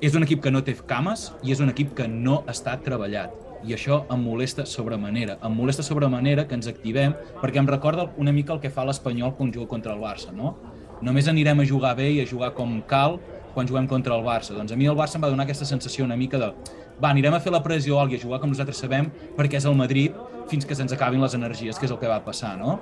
és 0.00 0.14
un 0.14 0.22
equip 0.22 0.44
que 0.44 0.52
no 0.52 0.62
té 0.62 0.76
cames 0.86 1.32
i 1.42 1.52
és 1.52 1.60
un 1.64 1.72
equip 1.72 1.94
que 1.96 2.06
no 2.08 2.42
està 2.46 2.76
treballat 2.84 3.47
i 3.66 3.74
això 3.74 4.02
em 4.12 4.20
molesta 4.22 4.66
sobremanera. 4.66 5.38
Em 5.44 5.54
molesta 5.54 5.82
sobremanera 5.82 6.46
que 6.46 6.54
ens 6.58 6.68
activem 6.70 7.14
perquè 7.42 7.58
em 7.62 7.68
recorda 7.68 8.08
una 8.16 8.32
mica 8.32 8.54
el 8.54 8.60
que 8.62 8.70
fa 8.70 8.84
l'Espanyol 8.86 9.34
quan 9.38 9.52
juga 9.54 9.68
contra 9.70 9.94
el 9.94 10.02
Barça, 10.02 10.34
no? 10.34 10.56
Només 11.02 11.28
anirem 11.30 11.60
a 11.60 11.66
jugar 11.66 11.94
bé 11.98 12.10
i 12.12 12.20
a 12.22 12.26
jugar 12.26 12.52
com 12.54 12.80
cal 12.86 13.18
quan 13.54 13.66
juguem 13.66 13.86
contra 13.90 14.14
el 14.14 14.24
Barça. 14.26 14.54
Doncs 14.54 14.72
a 14.72 14.76
mi 14.76 14.86
el 14.86 14.96
Barça 14.98 15.18
em 15.18 15.26
va 15.26 15.30
donar 15.30 15.46
aquesta 15.46 15.66
sensació 15.66 16.04
una 16.04 16.16
mica 16.16 16.38
de 16.38 16.52
va, 16.98 17.10
anirem 17.10 17.34
a 17.34 17.40
fer 17.40 17.52
la 17.54 17.62
pressió 17.62 18.00
i 18.10 18.16
a 18.16 18.22
jugar 18.22 18.40
com 18.42 18.50
nosaltres 18.50 18.80
sabem 18.82 19.10
perquè 19.36 19.60
és 19.60 19.66
el 19.70 19.76
Madrid 19.78 20.16
fins 20.50 20.66
que 20.66 20.74
se'ns 20.74 20.94
acabin 20.94 21.22
les 21.22 21.34
energies, 21.34 21.78
que 21.78 21.86
és 21.86 21.92
el 21.92 21.98
que 22.00 22.10
va 22.10 22.18
passar, 22.24 22.56
no? 22.58 22.78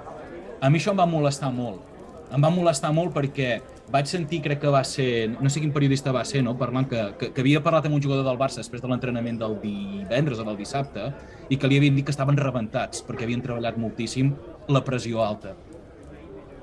A 0.61 0.70
mi 0.70 0.81
això 0.81 0.95
em 0.95 1.01
va 1.01 1.07
molestar 1.07 1.53
molt. 1.53 1.96
Em 2.35 2.43
va 2.43 2.51
molestar 2.51 2.91
molt 2.91 3.12
perquè 3.14 3.61
vaig 3.93 4.09
sentir, 4.11 4.41
crec 4.43 4.59
que 4.64 4.70
va 4.72 4.83
ser, 4.85 5.29
no 5.39 5.51
sé 5.53 5.61
quin 5.62 5.70
periodista 5.74 6.11
va 6.14 6.24
ser, 6.27 6.43
no? 6.43 6.57
parlant 6.59 6.89
que, 6.91 7.03
que, 7.20 7.29
que 7.35 7.45
havia 7.45 7.61
parlat 7.62 7.87
amb 7.87 7.95
un 7.99 8.03
jugador 8.03 8.27
del 8.27 8.41
Barça 8.41 8.59
després 8.59 8.83
de 8.83 8.91
l'entrenament 8.91 9.39
del 9.39 9.55
divendres 9.62 10.43
o 10.43 10.47
del 10.49 10.59
dissabte 10.59 11.07
i 11.49 11.59
que 11.61 11.70
li 11.70 11.79
havien 11.79 11.95
dit 11.95 12.07
que 12.07 12.14
estaven 12.14 12.39
rebentats 12.41 13.05
perquè 13.07 13.29
havien 13.29 13.45
treballat 13.45 13.79
moltíssim 13.79 14.35
la 14.74 14.83
pressió 14.83 15.22
alta. 15.22 15.55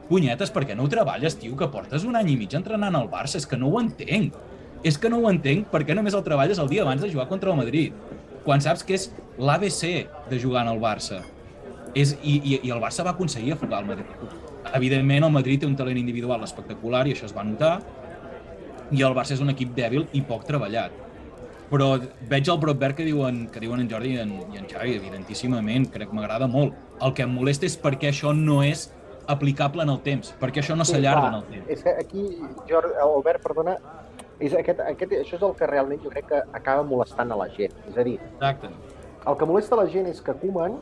Punyetes, 0.10 0.52
per 0.52 0.66
què 0.68 0.76
no 0.76 0.84
ho 0.84 0.92
treballes, 0.92 1.40
tio, 1.40 1.56
que 1.56 1.72
portes 1.72 2.04
un 2.04 2.20
any 2.20 2.34
i 2.34 2.38
mig 2.44 2.60
entrenant 2.60 3.00
al 3.00 3.08
Barça? 3.10 3.40
És 3.40 3.48
que 3.48 3.58
no 3.58 3.72
ho 3.72 3.80
entenc. 3.80 4.36
És 4.84 5.00
que 5.00 5.08
no 5.08 5.22
ho 5.24 5.32
entenc 5.32 5.72
perquè 5.72 5.96
només 5.96 6.18
el 6.18 6.28
treballes 6.28 6.60
el 6.60 6.68
dia 6.68 6.84
abans 6.84 7.02
de 7.02 7.08
jugar 7.08 7.30
contra 7.32 7.56
el 7.56 7.62
Madrid, 7.62 7.96
quan 8.44 8.60
saps 8.60 8.84
que 8.84 9.00
és 9.00 9.08
l'ABC 9.40 9.84
de 10.28 10.44
jugar 10.44 10.68
el 10.68 10.84
Barça. 10.84 11.24
És, 11.96 12.18
i, 12.20 12.42
i, 12.42 12.58
I 12.68 12.74
el 12.76 12.84
Barça 12.84 13.08
va 13.08 13.16
aconseguir 13.16 13.56
afogar 13.56 13.86
el 13.86 13.94
Madrid 13.94 14.43
Evidentment, 14.74 15.28
el 15.28 15.34
Madrid 15.34 15.62
té 15.62 15.70
un 15.70 15.76
talent 15.78 16.00
individual 16.02 16.44
espectacular 16.46 17.06
i 17.08 17.14
això 17.14 17.28
es 17.30 17.36
va 17.36 17.46
notar, 17.46 17.76
i 18.94 19.04
el 19.06 19.14
Barça 19.14 19.36
és 19.36 19.42
un 19.44 19.54
equip 19.54 19.74
dèbil 19.78 20.08
i 20.18 20.22
poc 20.26 20.48
treballat. 20.48 20.96
Però 21.70 21.94
veig 22.30 22.50
el 22.50 22.60
brot 22.62 22.80
verd 22.82 22.98
que 22.98 23.06
diuen, 23.06 23.46
que 23.54 23.62
diuen 23.62 23.82
en 23.82 23.90
Jordi 23.90 24.16
i 24.16 24.20
en, 24.22 24.34
i 24.54 24.60
en 24.60 24.68
Xavi, 24.70 24.98
evidentíssimament, 25.00 25.88
crec 25.94 26.10
que 26.10 26.18
m'agrada 26.18 26.50
molt. 26.50 26.76
El 27.02 27.14
que 27.18 27.26
em 27.26 27.34
molesta 27.34 27.66
és 27.70 27.78
perquè 27.82 28.12
això 28.12 28.34
no 28.38 28.60
és 28.66 28.88
aplicable 29.30 29.86
en 29.86 29.94
el 29.94 30.02
temps, 30.06 30.34
perquè 30.42 30.62
això 30.62 30.76
no 30.78 30.86
s'allarga 30.86 31.30
en 31.30 31.38
el 31.40 31.46
temps. 31.52 31.70
És 31.74 31.86
que 31.86 31.94
aquí, 32.02 32.26
Jordi, 32.70 32.98
Albert, 33.02 33.42
perdona, 33.46 33.78
és 34.44 34.54
aquest, 34.58 34.82
aquest, 34.84 35.16
això 35.22 35.38
és 35.38 35.48
el 35.48 35.56
que 35.60 35.70
realment 35.70 36.02
jo 36.04 36.12
crec 36.14 36.28
que 36.34 36.42
acaba 36.60 36.84
molestant 36.84 37.32
a 37.32 37.40
la 37.40 37.48
gent. 37.56 37.74
És 37.90 37.98
a 37.98 38.06
dir, 38.06 38.18
Exacte. 38.34 38.74
el 39.26 39.38
que 39.40 39.50
molesta 39.50 39.80
la 39.80 39.88
gent 39.90 40.10
és 40.12 40.22
que 40.22 40.36
Koeman 40.42 40.78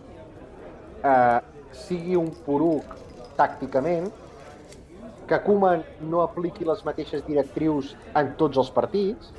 eh, 1.04 1.40
sigui 1.86 2.18
un 2.20 2.32
poruc 2.48 2.98
tàcticament, 3.42 4.10
que 5.28 5.40
Koeman 5.46 5.84
no 6.12 6.24
apliqui 6.26 6.68
les 6.68 6.82
mateixes 6.88 7.24
directrius 7.28 7.94
en 8.20 8.34
tots 8.40 8.60
els 8.62 8.72
partits, 8.76 9.32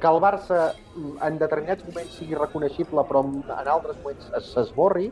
que 0.00 0.08
el 0.08 0.20
Barça 0.22 0.60
en 1.26 1.40
determinats 1.40 1.84
moments 1.88 2.14
sigui 2.16 2.38
reconeixible 2.38 3.02
però 3.08 3.24
en 3.26 3.42
altres 3.74 3.98
moments 4.00 4.30
s'esborri, 4.52 5.10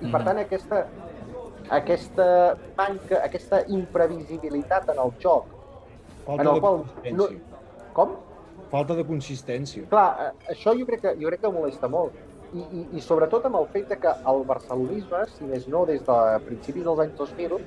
i 0.00 0.08
per 0.08 0.20
mm. 0.20 0.26
tant 0.26 0.40
aquesta, 0.42 0.80
aquesta 1.78 2.26
manca, 2.78 3.22
aquesta 3.22 3.62
imprevisibilitat 3.68 4.90
en 4.94 5.00
el 5.04 5.14
joc, 5.22 5.54
Falta 6.26 6.42
en 6.42 6.52
el 6.54 6.60
qual... 6.64 6.82
No... 7.16 7.30
Com? 7.96 8.18
Falta 8.70 8.94
de 8.94 9.02
consistència. 9.02 9.86
Clar, 9.90 10.10
eh, 10.26 10.50
això 10.52 10.76
jo 10.78 10.84
crec 10.86 11.00
que, 11.02 11.14
jo 11.18 11.30
crec 11.30 11.40
que 11.42 11.50
molesta 11.54 11.88
molt 11.90 12.14
i, 12.52 12.60
i, 12.60 12.84
i 12.98 13.02
sobretot 13.04 13.46
amb 13.46 13.60
el 13.60 13.66
fet 13.74 13.88
de 13.90 13.98
que 14.02 14.12
el 14.32 14.44
barcelonisme, 14.48 15.22
si 15.36 15.48
més 15.48 15.66
no 15.70 15.84
des 15.88 16.02
de 16.06 16.18
principis 16.46 16.86
dels 16.86 17.02
anys 17.04 17.16
2000, 17.18 17.58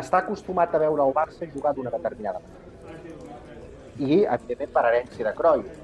està 0.00 0.22
acostumat 0.22 0.74
a 0.74 0.80
veure 0.80 1.04
el 1.04 1.12
Barça 1.16 1.48
jugar 1.52 1.74
d'una 1.76 1.92
determinada 1.92 2.40
manera. 2.40 2.70
I, 3.98 4.22
evidentment, 4.24 4.72
per 4.72 4.84
herència 4.88 5.26
de 5.28 5.34
Cruyff. 5.36 5.82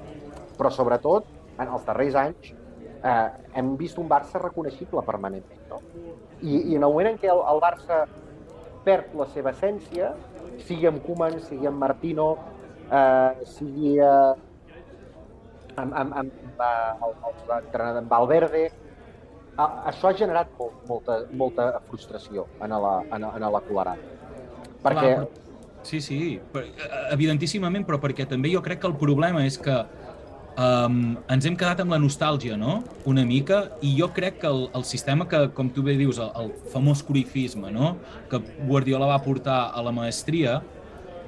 Però, 0.57 0.71
sobretot, 0.73 1.27
en 1.59 1.67
els 1.67 1.85
darrers 1.85 2.17
anys, 2.17 2.49
eh, 3.03 3.27
hem 3.61 3.75
vist 3.77 4.01
un 4.01 4.09
Barça 4.09 4.41
reconeixible 4.41 5.03
permanentment. 5.05 5.61
No? 5.69 5.81
I, 6.41 6.71
I 6.71 6.79
en 6.79 6.83
el 6.83 6.89
moment 6.89 7.11
en 7.13 7.21
què 7.21 7.29
el, 7.29 7.43
el 7.53 7.61
Barça 7.63 8.01
perd 8.85 9.13
la 9.19 9.29
seva 9.35 9.53
essència, 9.53 10.13
sigui 10.65 10.89
amb 10.89 11.03
Koeman, 11.05 11.37
sigui 11.45 11.69
amb 11.69 11.79
Martino, 11.85 12.31
eh, 12.89 13.45
sigui 13.53 13.97
eh, 14.01 14.48
amb, 15.81 15.95
amb, 15.95 16.15
amb, 16.21 16.61
amb, 16.61 17.73
amb 17.79 18.11
Valverde, 18.11 18.69
això 19.59 20.09
ha 20.09 20.15
generat 20.15 20.51
molt, 20.59 20.79
molta, 20.87 21.19
molta 21.35 21.69
frustració 21.89 22.47
en 22.63 22.75
la, 22.85 22.95
en, 23.11 23.27
en 23.27 23.47
la 23.51 23.61
colorada. 23.67 24.17
Perquè... 24.83 25.13
Sí, 25.83 26.01
sí, 26.03 26.19
eh, 26.59 26.69
evidentíssimament, 27.15 27.85
però 27.87 27.99
perquè 28.03 28.27
també 28.27 28.51
jo 28.51 28.61
crec 28.63 28.81
que 28.83 28.87
el 28.89 28.97
problema 28.99 29.45
és 29.47 29.55
que 29.59 29.75
um, 30.59 30.97
ens 31.31 31.47
hem 31.47 31.55
quedat 31.59 31.79
amb 31.83 31.95
la 31.95 31.99
nostàlgia, 32.03 32.57
no?, 32.59 32.81
una 33.07 33.23
mica, 33.27 33.61
i 33.81 33.93
jo 33.95 34.09
crec 34.15 34.41
que 34.41 34.49
el, 34.51 34.65
el 34.75 34.83
sistema 34.87 35.27
que, 35.29 35.45
com 35.55 35.71
tu 35.71 35.83
bé 35.85 35.95
dius, 35.99 36.19
el, 36.19 36.33
el 36.41 36.51
famós 36.73 37.03
cruyffisme, 37.07 37.71
no?, 37.75 37.95
que 38.31 38.41
Guardiola 38.67 39.07
va 39.13 39.21
portar 39.23 39.61
a 39.71 39.83
la 39.85 39.95
maestria, 39.95 40.59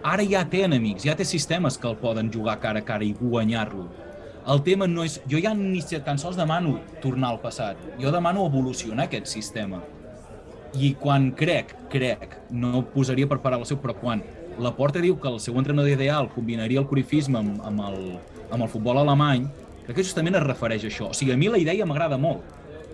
ara 0.04 0.26
ja 0.28 0.44
té 0.50 0.66
enemics, 0.68 1.08
ja 1.08 1.16
té 1.16 1.28
sistemes 1.28 1.80
que 1.80 1.88
el 1.88 1.96
poden 2.02 2.32
jugar 2.34 2.60
cara 2.60 2.84
a 2.84 2.86
cara 2.86 3.08
i 3.08 3.14
guanyar-lo. 3.18 3.88
El 4.50 4.64
tema 4.66 4.88
no 4.90 5.04
és... 5.06 5.20
Jo 5.30 5.40
ja 5.42 5.54
ni 5.54 5.82
tan 6.06 6.18
sols 6.18 6.38
demano 6.40 6.80
tornar 7.02 7.30
al 7.30 7.42
passat, 7.42 7.78
jo 8.02 8.12
demano 8.12 8.48
evolucionar 8.50 9.06
aquest 9.06 9.28
sistema. 9.30 9.82
I 10.74 10.94
quan 10.98 11.32
crec, 11.38 11.76
crec, 11.92 12.38
no 12.50 12.82
posaria 12.94 13.28
per 13.28 13.42
parar 13.44 13.60
el 13.60 13.68
seu, 13.70 13.78
però 13.78 13.94
quan 13.94 14.24
la 14.60 14.72
Porta 14.76 15.02
diu 15.04 15.18
que 15.20 15.30
el 15.30 15.40
seu 15.40 15.58
entrenador 15.60 15.92
ideal 15.92 16.30
combinaria 16.32 16.80
el 16.80 16.88
curifisme 16.88 17.38
amb, 17.40 17.60
amb, 17.68 17.84
el, 17.90 18.02
amb 18.50 18.64
el 18.64 18.72
futbol 18.72 18.98
alemany, 19.04 19.46
crec 19.86 20.00
que 20.00 20.08
justament 20.08 20.40
es 20.40 20.48
refereix 20.48 20.88
a 20.88 20.90
això. 20.90 21.12
O 21.12 21.18
sigui, 21.18 21.36
a 21.36 21.38
mi 21.38 21.52
la 21.52 21.62
idea 21.62 21.86
m'agrada 21.86 22.18
molt. 22.18 22.42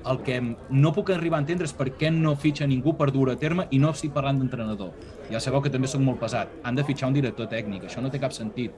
El 0.08 0.22
que 0.24 0.38
no 0.42 0.92
puc 0.96 1.10
arribar 1.12 1.40
a 1.40 1.44
entendre 1.44 1.68
és 1.68 1.76
per 1.76 1.90
què 2.00 2.12
no 2.14 2.36
fitxa 2.40 2.68
ningú 2.68 2.94
per 3.00 3.10
dur 3.12 3.30
a 3.32 3.40
terme 3.40 3.68
i 3.72 3.80
no 3.80 3.92
estic 3.96 4.14
parlant 4.16 4.40
d'entrenador. 4.40 4.94
Ja 5.32 5.42
sabeu 5.44 5.64
que 5.64 5.72
també 5.72 5.88
sóc 5.92 6.04
molt 6.04 6.20
pesat. 6.22 6.52
Han 6.64 6.76
de 6.76 6.86
fitxar 6.88 7.10
un 7.12 7.18
director 7.18 7.50
tècnic, 7.52 7.88
això 7.88 8.04
no 8.04 8.12
té 8.12 8.20
cap 8.20 8.36
sentit. 8.36 8.76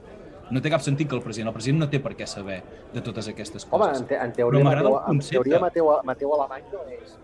No 0.52 0.62
té 0.62 0.70
cap 0.70 0.82
sentit 0.82 1.08
que 1.10 1.16
el 1.16 1.22
president, 1.22 1.48
el 1.48 1.54
president 1.54 1.80
no 1.84 1.90
té 1.90 2.00
per 2.00 2.16
què 2.18 2.26
saber 2.28 2.62
de 2.94 3.02
totes 3.02 3.28
aquestes 3.30 3.66
coses. 3.66 3.88
Home, 3.90 3.98
en, 3.98 4.06
te, 4.08 4.16
en 4.18 4.32
teoria, 4.34 4.64
Mateu, 4.64 5.00
en 5.08 5.20
teoria 5.20 5.60
Mateu, 5.60 5.90
Mateu 6.04 6.34
Alemany 6.34 6.64
no 6.74 6.80
és, 6.90 7.18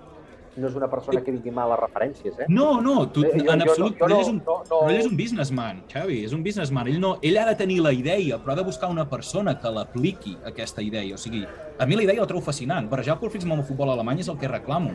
no 0.57 0.67
és 0.69 0.76
una 0.78 0.88
persona 0.88 1.19
que 1.21 1.32
vingui 1.34 1.51
males 1.51 1.80
referències, 1.82 2.38
eh? 2.39 2.45
No, 2.47 2.80
no, 2.82 3.09
tu, 3.09 3.23
Eh, 3.26 3.32
jo- 3.34 3.51
en 3.51 3.59
jo 3.59 3.71
absolut, 3.71 3.97
no- 3.99 4.07
jo 4.07 4.13
ell, 4.13 4.21
és 4.21 4.28
no- 4.28 4.34
un, 4.34 4.43
no- 4.45 4.63
no- 4.69 4.89
ell 4.89 4.99
és 5.01 5.05
un 5.09 5.17
businessman, 5.17 5.84
Xavi, 5.91 6.23
és 6.23 6.32
un 6.34 6.43
businessman. 6.43 6.88
Ell, 6.88 6.99
no, 7.01 7.17
ell 7.21 7.38
ha 7.38 7.45
de 7.49 7.55
tenir 7.55 7.82
la 7.82 7.91
idea, 7.91 8.38
però 8.38 8.53
ha 8.53 8.55
de 8.55 8.63
buscar 8.63 8.89
una 8.89 9.09
persona 9.09 9.59
que 9.59 9.69
l'apliqui, 9.69 10.38
aquesta 10.45 10.82
idea. 10.82 11.15
O 11.15 11.17
sigui, 11.17 11.45
a 11.80 11.86
mi 11.86 11.95
la 11.95 12.03
idea 12.03 12.21
la 12.21 12.28
trobo 12.28 12.41
fascinant. 12.41 12.89
Barrejar 12.89 13.15
el 13.15 13.19
curfisme 13.19 13.51
amb 13.53 13.63
el 13.63 13.67
futbol 13.67 13.89
alemany 13.89 14.19
és 14.21 14.28
el 14.30 14.38
que 14.38 14.47
reclamo. 14.47 14.91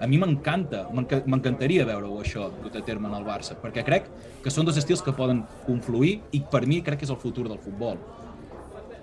A 0.00 0.06
mi 0.08 0.16
m'encanta, 0.18 0.86
m'enca- 0.96 1.22
m'encantaria 1.26 1.84
veure-ho 1.84 2.20
això 2.22 2.48
dut 2.62 2.76
a 2.76 2.82
terme 2.86 3.08
en 3.10 3.14
el 3.18 3.26
Barça, 3.26 3.56
perquè 3.60 3.84
crec 3.84 4.08
que 4.42 4.50
són 4.50 4.64
dos 4.64 4.78
estils 4.80 5.02
que 5.04 5.12
poden 5.12 5.42
confluir 5.66 6.14
i 6.32 6.40
per 6.52 6.64
mi 6.66 6.80
crec 6.82 7.00
que 7.02 7.04
és 7.08 7.12
el 7.12 7.20
futur 7.20 7.48
del 7.48 7.60
futbol 7.60 8.00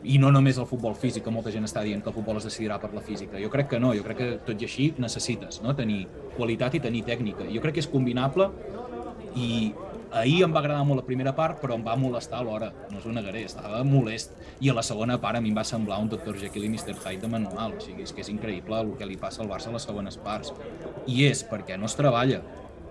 i 0.01 0.17
no 0.21 0.29
només 0.31 0.57
el 0.61 0.67
futbol 0.69 0.95
físic, 0.95 1.23
que 1.25 1.33
molta 1.33 1.51
gent 1.53 1.65
està 1.67 1.81
dient 1.85 2.03
que 2.03 2.09
el 2.11 2.15
futbol 2.15 2.37
es 2.39 2.45
decidirà 2.47 2.77
per 2.81 2.91
la 2.93 3.01
física. 3.01 3.39
Jo 3.41 3.49
crec 3.49 3.69
que 3.71 3.79
no, 3.81 3.93
jo 3.97 4.03
crec 4.05 4.17
que 4.21 4.27
tot 4.45 4.61
i 4.61 4.67
així 4.67 4.91
necessites 5.01 5.61
no? 5.65 5.73
tenir 5.75 6.11
qualitat 6.37 6.77
i 6.77 6.81
tenir 6.83 7.03
tècnica. 7.07 7.47
Jo 7.49 7.61
crec 7.63 7.77
que 7.77 7.83
és 7.83 7.89
combinable 7.89 8.51
i 9.33 9.49
ahir 10.11 10.43
em 10.45 10.53
va 10.53 10.59
agradar 10.59 10.83
molt 10.87 11.01
la 11.01 11.05
primera 11.07 11.33
part, 11.35 11.59
però 11.61 11.75
em 11.75 11.83
va 11.85 11.95
molestar 11.99 12.39
alhora, 12.39 12.71
no 12.91 12.99
us 12.99 13.05
ho 13.05 13.13
negaré, 13.15 13.43
estava 13.45 13.83
molest. 13.83 14.35
I 14.61 14.69
a 14.69 14.77
la 14.77 14.83
segona 14.83 15.17
part 15.21 15.39
a 15.39 15.41
mi 15.41 15.51
em 15.51 15.57
va 15.57 15.65
semblar 15.67 15.99
un 16.03 16.09
Dr. 16.09 16.37
Jekyll 16.41 16.67
i 16.67 16.69
Mr. 16.69 16.95
Hyde 16.95 17.25
de 17.25 17.31
manual, 17.31 17.75
o 17.77 17.81
sigui, 17.83 18.05
és 18.07 18.13
que 18.13 18.23
és 18.25 18.31
increïble 18.33 18.79
el 18.83 18.93
que 18.99 19.07
li 19.09 19.17
passa 19.17 19.43
al 19.43 19.51
Barça 19.51 19.71
a 19.71 19.75
les 19.75 19.87
segones 19.87 20.17
parts. 20.17 20.53
I 21.07 21.25
és 21.27 21.43
perquè 21.47 21.77
no 21.77 21.89
es 21.89 21.97
treballa, 21.99 22.41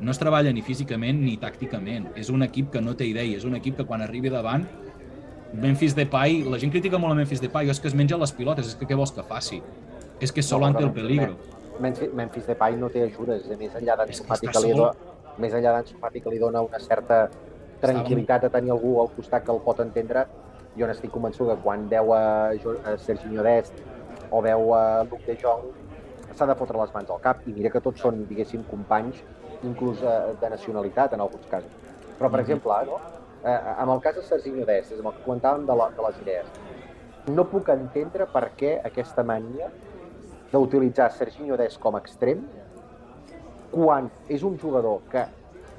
no 0.00 0.12
es 0.12 0.20
treballa 0.20 0.52
ni 0.52 0.62
físicament 0.62 1.22
ni 1.22 1.38
tàcticament. 1.40 2.12
És 2.16 2.30
un 2.30 2.44
equip 2.44 2.70
que 2.74 2.84
no 2.84 2.96
té 2.96 3.08
idea, 3.08 3.36
és 3.36 3.48
un 3.48 3.56
equip 3.56 3.80
que 3.80 3.88
quan 3.88 4.04
arribi 4.04 4.32
davant 4.32 4.66
Memphis 5.56 5.94
Depay, 5.96 6.42
la 6.50 6.58
gent 6.60 6.72
critica 6.74 6.98
molt 6.98 7.14
a 7.14 7.16
Memphis 7.16 7.40
Depay, 7.40 7.70
és 7.70 7.80
que 7.80 7.88
es 7.88 7.94
menja 7.96 8.18
les 8.20 8.32
pilotes, 8.36 8.66
és 8.72 8.76
que 8.76 8.88
què 8.88 8.96
vols 8.98 9.14
que 9.14 9.24
faci? 9.24 9.62
És 10.20 10.32
que 10.32 10.42
solo 10.42 10.66
ante 10.66 10.82
el 10.84 10.92
peligro. 10.92 11.36
Memphis, 11.80 12.12
Memphis 12.14 12.46
Depay 12.48 12.76
no 12.80 12.90
té 12.92 13.04
ajudes, 13.06 13.46
a 13.52 13.56
més 13.60 13.76
enllà 13.78 13.96
d'en 14.00 14.12
està 14.12 14.38
que 14.40 14.52
li 14.52 14.74
sol. 14.74 14.90
Més 15.38 15.52
enllà 15.54 15.82
Sofati 15.86 16.20
que 16.22 16.30
li 16.30 16.38
dona 16.38 16.62
una 16.62 16.78
certa 16.80 17.26
tranquil·litat 17.82 18.44
a 18.44 18.50
tenir 18.50 18.70
algú 18.72 19.00
al 19.00 19.10
costat 19.14 19.44
que 19.44 19.52
el 19.52 19.60
pot 19.64 19.80
entendre, 19.84 20.26
jo 20.76 20.86
n'estic 20.86 21.10
convençut 21.12 21.48
que 21.48 21.58
quan 21.62 21.88
veu 21.88 22.12
a, 22.14 22.52
Serginho 22.98 23.42
Dest 23.42 23.74
o 24.30 24.42
veu 24.42 24.72
a 24.74 25.02
Luc 25.04 25.22
de 25.26 25.36
Jong 25.42 25.68
s'ha 26.34 26.46
de 26.46 26.56
fotre 26.58 26.78
les 26.80 26.92
mans 26.94 27.10
al 27.10 27.20
cap 27.22 27.40
i 27.46 27.52
mira 27.54 27.70
que 27.70 27.80
tots 27.80 28.00
són, 28.00 28.24
diguéssim, 28.26 28.64
companys 28.66 29.20
inclús 29.62 30.02
eh, 30.02 30.34
de 30.40 30.48
nacionalitat 30.50 31.12
en 31.14 31.20
alguns 31.20 31.46
casos. 31.46 31.72
Però, 32.18 32.30
per 32.30 32.40
Mhm. 32.40 32.44
exemple, 32.44 32.84
no? 32.86 33.02
eh, 33.44 33.60
amb 33.78 33.92
el 33.92 34.00
cas 34.00 34.16
de 34.16 34.22
Serginho 34.22 34.64
Dest, 34.66 34.92
és 34.92 34.98
amb 34.98 35.08
el 35.08 35.14
que 35.14 35.22
comentàvem 35.22 35.66
de, 35.66 35.74
la, 35.74 35.90
de 35.96 36.02
les 36.02 36.18
idees, 36.20 36.52
no 37.26 37.48
puc 37.50 37.68
entendre 37.68 38.26
per 38.26 38.52
què 38.56 38.80
aquesta 38.84 39.22
mania 39.24 39.70
d'utilitzar 40.52 41.10
Serginho 41.12 41.56
Dest 41.56 41.78
com 41.82 41.96
a 41.96 42.00
extrem 42.00 42.44
quan 43.72 44.10
és 44.28 44.42
un 44.46 44.56
jugador 44.58 45.02
que 45.10 45.26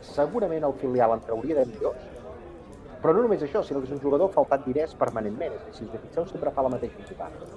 segurament 0.01 0.63
el 0.67 0.75
filial 0.81 1.15
en 1.15 1.25
trauria 1.25 1.59
de 1.59 1.65
millors, 1.71 2.05
però 3.01 3.13
no 3.13 3.23
només 3.25 3.43
això, 3.45 3.61
sinó 3.63 3.81
que 3.81 3.89
és 3.89 3.95
un 3.95 4.01
jugador 4.01 4.31
faltat 4.33 4.65
diners 4.65 4.95
permanentment. 4.97 5.53
És 5.53 5.61
a 5.61 5.65
dir, 5.67 5.75
si 5.77 5.85
us 5.85 6.05
fixeu, 6.07 6.25
sempre 6.31 6.53
fa 6.53 6.65
la 6.65 6.73
mateixa 6.73 7.05
jugada. 7.07 7.49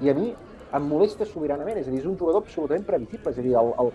I 0.00 0.10
a 0.10 0.14
mi 0.18 0.32
em 0.72 0.88
molesta 0.88 1.26
sobiranament, 1.28 1.78
és 1.78 1.88
a 1.88 1.92
dir, 1.92 2.00
és 2.02 2.08
un 2.10 2.18
jugador 2.18 2.42
absolutament 2.42 2.86
previsible. 2.88 3.30
És 3.30 3.38
a 3.38 3.46
dir, 3.46 3.54
el, 3.60 3.72
el... 3.78 3.92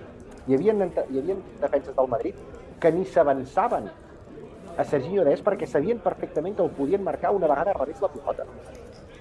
Hi, 0.47 0.55
havia, 0.55 0.75
hi 1.11 1.21
havia 1.21 1.35
defenses 1.59 1.95
del 1.95 2.07
Madrid 2.07 2.37
que 2.79 2.91
ni 2.95 3.03
s'avançaven 3.05 3.89
a 4.77 4.83
Serginho 4.85 5.25
Dest 5.25 5.43
perquè 5.43 5.67
sabien 5.67 5.99
perfectament 5.99 6.55
que 6.55 6.63
el 6.63 6.69
podien 6.77 7.03
marcar 7.03 7.33
una 7.35 7.49
vegada 7.49 7.73
a 7.73 7.79
revés 7.79 7.99
la 8.01 8.11
pilota. 8.13 8.45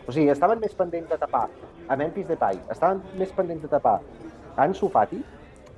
O 0.07 0.13
sigui, 0.13 0.29
estaven 0.31 0.61
més 0.63 0.77
pendents 0.79 1.09
de 1.11 1.19
tapar 1.19 1.47
a 1.89 1.97
Memphis 1.99 2.29
Depay, 2.29 2.61
estaven 2.71 3.01
més 3.19 3.33
pendents 3.35 3.65
de 3.65 3.71
tapar 3.73 3.97
a 4.55 4.67
Ansu 4.67 4.91
Fati 4.93 5.19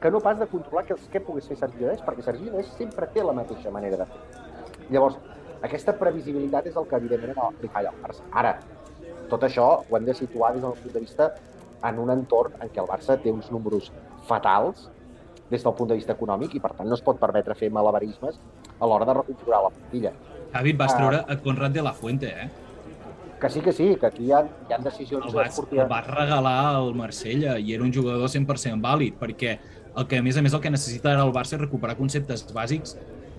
que 0.00 0.10
no 0.10 0.20
pas 0.20 0.38
de 0.38 0.46
controlar 0.46 0.84
que, 0.86 0.94
què 1.12 1.20
pogués 1.24 1.48
fer 1.48 1.56
Dest, 1.58 2.04
perquè 2.06 2.22
Dest 2.52 2.76
sempre 2.78 3.06
té 3.12 3.22
la 3.24 3.32
mateixa 3.32 3.70
manera 3.70 3.96
de 3.96 4.06
fer. 4.06 4.20
Llavors, 4.90 5.16
aquesta 5.62 5.92
previsibilitat 5.98 6.66
és 6.66 6.76
el 6.76 6.86
que 6.86 6.96
evidentment 6.96 7.36
no 7.36 7.50
li 7.60 7.68
falla 7.68 7.90
al 7.90 8.02
Barça. 8.02 8.22
Ara, 8.32 8.58
tot 9.28 9.42
això 9.42 9.82
ho 9.88 9.96
hem 9.96 10.04
de 10.04 10.14
situar 10.14 10.52
des 10.54 10.62
del 10.62 10.72
punt 10.72 10.94
de 10.94 11.00
vista 11.00 11.34
en 11.84 11.98
un 11.98 12.10
entorn 12.10 12.54
en 12.60 12.68
què 12.70 12.80
el 12.80 12.86
Barça 12.86 13.18
té 13.20 13.32
uns 13.32 13.50
números 13.50 13.90
fatals 14.28 14.88
des 15.50 15.64
del 15.64 15.74
punt 15.74 15.88
de 15.90 15.96
vista 15.96 16.12
econòmic 16.12 16.54
i 16.54 16.60
per 16.60 16.72
tant 16.76 16.88
no 16.88 16.94
es 16.94 17.02
pot 17.02 17.18
permetre 17.18 17.54
fer 17.56 17.70
malabarismes 17.72 18.38
a 18.78 18.86
l'hora 18.86 19.06
de 19.08 19.14
reconfigurar 19.14 19.62
la 19.64 19.70
plantilla. 19.70 20.12
Javi, 20.52 20.70
et 20.70 20.76
vas 20.78 20.94
Ah. 20.94 20.96
treure 20.96 21.24
a 21.28 21.36
Conrad 21.42 21.70
de 21.70 21.82
la 21.82 21.92
Fuente, 21.92 22.26
eh? 22.28 22.48
Que 23.40 23.48
sí, 23.48 23.60
que 23.60 23.72
sí, 23.72 23.96
que 23.96 24.06
aquí 24.06 24.24
hi 24.24 24.32
ha, 24.32 24.40
hi 24.68 24.72
ha 24.72 24.78
decisions 24.78 25.26
El 25.26 25.32
vas, 25.32 25.58
el 25.70 25.86
vas 25.86 26.06
regalar 26.06 26.74
al 26.74 26.94
Marsella 26.94 27.58
i 27.58 27.72
era 27.72 27.84
un 27.84 27.92
jugador 27.94 28.28
100% 28.28 28.80
vàlid, 28.82 29.14
perquè 29.18 29.58
el 29.98 30.06
que, 30.06 30.18
a 30.18 30.22
més 30.22 30.36
a 30.38 30.42
més, 30.44 30.54
el 30.54 30.62
que 30.62 30.70
necessita 30.70 31.10
ara 31.12 31.24
el 31.26 31.34
Barça 31.34 31.56
és 31.56 31.62
recuperar 31.64 31.96
conceptes 31.98 32.44
bàsics 32.54 32.94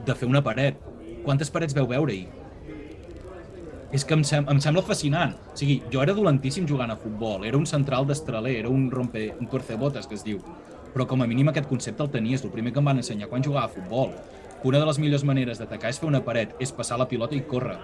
de 0.06 0.16
fer 0.16 0.28
una 0.28 0.44
paret. 0.44 0.80
Quantes 1.24 1.52
parets 1.54 1.76
veu 1.76 1.88
veure 1.88 2.12
ahir? 2.12 2.28
És 3.96 4.04
que 4.06 4.14
em, 4.14 4.24
sem 4.28 4.46
em 4.52 4.60
sembla 4.62 4.84
fascinant. 4.86 5.38
O 5.54 5.56
sigui, 5.58 5.80
jo 5.94 6.04
era 6.04 6.14
dolentíssim 6.14 6.68
jugant 6.70 6.92
a 6.92 6.98
futbol, 7.00 7.46
era 7.48 7.58
un 7.58 7.66
central 7.70 8.06
d'estraler, 8.10 8.58
era 8.60 8.70
un 8.70 8.90
rompe, 8.92 9.30
un 9.40 9.48
torcebotes, 9.50 10.06
que 10.08 10.20
es 10.20 10.26
diu. 10.28 10.42
Però 10.94 11.08
com 11.08 11.24
a 11.24 11.28
mínim 11.30 11.50
aquest 11.50 11.70
concepte 11.70 12.04
el 12.04 12.12
tenies, 12.12 12.44
el 12.44 12.54
primer 12.54 12.74
que 12.74 12.84
em 12.84 12.92
van 12.92 13.00
ensenyar 13.02 13.30
quan 13.32 13.46
jugava 13.46 13.70
a 13.70 13.74
futbol. 13.74 14.12
Que 14.60 14.68
una 14.68 14.82
de 14.82 14.90
les 14.90 15.00
millors 15.00 15.24
maneres 15.24 15.62
d'atacar 15.62 15.94
és 15.94 16.02
fer 16.02 16.10
una 16.10 16.22
paret, 16.26 16.58
és 16.60 16.76
passar 16.76 17.00
la 17.00 17.08
pilota 17.08 17.38
i 17.38 17.42
córrer. 17.48 17.78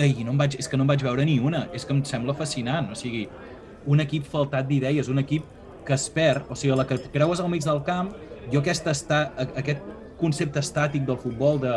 I 0.00 0.24
no 0.24 0.32
em 0.32 0.40
vaig, 0.40 0.56
és 0.58 0.66
que 0.66 0.78
no 0.80 0.88
en 0.88 0.90
vaig 0.90 1.04
veure 1.04 1.26
ni 1.28 1.36
una, 1.38 1.68
és 1.76 1.84
que 1.84 1.94
em 1.94 2.00
sembla 2.08 2.34
fascinant, 2.34 2.88
o 2.90 2.98
sigui, 2.98 3.28
un 3.86 4.00
equip 4.02 4.24
faltat 4.26 4.66
d'idees, 4.66 5.10
un 5.12 5.20
equip 5.22 5.44
que 5.84 5.94
es 5.94 6.08
perd, 6.10 6.46
o 6.50 6.56
sigui, 6.56 6.74
la 6.76 6.86
que 6.86 6.98
creues 7.12 7.40
al 7.40 7.50
mig 7.52 7.64
del 7.64 7.82
camp, 7.84 8.12
jo 8.52 8.60
aquest, 8.60 8.86
esta, 8.86 9.32
aquest 9.56 9.82
concepte 10.20 10.60
estàtic 10.60 11.04
del 11.04 11.18
futbol 11.18 11.60
de 11.60 11.74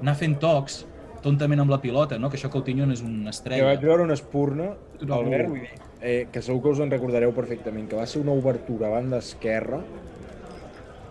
anar 0.00 0.14
fent 0.16 0.38
tocs 0.40 0.86
tontament 1.22 1.60
amb 1.62 1.70
la 1.70 1.78
pilota, 1.80 2.18
no? 2.18 2.28
que 2.30 2.36
això 2.36 2.48
Coutinho 2.50 2.86
no 2.86 2.92
és 2.96 3.02
una 3.02 3.30
Jo 3.30 3.36
estrella. 3.36 3.64
vaig 3.68 3.80
veure 3.84 4.02
una 4.08 4.14
espurna, 4.14 4.72
No. 5.02 5.16
Albert, 5.18 5.48
vull 5.48 5.60
dir, 5.60 5.68
eh, 6.00 6.28
que 6.30 6.40
segur 6.42 6.62
que 6.62 6.68
us 6.68 6.80
en 6.80 6.90
recordareu 6.90 7.32
perfectament, 7.34 7.88
que 7.88 7.96
va 7.96 8.06
ser 8.06 8.20
una 8.22 8.30
obertura 8.32 8.86
a 8.86 8.90
banda 8.90 9.18
esquerra, 9.18 9.80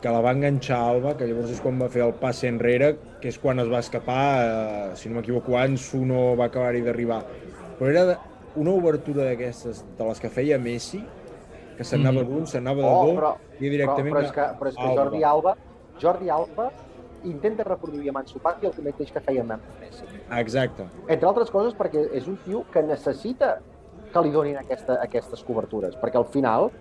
que 0.01 0.09
la 0.09 0.21
va 0.21 0.31
enganxar 0.31 0.79
Alba, 0.79 1.15
que 1.17 1.27
llavors 1.27 1.51
és 1.51 1.59
quan 1.61 1.77
va 1.81 1.89
fer 1.89 2.01
el 2.05 2.13
passe 2.17 2.47
enrere, 2.49 2.95
que 3.21 3.29
és 3.29 3.37
quan 3.37 3.59
es 3.59 3.67
va 3.69 3.79
escapar, 3.83 4.23
eh, 4.45 4.95
si 4.95 5.09
no 5.09 5.15
m'equivoco, 5.19 5.57
Ansu 5.59 6.05
no 6.05 6.35
va 6.39 6.45
acabar-hi 6.45 6.81
d'arribar. 6.81 7.21
Però 7.77 7.89
era 7.91 8.17
una 8.55 8.71
obertura 8.71 9.23
d'aquestes, 9.27 9.83
de 9.97 10.07
les 10.07 10.19
que 10.19 10.29
feia 10.29 10.57
Messi, 10.57 11.03
que 11.81 11.87
se'n 11.89 12.05
anava 12.05 12.21
Mm. 12.21 12.29
d'un, 12.29 12.45
se'n 12.47 12.61
anava 12.67 12.81
de 12.81 12.87
Oh, 12.87 13.05
dos, 13.05 13.15
però, 13.17 13.33
i 13.59 13.69
directament 13.73 14.13
però, 14.13 14.21
però, 14.21 14.27
és 14.27 14.31
que, 14.37 14.45
però 14.59 14.69
és 14.69 14.75
que 14.75 14.87
Alba. 14.87 15.01
Jordi 15.01 15.23
Alba, 15.23 15.55
Jordi 16.01 16.29
Alba 16.29 16.71
intenta 17.23 17.63
reproduir 17.63 18.09
amb 18.09 18.17
Ansu 18.21 18.39
Fati 18.41 18.65
el 18.69 18.73
mateix 18.85 19.11
que 19.13 19.21
feia 19.21 19.43
Messi. 19.43 20.05
Exacte. 20.37 20.85
Entre 21.07 21.27
altres 21.27 21.51
coses 21.53 21.75
perquè 21.77 22.07
és 22.17 22.27
un 22.27 22.37
tio 22.45 22.63
que 22.73 22.81
necessita 22.83 23.59
que 24.13 24.21
li 24.21 24.31
donin 24.31 24.57
aquesta, 24.57 24.99
aquestes 25.01 25.43
cobertures, 25.43 25.95
perquè 25.95 26.17
al 26.17 26.25
final, 26.25 26.71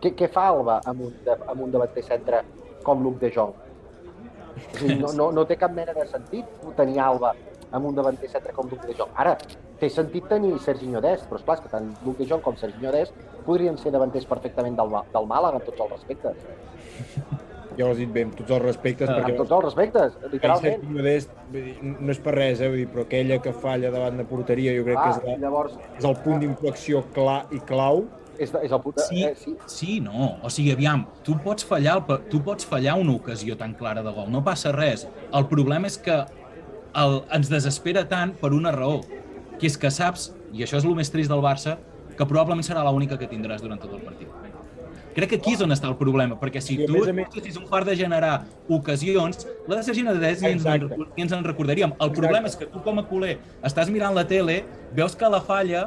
què, 0.00 0.14
què 0.14 0.28
fa 0.28 0.48
Alba 0.48 0.80
amb 0.84 1.00
un, 1.08 1.12
de, 1.24 1.36
amb 1.46 1.60
un 1.60 1.70
davanter 1.70 2.02
centre 2.02 2.42
com 2.82 3.02
Luc 3.02 3.18
de 3.20 3.30
Jong? 3.30 3.54
O 3.54 4.78
sigui, 4.78 4.98
no, 5.00 5.12
no, 5.12 5.30
no 5.32 5.44
té 5.44 5.56
cap 5.56 5.72
mena 5.72 5.92
de 5.92 6.06
sentit 6.06 6.44
tenir 6.76 7.00
Alba 7.00 7.34
amb 7.72 7.86
un 7.86 7.94
davanter 7.94 8.28
centre 8.30 8.52
com 8.52 8.68
Luc 8.70 8.84
de 8.86 8.94
Jong. 8.98 9.10
Ara, 9.16 9.36
té 9.80 9.88
sentit 9.90 10.28
tenir 10.28 10.58
Serginho 10.60 11.00
Dest, 11.00 11.26
però 11.28 11.40
esclar, 11.40 11.56
és 11.58 11.64
que 11.64 11.68
tant 11.72 11.92
Luc 12.04 12.18
de 12.18 12.26
Jong 12.26 12.42
com 12.42 12.56
Serginho 12.56 12.92
Dest 12.92 13.14
podrien 13.46 13.76
ser 13.78 13.92
davanters 13.92 14.24
perfectament 14.26 14.76
del, 14.76 14.92
del 15.12 15.26
Màlaga, 15.26 15.58
amb 15.60 15.64
tots 15.68 15.80
els 15.80 15.92
respectes. 15.92 16.36
ja 17.78 17.86
ho 17.86 17.90
has 17.90 17.98
dit 17.98 18.10
bé, 18.14 18.22
amb 18.28 18.34
tots 18.38 18.50
els 18.54 18.62
respectes. 18.62 19.08
Amb 19.10 19.18
perquè 19.24 19.36
tots 19.36 19.50
els 19.56 19.64
respectes, 19.64 20.18
literalment. 20.32 20.74
Sergi 20.80 20.92
Modest, 20.94 21.32
dir, 21.52 21.76
no 21.82 22.12
és 22.14 22.20
per 22.22 22.34
res, 22.36 22.60
eh, 22.62 22.68
vull 22.70 22.82
dir, 22.84 22.88
però 22.92 23.02
aquella 23.08 23.40
que 23.42 23.52
falla 23.64 23.90
davant 23.94 24.20
de 24.20 24.26
porteria 24.30 24.74
jo 24.76 24.84
crec 24.86 24.98
Ah, 25.00 25.06
que 25.08 25.16
és, 25.16 25.24
la, 25.26 25.38
llavors- 25.48 25.78
és 25.98 26.04
el 26.04 26.14
punt 26.22 26.38
d'inflexió 26.44 27.02
clar 27.16 27.40
i 27.50 27.58
clau. 27.66 28.04
És, 28.38 28.50
és 28.62 28.72
el 28.72 28.80
punt... 28.82 28.96
Sí, 28.98 29.20
Eh, 29.24 29.34
sí. 29.38 29.56
sí, 29.70 30.00
no. 30.02 30.36
O 30.42 30.50
sigui, 30.50 30.72
aviam, 30.74 31.04
tu 31.22 31.36
pots 31.38 31.62
fallar, 31.66 32.00
tu 32.30 32.40
pots 32.42 32.66
fallar 32.66 32.96
una 32.98 33.14
ocasió 33.14 33.56
tan 33.56 33.74
clara 33.74 34.02
de 34.02 34.10
gol, 34.10 34.26
no 34.30 34.42
passa 34.42 34.72
res. 34.74 35.04
El 35.32 35.46
problema 35.46 35.86
és 35.86 35.98
que 35.98 36.16
el, 37.00 37.20
ens 37.34 37.50
desespera 37.50 38.04
tant 38.10 38.34
per 38.40 38.52
una 38.56 38.72
raó, 38.74 39.02
que 39.58 39.68
és 39.68 39.76
que 39.80 39.90
saps, 39.90 40.32
i 40.54 40.64
això 40.64 40.78
és 40.78 40.86
el 40.86 40.96
més 40.98 41.10
trist 41.10 41.32
del 41.32 41.42
Barça, 41.44 41.78
que 42.14 42.26
probablement 42.26 42.64
serà 42.66 42.84
l'única 42.86 43.18
que 43.18 43.28
tindràs 43.30 43.62
durant 43.62 43.80
tot 43.82 43.94
el 43.96 44.02
partit. 44.06 44.30
Crec 45.14 45.30
que 45.30 45.38
aquí 45.38 45.52
és 45.54 45.60
on 45.62 45.70
està 45.70 45.86
el 45.86 45.94
problema, 45.94 46.34
perquè 46.40 46.58
si 46.62 46.74
I 46.74 46.88
tu 46.90 47.04
estiguessis 47.04 47.58
un 47.60 47.68
fart 47.70 47.86
de 47.86 47.94
generar 47.98 48.32
ocasions, 48.66 49.46
la 49.70 49.78
de 49.78 49.84
Sergi 49.86 50.02
Nadés 50.02 50.42
i 50.42 50.48
ens, 50.50 50.64
en, 50.66 50.88
Exacte. 50.88 51.06
ens 51.22 51.34
en 51.36 51.44
recordaríem. 51.46 51.94
El 52.02 52.10
problema 52.16 52.50
és 52.50 52.56
que 52.58 52.66
tu 52.70 52.82
com 52.82 52.98
a 52.98 53.04
culer 53.06 53.36
estàs 53.62 53.92
mirant 53.94 54.16
la 54.16 54.26
tele, 54.26 54.64
veus 54.94 55.14
que 55.14 55.30
la 55.30 55.40
falla 55.44 55.86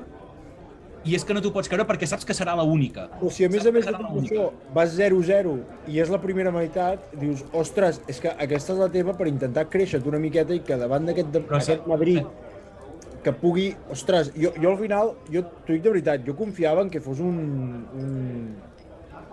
i 1.08 1.16
és 1.16 1.24
que 1.26 1.34
no 1.36 1.42
t'ho 1.44 1.52
pots 1.56 1.70
creure 1.72 1.86
perquè 1.88 2.08
saps 2.10 2.26
que 2.28 2.36
serà 2.36 2.54
l'única. 2.60 3.08
Però 3.20 3.30
si 3.32 3.46
a 3.46 3.50
més 3.54 3.66
a 3.66 3.72
més 3.72 3.86
de 3.88 3.94
tot 3.96 4.18
això 4.22 4.50
vas 4.76 4.92
0-0 4.98 5.54
i 5.94 6.02
és 6.04 6.12
la 6.12 6.20
primera 6.24 6.52
meitat, 6.52 7.08
dius, 7.22 7.46
ostres, 7.56 8.02
és 8.12 8.20
que 8.24 8.34
aquesta 8.36 8.74
és 8.76 8.80
la 8.84 8.90
teva 8.94 9.16
per 9.18 9.28
intentar 9.32 9.68
créixer 9.72 10.02
una 10.08 10.20
miqueta 10.20 10.54
i 10.54 10.60
que 10.66 10.76
davant 10.78 11.06
d'aquest 11.08 11.32
de- 11.34 11.46
aquest 11.62 11.88
Madrid 11.88 12.24
que 13.24 13.32
pugui... 13.34 13.70
Ostres, 13.92 14.32
jo, 14.36 14.52
jo 14.62 14.70
al 14.72 14.78
final, 14.80 15.14
jo 15.34 15.42
t'ho 15.66 15.74
dic 15.74 15.82
de 15.84 15.90
veritat, 15.96 16.26
jo 16.28 16.36
confiava 16.38 16.84
en 16.86 16.90
que 16.90 17.02
fos 17.04 17.20
un, 17.20 17.38
un, 17.98 18.56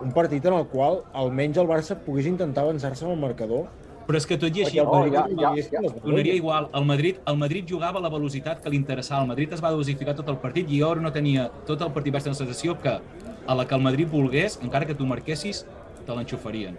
un 0.03 0.11
partit 0.11 0.43
en 0.45 0.53
el 0.57 0.65
qual 0.67 1.03
almenys 1.13 1.57
el 1.61 1.67
Barça 1.69 1.95
pogués 1.95 2.27
intentar 2.27 2.65
avançar-se 2.65 3.05
amb 3.05 3.13
el 3.13 3.21
marcador. 3.21 3.67
Però 4.05 4.17
és 4.19 4.25
que 4.29 4.37
tot 4.37 4.53
i 4.55 4.61
així, 4.63 4.77
el 4.77 4.85
Madrid 4.85 5.13
ja, 5.15 5.21
no 5.27 5.41
ja, 5.41 5.51
ja. 5.71 5.81
les 5.81 5.93
donaria 6.03 6.33
igual. 6.37 6.67
El 6.77 6.85
Madrid, 6.85 7.15
el 7.25 7.37
Madrid 7.41 7.65
jugava 7.69 7.97
a 7.97 8.03
la 8.03 8.09
velocitat 8.13 8.61
que 8.61 8.69
li 8.69 8.77
interessava. 8.77 9.23
El 9.23 9.29
Madrid 9.31 9.53
es 9.53 9.63
va 9.63 9.71
dosificar 9.73 10.13
tot 10.15 10.29
el 10.29 10.37
partit 10.37 10.69
i 10.69 10.79
jo 10.81 10.93
no 10.95 11.11
tenia... 11.11 11.47
Tot 11.65 11.81
el 11.81 11.89
partit 11.95 12.13
vaig 12.13 12.23
tenir 12.23 12.35
la 12.37 12.45
sensació 12.45 12.77
que 12.81 12.99
a 13.47 13.55
la 13.55 13.65
que 13.65 13.73
el 13.75 13.81
Madrid 13.81 14.07
volgués, 14.11 14.59
encara 14.61 14.85
que 14.85 14.93
tu 14.93 15.05
marquessis, 15.09 15.65
te 16.05 16.13
l'enxufarien. 16.13 16.77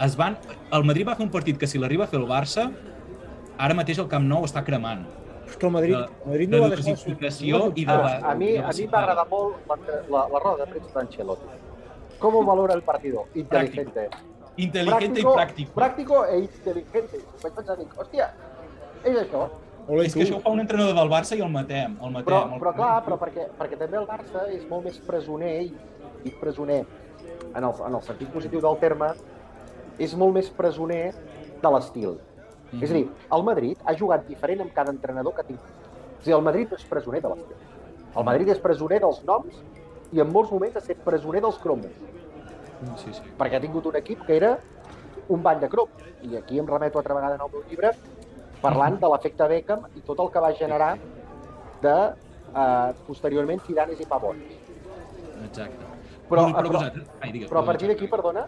Es 0.00 0.14
van... 0.16 0.38
El 0.72 0.84
Madrid 0.86 1.08
va 1.08 1.16
fer 1.18 1.26
un 1.26 1.32
partit 1.34 1.58
que 1.58 1.66
si 1.66 1.78
l'arriba 1.82 2.04
a 2.06 2.06
fer 2.12 2.20
el 2.20 2.28
Barça, 2.30 2.70
ara 3.58 3.74
mateix 3.74 3.98
el 3.98 4.06
Camp 4.08 4.24
Nou 4.30 4.46
està 4.46 4.62
cremant. 4.64 5.02
És 5.50 5.56
que 5.58 5.66
el 5.66 5.72
Madrid, 5.74 5.96
De- 5.96 6.06
el 6.06 6.30
Madrid 6.30 6.48
de 6.48 6.56
no 6.56 6.62
va 6.62 6.68
deixar... 6.70 6.94
dosificació 6.94 7.64
i 7.74 7.84
de... 7.84 7.92
A, 7.98 8.16
a 8.30 8.34
mi, 8.38 8.54
a 8.56 8.70
mi 8.70 8.86
m'agrada 8.86 9.26
molt 9.28 9.66
la, 9.68 9.76
la, 10.14 10.22
la 10.30 10.38
roda 10.46 10.64
de 10.64 10.70
premsa 10.70 11.00
d'Ancelotti. 11.00 11.58
¿Cómo 12.20 12.44
valora 12.44 12.74
el 12.74 12.82
partido? 12.82 13.26
Inteligente. 13.34 14.08
Intel·ligente 14.56 15.20
i 15.20 15.24
pràctic. 15.24 15.72
Pràctico 15.74 16.24
e 16.26 16.38
inteligente. 16.40 17.20
Vaig 17.42 17.52
pensar, 17.54 17.76
dic, 17.78 17.92
hòstia, 17.96 18.30
és 19.04 19.16
això. 19.16 19.48
Ole, 19.88 20.04
És 20.06 20.14
que 20.14 20.22
això 20.22 20.36
ho 20.36 20.40
fa 20.44 20.50
un 20.50 20.60
entrenador 20.60 20.94
del 20.94 21.08
Barça 21.10 21.36
i 21.36 21.40
el 21.42 21.50
matem. 21.50 21.96
El 22.02 22.12
matem 22.14 22.26
Però, 22.26 22.42
el 22.54 22.60
però 22.60 22.72
clar, 22.76 23.04
però 23.06 23.18
perquè, 23.18 23.48
perquè 23.58 23.78
també 23.78 23.98
el 23.98 24.06
Barça 24.06 24.46
és 24.52 24.66
molt 24.68 24.84
més 24.84 24.98
presoner, 25.06 25.54
i 25.64 25.74
dic 26.24 26.38
presoner 26.38 26.84
en 27.54 27.64
el, 27.64 27.72
en 27.72 27.94
el 27.94 28.02
sentit 28.02 28.30
positiu 28.30 28.60
del 28.60 28.78
terme, 28.78 29.12
és 29.98 30.14
molt 30.14 30.34
més 30.34 30.50
presoner 30.50 31.14
de 31.62 31.72
l'estil. 31.74 32.18
Mhm. 32.70 32.82
És 32.82 32.90
a 32.90 32.94
dir, 32.94 33.08
el 33.32 33.42
Madrid 33.42 33.78
ha 33.84 33.94
jugat 33.94 34.26
diferent 34.28 34.60
amb 34.60 34.72
cada 34.72 34.92
entrenador 34.92 35.34
que 35.34 35.40
ha 35.40 35.44
tingut. 35.44 35.66
O 36.20 36.22
sigui, 36.22 36.36
el 36.36 36.42
Madrid 36.42 36.70
no 36.70 36.76
és 36.76 36.84
presoner 36.84 37.22
de 37.22 37.28
l'estil. 37.28 37.56
El 38.16 38.24
Madrid 38.24 38.48
és 38.48 38.58
presoner 38.58 39.00
dels 39.00 39.22
noms 39.24 39.54
i 40.12 40.20
en 40.20 40.32
molts 40.32 40.50
moments 40.50 40.76
ha 40.76 40.82
estat 40.82 41.02
presoner 41.04 41.40
dels 41.40 41.58
cromos. 41.58 41.90
Sí, 42.96 43.12
sí. 43.12 43.22
Perquè 43.38 43.56
ha 43.58 43.60
tingut 43.60 43.86
un 43.86 43.96
equip 43.96 44.24
que 44.26 44.36
era 44.36 44.58
un 45.28 45.42
ball 45.42 45.60
de 45.60 45.68
cromos. 45.68 46.02
I 46.22 46.36
aquí 46.36 46.58
em 46.58 46.66
remeto 46.66 46.98
altra 46.98 47.14
vegada 47.14 47.34
en 47.36 47.40
el 47.46 47.50
meu 47.52 47.62
llibre 47.68 47.92
parlant 48.60 48.98
de 49.00 49.08
l'efecte 49.08 49.46
Beckham 49.48 49.86
i 49.96 50.00
tot 50.04 50.18
el 50.20 50.30
que 50.30 50.40
va 50.44 50.52
generar 50.52 50.96
de, 51.82 51.94
eh, 52.54 52.92
posteriorment, 53.06 53.62
Zidanes 53.66 54.00
i 54.00 54.06
Pavons. 54.06 54.42
Exacte. 55.46 55.86
Però, 56.28 56.44
però, 56.44 56.56
però, 56.56 56.72
vosaltres- 56.72 57.08
Ai, 57.20 57.32
digues, 57.32 57.50
però 57.50 57.60
a 57.62 57.64
partir 57.64 57.88
d'aquí, 57.88 58.06
perdona, 58.06 58.46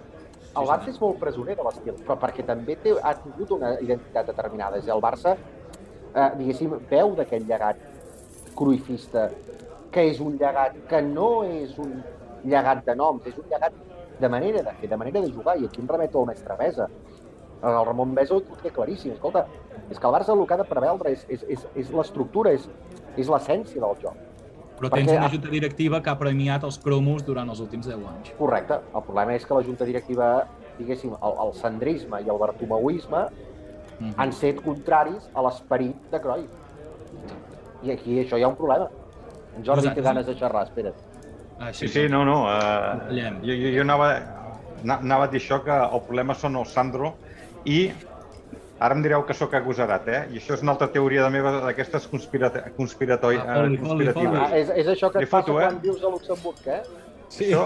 el 0.55 0.67
Barça 0.69 0.89
és 0.91 1.01
molt 1.01 1.19
presoner 1.19 1.57
de 1.57 1.63
l'estil, 1.65 1.95
però 2.05 2.19
perquè 2.21 2.45
també 2.45 2.77
té, 2.77 2.93
ha 3.03 3.15
tingut 3.15 3.51
una 3.51 3.73
identitat 3.81 4.27
determinada. 4.27 4.77
És 4.77 4.87
el 4.89 5.01
Barça, 5.01 5.37
eh, 6.15 6.31
diguéssim, 6.37 6.77
veu 6.91 7.15
d'aquell 7.17 7.47
llegat 7.47 7.77
cruifista, 8.55 9.31
que 9.91 10.11
és 10.11 10.21
un 10.21 10.37
llegat 10.37 10.77
que 10.89 11.01
no 11.03 11.43
és 11.45 11.77
un 11.79 12.03
llegat 12.45 12.85
de 12.85 12.95
noms, 12.95 13.27
és 13.27 13.37
un 13.39 13.45
llegat 13.49 13.73
de 14.23 14.29
manera 14.31 14.63
de 14.63 14.73
fer, 14.79 14.89
de 14.89 14.97
manera 14.97 15.21
de 15.21 15.31
jugar, 15.33 15.59
i 15.61 15.67
aquí 15.67 15.81
em 15.83 15.89
remeto 15.91 16.21
al 16.23 16.27
mestre 16.31 16.55
Besa. 16.59 16.89
El 17.63 17.85
Ramon 17.87 18.15
Besa 18.15 18.35
ho 18.35 18.41
té 18.63 18.71
claríssim. 18.75 19.13
Escolta, 19.15 19.45
és 19.91 19.99
que 19.99 20.07
el 20.09 20.15
Barça 20.15 20.33
el 20.35 20.47
que 20.47 20.55
ha 20.55 20.61
de 20.63 20.67
preveure 20.71 21.13
és, 21.13 21.25
és, 21.29 21.45
és, 21.49 21.67
és 21.79 21.91
l'estructura, 21.95 22.53
és, 22.55 22.69
és 23.17 23.29
l'essència 23.31 23.81
del 23.83 23.99
joc. 24.03 24.17
Però 24.79 24.89
tens 24.91 25.07
Perquè- 25.11 25.19
una 25.19 25.29
junta 25.31 25.51
directiva 25.53 26.01
que 26.03 26.11
ha 26.11 26.17
premiat 26.19 26.65
els 26.67 26.79
cromos 26.83 27.23
durant 27.27 27.49
els 27.53 27.61
últims 27.63 27.87
10 27.87 27.99
anys. 28.15 28.33
Correcte. 28.39 28.81
El 28.95 29.03
problema 29.07 29.35
és 29.37 29.47
que 29.47 29.55
la 29.55 29.63
junta 29.63 29.85
directiva, 29.87 30.31
diguéssim, 30.79 31.13
el, 31.23 31.37
el 31.47 31.53
cendrisme 31.55 32.23
i 32.23 32.29
el 32.31 32.39
bartomeuisme 32.39 33.27
Mhm. 34.01 34.15
han 34.17 34.33
set 34.33 34.59
contraris 34.65 35.29
a 35.35 35.43
l'esperit 35.43 36.11
de 36.11 36.21
Cruyff. 36.21 36.51
I 37.83 37.91
aquí 37.93 38.19
això 38.25 38.39
hi 38.39 38.43
ha 38.43 38.49
un 38.49 38.57
problema. 38.57 38.89
En 39.57 39.63
Jordi 39.65 39.83
té 39.83 39.89
Vosaltres- 40.01 40.05
ganes 40.05 40.27
de 40.27 40.35
xerrar, 40.35 40.65
espera't. 40.67 40.95
Ah, 41.61 41.73
Sí, 41.73 41.89
sí, 41.89 42.09
no, 42.09 42.25
no. 42.25 42.45
Uh, 42.45 43.13
jo, 43.15 43.55
jo, 43.55 43.69
jo 43.77 43.83
anava, 43.83 44.09
ana- 44.83 44.99
anava 44.99 45.25
a 45.25 45.29
dir 45.31 45.41
això, 45.41 45.61
que 45.65 45.71
el 45.73 46.01
problema 46.07 46.35
són 46.35 46.57
el 46.59 46.67
Sandro 46.67 47.13
i 47.65 47.93
ara 48.83 48.97
em 48.97 49.03
direu 49.05 49.23
que 49.25 49.35
sóc 49.35 49.53
agosarat, 49.55 50.09
eh? 50.09 50.21
I 50.35 50.41
això 50.41 50.57
és 50.57 50.63
una 50.65 50.73
altra 50.73 50.89
teoria 50.91 51.23
de 51.23 51.31
meva 51.31 51.53
d'aquestes 51.63 52.09
conspirata 52.11 52.65
conspiratoi, 52.77 53.37
Ah, 53.39 53.45
foli, 53.61 53.77
eh, 53.77 53.79
foli, 53.79 53.79
conspiratives. 53.79 54.41
Ah, 54.43 54.57
és, 54.59 54.73
és 54.83 54.87
això 54.97 55.13
que 55.13 55.23
et 55.23 55.31
passa 55.31 55.47
foto, 55.47 55.61
eh? 55.61 55.69
quan 55.69 55.81
vius 55.85 56.03
a 56.03 56.11
Luxemburg, 56.11 56.67
eh? 56.67 56.83
Sí. 57.33 57.45
Això, 57.53 57.63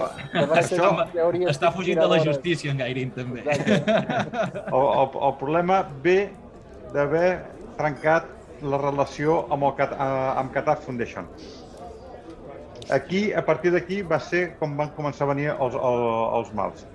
això, 0.55 0.91
teories 1.11 1.49
Està 1.49 1.71
fugint 1.73 1.99
de 1.99 2.07
la 2.07 2.19
justícia, 2.23 2.71
en 2.71 2.77
Gairin, 2.77 3.09
també. 3.11 3.41
el, 3.49 4.85
el, 4.85 5.09
el 5.27 5.33
problema 5.41 5.81
ve 6.03 6.29
d'haver 6.93 7.31
trencat 7.77 8.29
la 8.61 8.77
relació 8.79 9.41
amb, 9.51 9.63
el, 9.67 9.73
eh, 9.89 9.97
amb 10.39 10.53
Qatar 10.53 10.77
Foundation. 10.85 11.27
Aquí, 12.93 13.33
a 13.33 13.43
partir 13.45 13.71
d'aquí, 13.75 14.01
va 14.01 14.19
ser 14.23 14.57
com 14.59 14.75
van 14.79 14.91
començar 14.95 15.25
a 15.27 15.31
venir 15.33 15.49
els, 15.53 15.75
els, 15.75 16.03
els 16.39 16.51
mals. 16.57 16.85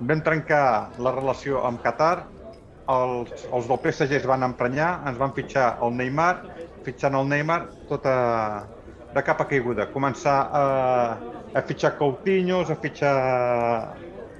Vam 0.00 0.22
trencar 0.24 0.64
la 1.00 1.12
relació 1.16 1.62
amb 1.64 1.80
Qatar, 1.84 2.26
els, 2.92 3.46
els 3.50 3.68
del 3.68 3.80
PSG 3.82 4.18
es 4.20 4.26
van 4.28 4.44
emprenyar, 4.46 4.90
ens 5.08 5.18
van 5.18 5.32
fitxar 5.36 5.70
el 5.82 5.96
Neymar, 5.98 6.34
fitxant 6.86 7.16
el 7.18 7.30
Neymar, 7.30 7.62
tota 7.90 8.16
de 9.16 9.22
capa 9.24 9.46
caiguda. 9.48 9.88
Començar 9.94 10.36
a, 10.52 10.64
a 11.56 11.62
fitxar 11.66 11.96
Coutinhos, 11.98 12.70
a 12.70 12.76
fitxar 12.82 13.16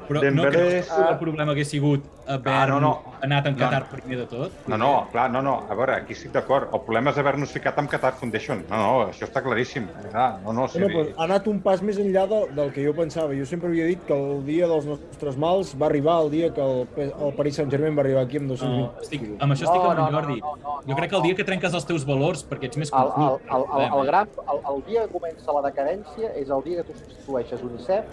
Però 0.09 0.23
no 0.33 0.43
creus 0.51 0.89
que 0.91 1.03
el 1.11 1.19
problema 1.19 1.53
hagués 1.53 1.69
sigut 1.71 2.05
haver 2.27 2.53
Ah, 2.53 2.67
no, 2.67 2.81
no. 2.81 2.93
anat 3.23 3.47
en 3.47 3.55
No. 3.57 3.61
Qatar 3.65 3.89
primer 3.91 4.19
de 4.19 4.27
tot? 4.27 4.53
No, 4.67 4.77
no, 4.77 5.09
clar, 5.13 5.31
no, 5.31 5.41
no, 5.43 5.55
a 5.71 5.75
veure, 5.75 5.95
aquí 5.95 6.13
estic 6.13 6.33
d'acord. 6.33 6.69
El 6.75 6.81
problema 6.81 7.11
és 7.11 7.19
haver-nos 7.19 7.53
ficat 7.53 7.79
amb 7.79 7.89
Qatar 7.91 8.15
Foundation. 8.19 8.65
No, 8.71 8.77
no, 8.77 9.09
això 9.11 9.25
està 9.27 9.43
claríssim. 9.43 9.87
Ah, 10.13 10.39
no, 10.45 10.53
no, 10.53 10.67
sí, 10.69 10.79
No, 10.81 10.87
però 10.89 11.07
ha 11.17 11.25
anat 11.25 11.47
un 11.49 11.61
pas 11.61 11.83
més 11.83 11.99
enllà 11.99 12.27
del, 12.29 12.49
del 12.55 12.73
que 12.73 12.85
jo 12.87 12.93
pensava. 12.95 13.35
Jo 13.35 13.47
sempre 13.47 13.69
havia 13.69 13.87
dit 13.87 14.05
que 14.07 14.15
el 14.15 14.45
dia 14.47 14.67
dels 14.67 14.87
nostres 14.87 15.37
mals 15.37 15.75
va 15.81 15.87
arribar 15.87 16.21
el 16.25 16.31
dia 16.31 16.53
que 16.55 16.61
el, 16.61 16.87
el 17.07 17.35
Paris 17.37 17.57
Saint-Germain 17.57 17.97
va 17.97 18.03
arribar 18.03 18.23
aquí 18.27 18.39
amb 18.39 18.49
220. 18.51 18.83
No, 18.83 19.01
estic, 19.03 19.23
amb 19.41 19.53
això 19.53 19.65
estic 19.71 19.83
No, 19.83 19.91
amb 19.91 19.99
no, 19.99 20.07
en 20.07 20.13
no, 20.13 20.21
Jordi. 20.21 20.41
no, 20.41 20.57
no, 20.57 20.77
no, 20.77 20.83
jo 20.89 20.97
crec 20.97 21.11
que 21.11 21.17
el 21.17 21.23
dia 21.23 21.35
que 21.37 21.45
trenques 21.45 21.75
els 21.75 21.87
teus 21.87 22.05
valors, 22.07 22.45
perquè 22.49 22.67
ets 22.71 22.77
més 22.77 22.93
El, 22.93 22.99
el, 22.99 23.13
confús, 23.13 23.41
el, 23.51 23.65
el, 23.83 23.99
el, 24.01 24.07
gran, 24.07 24.29
el, 24.53 24.61
el 24.75 24.83
dia 24.87 25.07
que 25.07 25.13
comença 25.19 25.53
la 25.53 25.63
decadència 25.71 26.33
és 26.37 26.51
el 26.51 26.63
dia 26.65 26.83
que 26.83 26.93
tu 26.93 26.99
substitueixes 26.99 27.63
UNICEF 27.63 28.05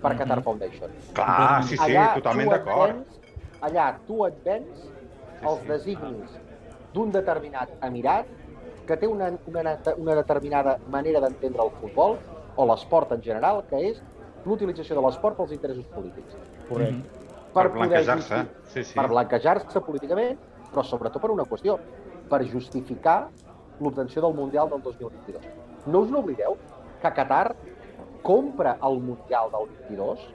per 0.00 0.12
Mhm. 0.12 0.18
Qatar 0.18 0.42
Foundation. 0.42 0.90
Clar, 1.12 1.62
sí, 1.64 1.76
sí, 1.76 1.82
allà 1.84 2.14
totalment 2.14 2.50
d'acord. 2.50 3.04
Allà 3.60 3.96
tu 4.06 4.24
et 4.26 4.34
vens 4.44 4.90
els 5.42 5.66
designis 5.66 6.30
d'un 6.92 7.10
determinat 7.10 7.68
emirat 7.82 8.26
que 8.86 8.96
té 8.96 9.06
una, 9.06 9.32
una, 9.46 9.78
una 9.96 10.14
determinada 10.14 10.78
manera 10.88 11.20
d'entendre 11.20 11.62
el 11.62 11.70
futbol 11.80 12.16
o 12.56 12.66
l'esport 12.66 13.12
en 13.12 13.22
general, 13.22 13.64
que 13.68 13.76
és 13.90 14.02
l'utilització 14.46 14.96
de 14.96 15.02
l'esport 15.06 15.36
pels 15.36 15.52
interessos 15.52 15.84
polítics. 15.94 16.36
Correcte. 16.68 17.02
Per 17.52 17.70
poder 17.72 17.72
blanquejar-se, 17.88 18.46
sí, 18.72 18.84
sí. 18.84 18.94
Per 18.94 19.08
blanquejar-se 19.08 19.80
políticament, 19.80 20.38
però 20.72 20.82
sobretot 20.84 21.20
per 21.20 21.30
una 21.30 21.44
qüestió, 21.44 21.78
per 22.28 22.44
justificar 22.46 23.28
l'obtenció 23.80 24.22
del 24.22 24.34
Mundial 24.34 24.68
del 24.70 24.82
2022. 24.82 25.42
No 25.86 26.00
us 26.00 26.10
n'oblideu 26.10 26.56
que 27.02 27.12
Qatar 27.12 27.54
compra 28.22 28.76
el 28.84 29.00
Mundial 29.00 29.50
del 29.52 29.68
22, 29.88 30.26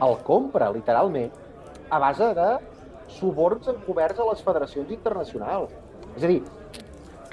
el 0.00 0.16
compra 0.26 0.70
literalment, 0.72 1.32
a 1.90 1.98
base 1.98 2.32
de 2.34 2.48
suborns 3.12 3.68
encoberts 3.68 4.20
a 4.20 4.28
les 4.30 4.42
federacions 4.42 4.90
internacionals. 4.90 5.72
És 6.16 6.24
a 6.24 6.30
dir, 6.30 6.42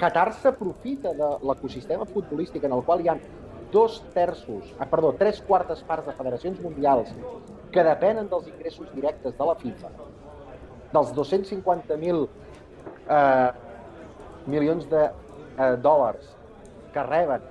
Qatar 0.00 0.30
s'aprofita 0.32 1.12
de 1.12 1.26
l'ecosistema 1.44 2.06
futbolístic 2.08 2.64
en 2.64 2.72
el 2.72 2.82
qual 2.86 3.02
hi 3.04 3.10
ha 3.12 3.18
dos 3.70 3.98
terços, 4.14 4.70
ah, 4.78 4.86
perdó, 4.88 5.12
tres 5.18 5.40
quartes 5.46 5.82
parts 5.86 6.06
de 6.08 6.14
federacions 6.16 6.60
mundials 6.64 7.10
que 7.70 7.84
depenen 7.86 8.28
dels 8.30 8.48
ingressos 8.48 8.88
directes 8.94 9.36
de 9.36 9.46
la 9.46 9.54
FIFA, 9.60 9.90
dels 10.94 11.12
250.000 11.14 12.24
eh, 12.24 13.50
milions 14.46 14.88
de 14.90 15.04
eh, 15.04 15.76
dòlars 15.84 16.32
que 16.94 17.04
reben 17.06 17.44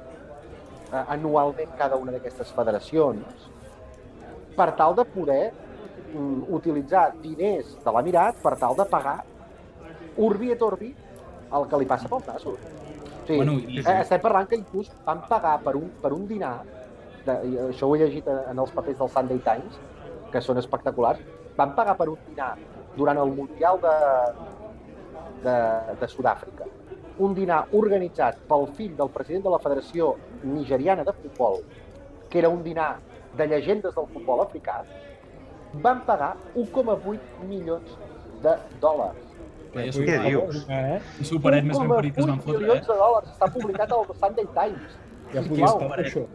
anualment 0.91 1.69
cada 1.77 1.95
una 1.97 2.11
d'aquestes 2.11 2.51
federacions, 2.55 3.49
per 4.55 4.71
tal 4.75 4.95
de 4.95 5.05
poder 5.05 5.51
mm, 6.13 6.43
utilitzar 6.55 7.13
diners 7.21 7.77
de 7.83 7.91
l'Emirat 7.95 8.35
per 8.43 8.55
tal 8.57 8.75
de 8.75 8.85
pagar 8.89 9.19
urbi 10.17 10.51
et 10.51 10.61
orbi 10.61 10.93
el 11.53 11.67
que 11.69 11.77
li 11.79 11.85
passa 11.85 12.09
pel 12.09 12.21
nas. 12.27 12.45
O 12.45 12.55
sigui, 12.57 13.37
Bueno, 13.37 13.53
bueno, 13.53 13.69
i- 13.69 13.79
eh, 13.79 14.01
estem 14.01 14.19
parlant 14.21 14.47
que 14.49 14.55
inclús 14.57 14.89
van 15.05 15.21
pagar 15.29 15.59
per 15.61 15.75
un, 15.75 15.89
per 16.01 16.11
un 16.13 16.27
dinar, 16.27 16.63
de, 17.25 17.35
això 17.69 17.87
ho 17.87 17.95
he 17.95 17.99
llegit 17.99 18.27
en 18.27 18.57
els 18.59 18.71
papers 18.71 18.97
del 18.97 19.09
Sunday 19.09 19.37
Times, 19.45 19.77
que 20.31 20.41
són 20.41 20.57
espectaculars, 20.57 21.19
van 21.55 21.75
pagar 21.75 21.95
per 21.97 22.09
un 22.09 22.17
dinar 22.27 22.55
durant 22.97 23.17
el 23.17 23.31
Mundial 23.31 23.79
de, 23.81 23.93
de, 25.43 25.55
de 26.01 26.07
Sud-àfrica. 26.07 26.65
Un 27.19 27.33
dinar 27.35 27.65
organitzat 27.75 28.37
pel 28.47 28.67
fill 28.77 28.95
del 28.97 29.09
president 29.09 29.43
de 29.43 29.49
la 29.53 29.59
Federació 29.59 30.13
Nigeriana 30.43 31.03
de 31.03 31.13
Futbol, 31.13 31.61
que 32.29 32.39
era 32.39 32.49
un 32.49 32.63
dinar 32.63 32.97
de 33.37 33.47
llegendes 33.47 33.95
del 33.95 34.07
futbol 34.13 34.41
africà, 34.41 34.83
van 35.83 36.01
pagar 36.05 36.35
1,8 36.55 37.19
milions 37.47 37.97
de 38.43 38.55
dòlars. 38.81 39.25
Vaya 39.73 39.93
Què 39.93 40.17
dius? 40.25 40.63
Eh? 40.65 40.97
Un 41.21 41.29
superet 41.29 41.65
més 41.65 41.77
ben 41.77 41.91
parit 41.93 42.15
que 42.15 42.23
es 42.23 42.29
van 42.29 42.39
1,8 42.39 42.45
fotre, 42.47 42.59
milions 42.63 42.81
eh? 42.81 42.91
de 42.91 42.99
dòlars. 43.03 43.31
Està 43.35 43.49
publicat 43.53 43.95
al 43.95 44.05
Sunday 44.15 44.47
Times. 44.57 44.99
Ja 45.29 45.43
Sisplau. 45.43 45.49
podies 45.49 45.75
pagar 45.83 45.99
això. 46.05 46.27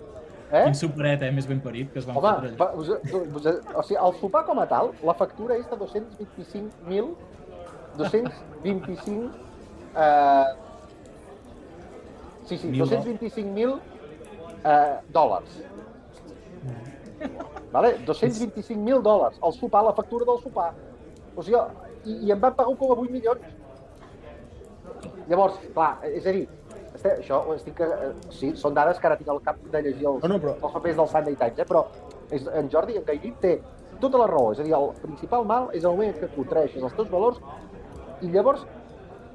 Eh? 0.55 0.65
Quin 0.69 0.77
superet, 0.79 1.23
eh? 1.27 1.33
Més 1.35 1.49
ben 1.51 1.61
parit 1.65 1.91
que 1.91 1.99
es 1.99 2.07
van 2.07 2.19
Home, 2.21 2.35
fotre. 2.37 2.53
allà. 2.53 2.59
va, 2.61 2.69
us, 2.79 2.89
us, 2.95 3.47
o 3.75 3.83
sigui, 3.83 3.99
el 3.99 4.19
sopar 4.21 4.45
com 4.47 4.61
a 4.63 4.69
tal, 4.71 4.93
la 5.03 5.17
factura 5.19 5.57
és 5.59 5.67
de 5.71 5.81
225.000 5.81 7.15
225 7.97 9.31
eh, 9.97 10.45
sí, 12.47 12.59
sí, 12.59 12.69
Mil 12.69 12.83
225.000 12.83 13.81
eh, 14.65 14.97
dòlars. 15.13 15.61
Vale? 17.73 17.95
225.000 18.07 19.03
dòlars. 19.03 19.39
El 19.43 19.53
sopar, 19.53 19.85
la 19.85 19.95
factura 19.95 20.25
del 20.29 20.41
sopar. 20.43 20.73
O 21.37 21.43
sigui, 21.43 21.61
i, 22.05 22.19
i 22.29 22.33
em 22.35 22.41
van 22.41 22.55
pagar 22.55 22.71
1,8 22.75 23.11
milions. 23.11 23.41
Llavors, 25.29 25.57
clar, 25.75 25.95
és 26.05 26.27
a 26.29 26.33
dir, 26.37 26.45
este, 26.95 27.15
això 27.23 27.41
ho 27.49 27.55
estic, 27.57 27.81
eh, 27.81 28.11
sí, 28.31 28.53
són 28.61 28.75
dades 28.77 28.99
que 29.01 29.09
ara 29.09 29.17
tinc 29.17 29.31
al 29.33 29.41
cap 29.45 29.57
de 29.73 29.81
llegir 29.83 30.07
els, 30.07 30.23
No, 30.23 30.29
no, 30.35 30.39
però- 30.43 30.55
els 30.61 30.73
papers 30.73 30.97
del 30.97 31.09
Sunday 31.09 31.35
Times, 31.41 31.59
eh? 31.59 31.65
però 31.65 31.85
és, 32.31 32.47
en 32.47 32.69
Jordi, 32.71 32.97
en 33.01 33.05
Gairit, 33.09 33.39
té 33.41 33.55
tota 34.01 34.19
la 34.21 34.27
raó. 34.29 34.53
És 34.53 34.61
a 34.61 34.63
dir, 34.67 34.75
el 34.77 34.91
principal 35.01 35.45
mal 35.49 35.71
és 35.73 35.85
el 35.85 35.91
moment 35.97 36.19
que 36.21 36.29
tu 36.35 36.45
treixes 36.45 36.83
els 36.83 36.93
teus 36.95 37.09
valors 37.11 37.41
i 38.21 38.29
llavors 38.29 38.67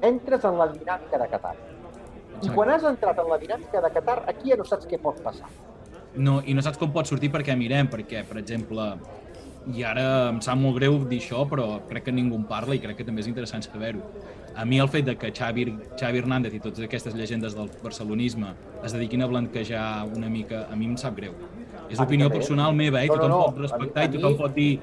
entres 0.00 0.44
en 0.44 0.56
la 0.58 0.68
dinàmica 0.72 1.18
de 1.18 1.28
Qatar. 1.28 1.54
I 2.42 2.48
quan 2.54 2.70
has 2.72 2.84
entrat 2.88 3.18
en 3.20 3.28
la 3.28 3.38
dinàmica 3.38 3.80
de 3.84 3.90
Qatar, 3.94 4.18
aquí 4.30 4.50
ja 4.52 4.56
no 4.56 4.64
saps 4.64 4.86
què 4.88 4.98
pot 5.00 5.18
passar. 5.24 5.48
No, 6.16 6.40
I 6.44 6.54
no 6.54 6.62
saps 6.62 6.78
com 6.80 6.90
pot 6.92 7.06
sortir 7.06 7.30
perquè 7.30 7.54
mirem, 7.58 7.88
perquè, 7.90 8.24
per 8.26 8.38
exemple, 8.40 8.86
i 9.74 9.84
ara 9.86 10.04
em 10.30 10.40
sap 10.42 10.56
molt 10.58 10.78
greu 10.80 10.98
dir 11.06 11.20
això, 11.20 11.44
però 11.48 11.80
crec 11.88 12.04
que 12.08 12.12
ningú 12.16 12.38
en 12.40 12.46
parla 12.48 12.74
i 12.74 12.80
crec 12.82 12.96
que 12.98 13.04
també 13.06 13.20
és 13.22 13.28
interessant 13.30 13.62
saber-ho. 13.62 14.00
A 14.56 14.64
mi 14.66 14.80
el 14.82 14.88
fet 14.90 15.04
de 15.06 15.14
que 15.16 15.30
Xavi, 15.30 15.66
Xavi 16.00 16.18
Hernández 16.18 16.54
i 16.56 16.60
totes 16.60 16.82
aquestes 16.82 17.14
llegendes 17.14 17.54
del 17.54 17.70
barcelonisme 17.84 18.54
es 18.82 18.92
dediquin 18.96 19.22
a 19.22 19.28
blanquejar 19.30 20.06
una 20.16 20.28
mica, 20.28 20.64
a 20.70 20.74
mi 20.76 20.86
em 20.90 20.96
sap 20.98 21.14
greu. 21.16 21.36
És 21.90 22.00
opinió 22.00 22.30
personal 22.30 22.74
meva, 22.74 23.04
eh? 23.04 23.06
No, 23.08 23.14
no, 23.14 23.20
tothom 23.22 23.30
no. 23.36 23.44
pot 23.46 23.58
respectar 23.66 24.04
A 24.04 24.08
mi- 24.08 24.16
i 24.16 24.20
tothom 24.20 24.36
pot 24.38 24.54
dir 24.54 24.80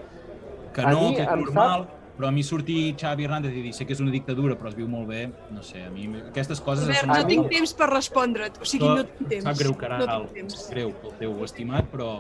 que 0.74 0.82
no, 0.86 1.01
mi 1.10 1.16
que 1.16 1.24
és 1.24 1.30
normal, 1.43 1.88
però 2.18 2.30
a 2.30 2.34
mi 2.34 2.41
sortir 2.43 2.95
Xavi 2.97 3.28
Hernández 3.28 3.53
i 3.53 3.61
dir 3.61 3.74
sé 3.78 3.86
que 3.86 3.93
és 3.93 4.01
una 4.01 4.11
dictadura 4.11 4.55
però 4.57 4.72
es 4.72 4.78
viu 4.78 4.88
molt 4.89 5.07
bé, 5.09 5.28
no 5.53 5.61
sé, 5.65 5.84
a 5.86 5.91
mi 5.93 6.07
aquestes 6.24 6.61
coses... 6.65 6.88
Albert, 6.89 7.11
no 7.11 7.30
tinc 7.30 7.51
temps 7.53 7.76
per 7.78 7.91
respondre't. 7.93 8.57
O 8.61 8.65
sigui, 8.65 8.89
no 8.89 9.05
tinc 9.05 9.30
temps. 9.36 9.45
Sap 9.45 9.61
greu, 9.61 9.76
caral, 9.78 10.01
No 10.01 10.18
tinc 10.26 10.34
temps. 10.41 10.65
greu 10.74 10.91
pel 11.03 11.13
teu 11.22 11.38
estimat, 11.45 11.88
però 11.93 12.18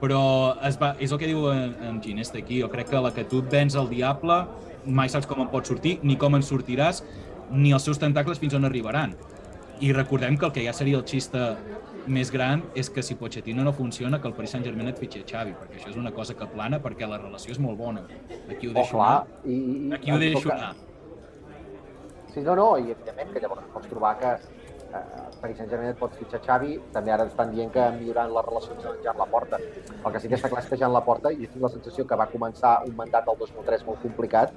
però 0.00 0.20
es 0.66 0.76
va, 0.80 0.90
és 1.00 1.12
el 1.14 1.20
que 1.20 1.28
diu 1.30 1.46
en, 1.52 1.76
en 1.86 2.00
Ginesta 2.02 2.36
aquí, 2.40 2.58
jo 2.60 2.68
crec 2.72 2.90
que 2.90 3.00
la 3.00 3.12
que 3.14 3.24
tu 3.28 3.38
et 3.44 3.52
vens 3.52 3.76
al 3.78 3.86
diable 3.88 4.42
mai 4.84 5.08
saps 5.08 5.28
com 5.28 5.40
en 5.40 5.48
pot 5.48 5.64
sortir, 5.64 5.98
ni 6.02 6.16
com 6.20 6.34
en 6.36 6.42
sortiràs, 6.44 7.02
ni 7.52 7.72
els 7.72 7.86
seus 7.86 8.00
tentacles 8.02 8.40
fins 8.40 8.56
on 8.58 8.66
arribaran. 8.68 9.14
I 9.80 9.92
recordem 9.96 10.36
que 10.36 10.46
el 10.48 10.52
que 10.52 10.64
ja 10.66 10.74
seria 10.76 10.98
el 10.98 11.06
xista 11.08 11.54
més 12.06 12.30
gran 12.32 12.62
és 12.74 12.90
que 12.90 13.02
si 13.02 13.14
Pochettino 13.14 13.64
no 13.64 13.72
funciona, 13.72 14.20
que 14.20 14.28
el 14.28 14.34
Paris 14.34 14.50
Saint-Germain 14.54 14.88
et 14.92 14.98
fitxi 14.98 15.20
a 15.22 15.26
Xavi, 15.30 15.54
perquè 15.60 15.78
això 15.80 15.90
és 15.90 15.96
una 16.00 16.12
cosa 16.12 16.34
que 16.34 16.46
plana 16.46 16.80
perquè 16.82 17.08
la 17.08 17.18
relació 17.18 17.52
és 17.52 17.58
molt 17.58 17.78
bona. 17.78 18.02
Aquí 18.50 18.66
ho 18.68 18.72
Oh, 18.72 18.74
deixo 18.74 18.96
clar, 18.98 19.14
anar. 19.22 19.40
i, 19.44 19.54
i, 19.54 19.92
Aquí 19.94 20.10
ho 20.12 20.18
deixo 20.18 20.52
anar. 20.52 20.74
Sí, 22.34 22.40
no, 22.42 22.54
no, 22.58 22.68
i 22.78 22.90
evidentment 22.90 23.32
que 23.32 23.40
llavors 23.40 23.66
pots 23.72 23.86
trobar 23.88 24.16
que 24.18 24.32
eh, 24.34 25.02
Paris 25.40 25.56
Saint-Germain 25.60 25.92
et 25.92 25.98
pot 25.98 26.14
fitxar 26.18 26.40
Xavi, 26.42 26.78
també 26.92 27.12
ara 27.14 27.26
estan 27.30 27.52
dient 27.54 27.70
que 27.72 27.84
milloran 27.98 28.32
les 28.34 28.46
relacions 28.48 28.84
amb 28.90 29.04
Jan 29.04 29.18
Laporta. 29.18 29.58
El 29.60 30.12
que 30.12 30.20
sí 30.20 30.28
que 30.28 30.34
està 30.40 30.50
clar 30.50 30.62
és 30.64 30.68
que 30.72 30.76
Jan 30.80 30.92
Laporta, 30.92 31.30
i 31.32 31.46
tinc 31.46 31.62
la 31.62 31.70
sensació 31.70 32.06
que 32.06 32.16
va 32.18 32.26
començar 32.32 32.80
un 32.88 32.96
mandat 32.98 33.24
del 33.30 33.38
2003 33.38 33.86
molt 33.86 34.02
complicat, 34.02 34.52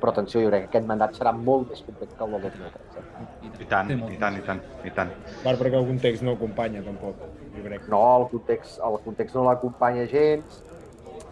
però 0.00 0.14
atenció, 0.14 0.40
jo 0.44 0.50
crec 0.50 0.64
que 0.64 0.70
aquest 0.70 0.88
mandat 0.88 1.14
serà 1.18 1.32
molt 1.36 1.70
més 1.70 1.82
complicat 1.86 2.16
que 2.16 2.26
el 2.26 2.34
del 2.36 2.42
2003. 2.46 2.96
Eh? 3.00 3.50
I 3.64 3.68
tant, 3.70 3.92
i 3.92 4.18
tant, 4.20 4.38
i 4.40 4.44
tant, 4.46 4.62
i 4.88 4.92
tant. 4.96 5.12
Clar, 5.42 5.54
perquè 5.60 5.78
el 5.78 5.86
context 5.90 6.24
no 6.26 6.34
acompanya, 6.38 6.82
tampoc, 6.86 7.22
jo 7.54 7.64
crec. 7.66 7.86
No, 7.92 8.02
el 8.22 8.26
context, 8.32 8.80
el 8.88 8.98
context 9.04 9.36
no 9.38 9.46
l'acompanya 9.46 10.06
gens, 10.10 10.62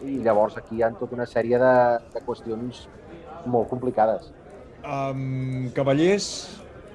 i 0.04 0.20
llavors 0.22 0.58
aquí 0.60 0.78
hi 0.78 0.84
ha 0.84 0.92
tota 1.00 1.16
una 1.18 1.26
sèrie 1.26 1.58
de, 1.58 1.74
de 2.14 2.24
qüestions 2.26 2.84
molt 3.48 3.70
complicades. 3.72 4.30
Um, 4.84 5.70
cavallers, 5.74 6.28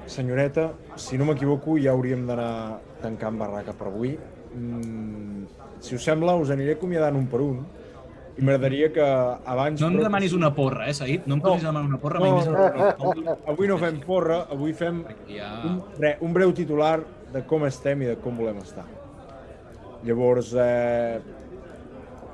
senyoreta, 0.07 0.69
si 0.95 1.19
no 1.19 1.27
m'equivoco 1.27 1.77
ja 1.81 1.91
hauríem 1.91 2.27
d'anar 2.29 2.79
tancant 3.03 3.39
barraca 3.39 3.75
per 3.75 3.89
avui. 3.89 4.15
Mm, 4.53 5.47
si 5.83 5.97
us 5.97 6.05
sembla, 6.05 6.37
us 6.39 6.53
aniré 6.53 6.77
acomiadant 6.77 7.17
un 7.19 7.27
per 7.27 7.41
un 7.43 7.63
i 8.37 8.41
m'agradaria 8.41 8.87
que 8.93 9.03
abans... 9.45 9.81
No 9.81 9.87
em 9.91 9.97
però- 9.97 10.03
demanis 10.07 10.33
una 10.33 10.49
porra, 10.55 10.87
eh, 10.89 10.93
Said? 10.97 11.27
No 11.27 11.35
em 11.35 11.41
No. 11.41 11.45
tornis 11.49 11.63
a 11.63 11.67
demanar 11.67 11.89
una 11.89 11.99
porra 12.01 12.19
No, 12.19 12.25
mai 12.25 12.31
més. 12.39 12.47
no, 12.47 12.53
no, 12.53 13.13
no. 13.27 13.37
Avui 13.53 13.67
no 13.67 13.77
fem 13.77 13.99
porra, 14.01 14.39
avui 14.51 14.73
fem 14.73 15.03
Ja... 15.29 15.51
un, 15.69 15.81
re, 15.99 16.15
un 16.21 16.33
breu 16.33 16.51
titular 16.53 16.99
de 17.33 17.41
com 17.49 17.65
estem 17.67 18.01
i 18.01 18.05
de 18.11 18.15
com 18.17 18.35
volem 18.37 18.57
estar. 18.63 18.85
Llavors, 20.03 20.53
eh, 20.57 21.19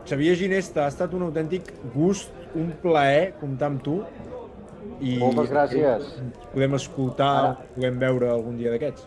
Xavier 0.10 0.36
Ginesta, 0.40 0.86
ha 0.86 0.90
estat 0.90 1.14
un 1.14 1.22
autèntic 1.28 1.68
gust, 1.94 2.32
un 2.56 2.72
plaer 2.82 3.34
comptar 3.40 3.68
amb 3.70 3.84
tu. 3.86 4.00
I 5.00 5.18
Moltes 5.20 5.52
gràcies. 5.52 6.08
Podem 6.54 6.74
escoltar, 6.76 7.28
Ara. 7.44 7.52
podem 7.76 8.00
veure 8.02 8.30
algun 8.32 8.58
dia 8.58 8.72
d'aquests. 8.74 9.06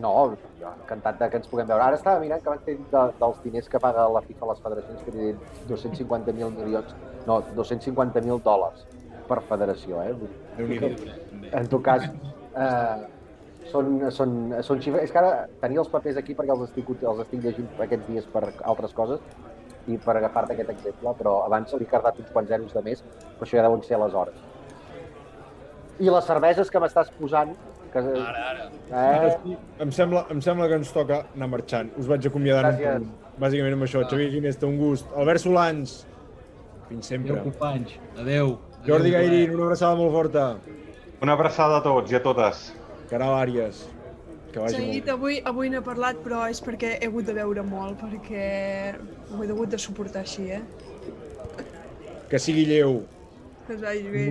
No, 0.00 0.36
encantat 0.82 1.18
de 1.20 1.28
que 1.30 1.40
ens 1.40 1.50
puguem 1.50 1.68
veure. 1.68 1.84
Ara 1.84 1.98
estava 1.98 2.22
mirant 2.22 2.42
que 2.44 2.52
abans 2.52 2.64
de, 2.68 3.02
dels 3.20 3.42
diners 3.44 3.68
que 3.72 3.80
paga 3.82 4.06
la 4.14 4.22
FIFA 4.28 4.46
a 4.46 4.50
les 4.52 4.64
federacions, 4.64 5.04
que 5.04 5.16
dit 5.16 5.68
250.000 5.70 6.56
milions, 6.62 6.96
no, 7.26 7.42
250.000 7.58 8.42
dòlars 8.46 8.86
per 9.28 9.42
federació, 9.50 10.02
eh? 10.02 10.14
En 11.52 11.68
tot 11.68 11.82
cas, 11.84 12.08
eh, 12.08 12.96
són, 13.72 13.98
són, 14.14 14.34
són 14.64 14.82
xifres... 14.84 15.04
És 15.04 15.12
que 15.12 15.20
ara 15.20 15.46
tenia 15.62 15.82
els 15.84 15.90
papers 15.92 16.18
aquí 16.20 16.36
perquè 16.36 16.54
els 16.54 16.66
estic, 16.68 16.90
els 17.02 17.22
estic 17.24 17.44
llegint 17.44 17.68
aquests 17.84 18.08
dies 18.08 18.28
per 18.32 18.44
altres 18.72 18.94
coses 18.96 19.24
i 19.88 19.96
per 20.04 20.16
agafar-te 20.18 20.54
aquest 20.54 20.72
exemple, 20.74 21.14
però 21.20 21.34
abans 21.46 21.72
li 21.74 21.86
he 21.86 21.90
cardat 21.90 22.18
uns 22.20 22.30
quants 22.34 22.50
zeros 22.52 22.74
de 22.76 22.84
més, 22.84 23.02
però 23.36 23.46
això 23.46 23.58
ja 23.58 23.64
deuen 23.64 23.84
ser 23.86 24.00
les 24.00 24.16
hores. 24.20 24.46
I 25.98 26.10
les 26.12 26.28
cerveses 26.28 26.70
que 26.70 26.80
m'estàs 26.82 27.08
posant, 27.18 27.54
que, 27.92 27.98
Ara, 27.98 28.44
ara. 28.50 28.68
Ara 28.90 29.28
eh, 29.28 29.34
sí, 29.42 29.56
em 29.84 29.90
sembla, 29.94 30.24
em 30.32 30.40
sembla 30.44 30.68
que 30.70 30.78
ens 30.80 30.92
toca 30.94 31.22
anar 31.36 31.48
marxant. 31.54 31.90
Us 32.00 32.08
vaig 32.10 32.26
acomiadant 32.28 32.78
un. 32.94 33.10
Bàsicament 33.38 33.76
amb 33.76 33.86
això. 33.86 34.02
Xavier 34.10 34.30
Ginesta, 34.32 34.66
un 34.66 34.78
gust. 34.80 35.10
Albert 35.16 35.44
Solans, 35.44 35.94
fins 36.88 37.12
sempre. 37.12 37.36
Adéu, 37.36 37.52
companys. 37.52 37.94
Adéu. 38.16 38.56
Jordi 38.86 39.12
Adéu, 39.14 39.20
Gairín, 39.20 39.54
una 39.54 39.68
abraçada 39.68 39.94
molt 39.98 40.12
forta. 40.14 40.48
Una 41.22 41.34
abraçada 41.34 41.78
a 41.78 41.84
tots 41.84 42.12
i 42.12 42.18
a 42.18 42.22
totes. 42.22 42.68
Caral 43.10 43.34
Àries, 43.38 43.86
que 44.52 44.60
vagi 44.60 44.76
S'ha 44.76 44.82
molt 44.84 45.08
avui, 45.14 45.38
avui 45.50 45.70
no 45.72 45.80
he 45.80 45.84
parlat, 45.86 46.18
però 46.24 46.44
és 46.50 46.60
perquè 46.64 46.96
he 46.98 47.08
hagut 47.08 47.26
de 47.28 47.34
veure 47.38 47.64
molt, 47.66 47.98
perquè 48.02 48.44
ho 49.32 49.42
he 49.42 49.48
hagut 49.48 49.72
de 49.72 49.80
suportar 49.80 50.22
així, 50.26 50.50
eh? 50.58 50.62
Que 52.28 52.38
sigui 52.42 52.66
lleu. 52.68 53.00
Que 53.66 53.78
vagi 53.80 54.12
bé. 54.12 54.26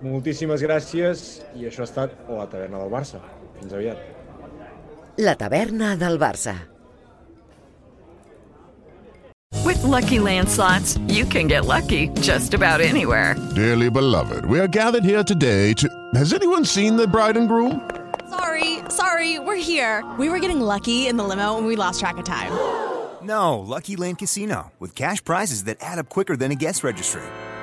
Moltíssimes 0.00 0.62
gràcies 0.64 1.42
i 1.58 1.66
això 1.68 1.84
ha 1.84 1.88
estat 1.88 2.16
la 2.28 2.46
taverna 2.48 2.80
del 2.80 2.92
Barça. 2.92 3.20
Fins 3.58 3.74
aviat. 3.76 3.98
La 5.20 5.34
taverna 5.36 5.94
del 6.00 6.16
Barça. 6.18 6.54
With 9.64 9.82
Lucky 9.84 10.18
Land 10.18 10.48
slots, 10.48 10.96
you 11.06 11.26
can 11.26 11.46
get 11.46 11.66
lucky 11.66 12.08
just 12.20 12.54
about 12.54 12.80
anywhere. 12.80 13.36
Dearly 13.54 13.90
beloved, 13.90 14.46
we 14.46 14.58
are 14.58 14.66
gathered 14.66 15.04
here 15.04 15.22
today 15.22 15.74
to. 15.74 15.88
Has 16.14 16.32
anyone 16.32 16.64
seen 16.64 16.96
the 16.96 17.06
bride 17.06 17.36
and 17.36 17.46
groom? 17.46 17.88
Sorry, 18.30 18.78
sorry, 18.88 19.38
we're 19.38 19.56
here. 19.56 20.02
We 20.18 20.30
were 20.30 20.38
getting 20.38 20.60
lucky 20.60 21.08
in 21.08 21.16
the 21.18 21.24
limo 21.24 21.58
and 21.58 21.66
we 21.66 21.76
lost 21.76 22.00
track 22.00 22.16
of 22.16 22.24
time. 22.24 22.52
No, 23.22 23.58
Lucky 23.58 23.96
Land 23.96 24.18
Casino, 24.18 24.72
with 24.78 24.94
cash 24.94 25.22
prizes 25.22 25.64
that 25.64 25.76
add 25.80 25.98
up 25.98 26.08
quicker 26.08 26.36
than 26.36 26.50
a 26.50 26.54
guest 26.54 26.82
registry. 26.82 27.22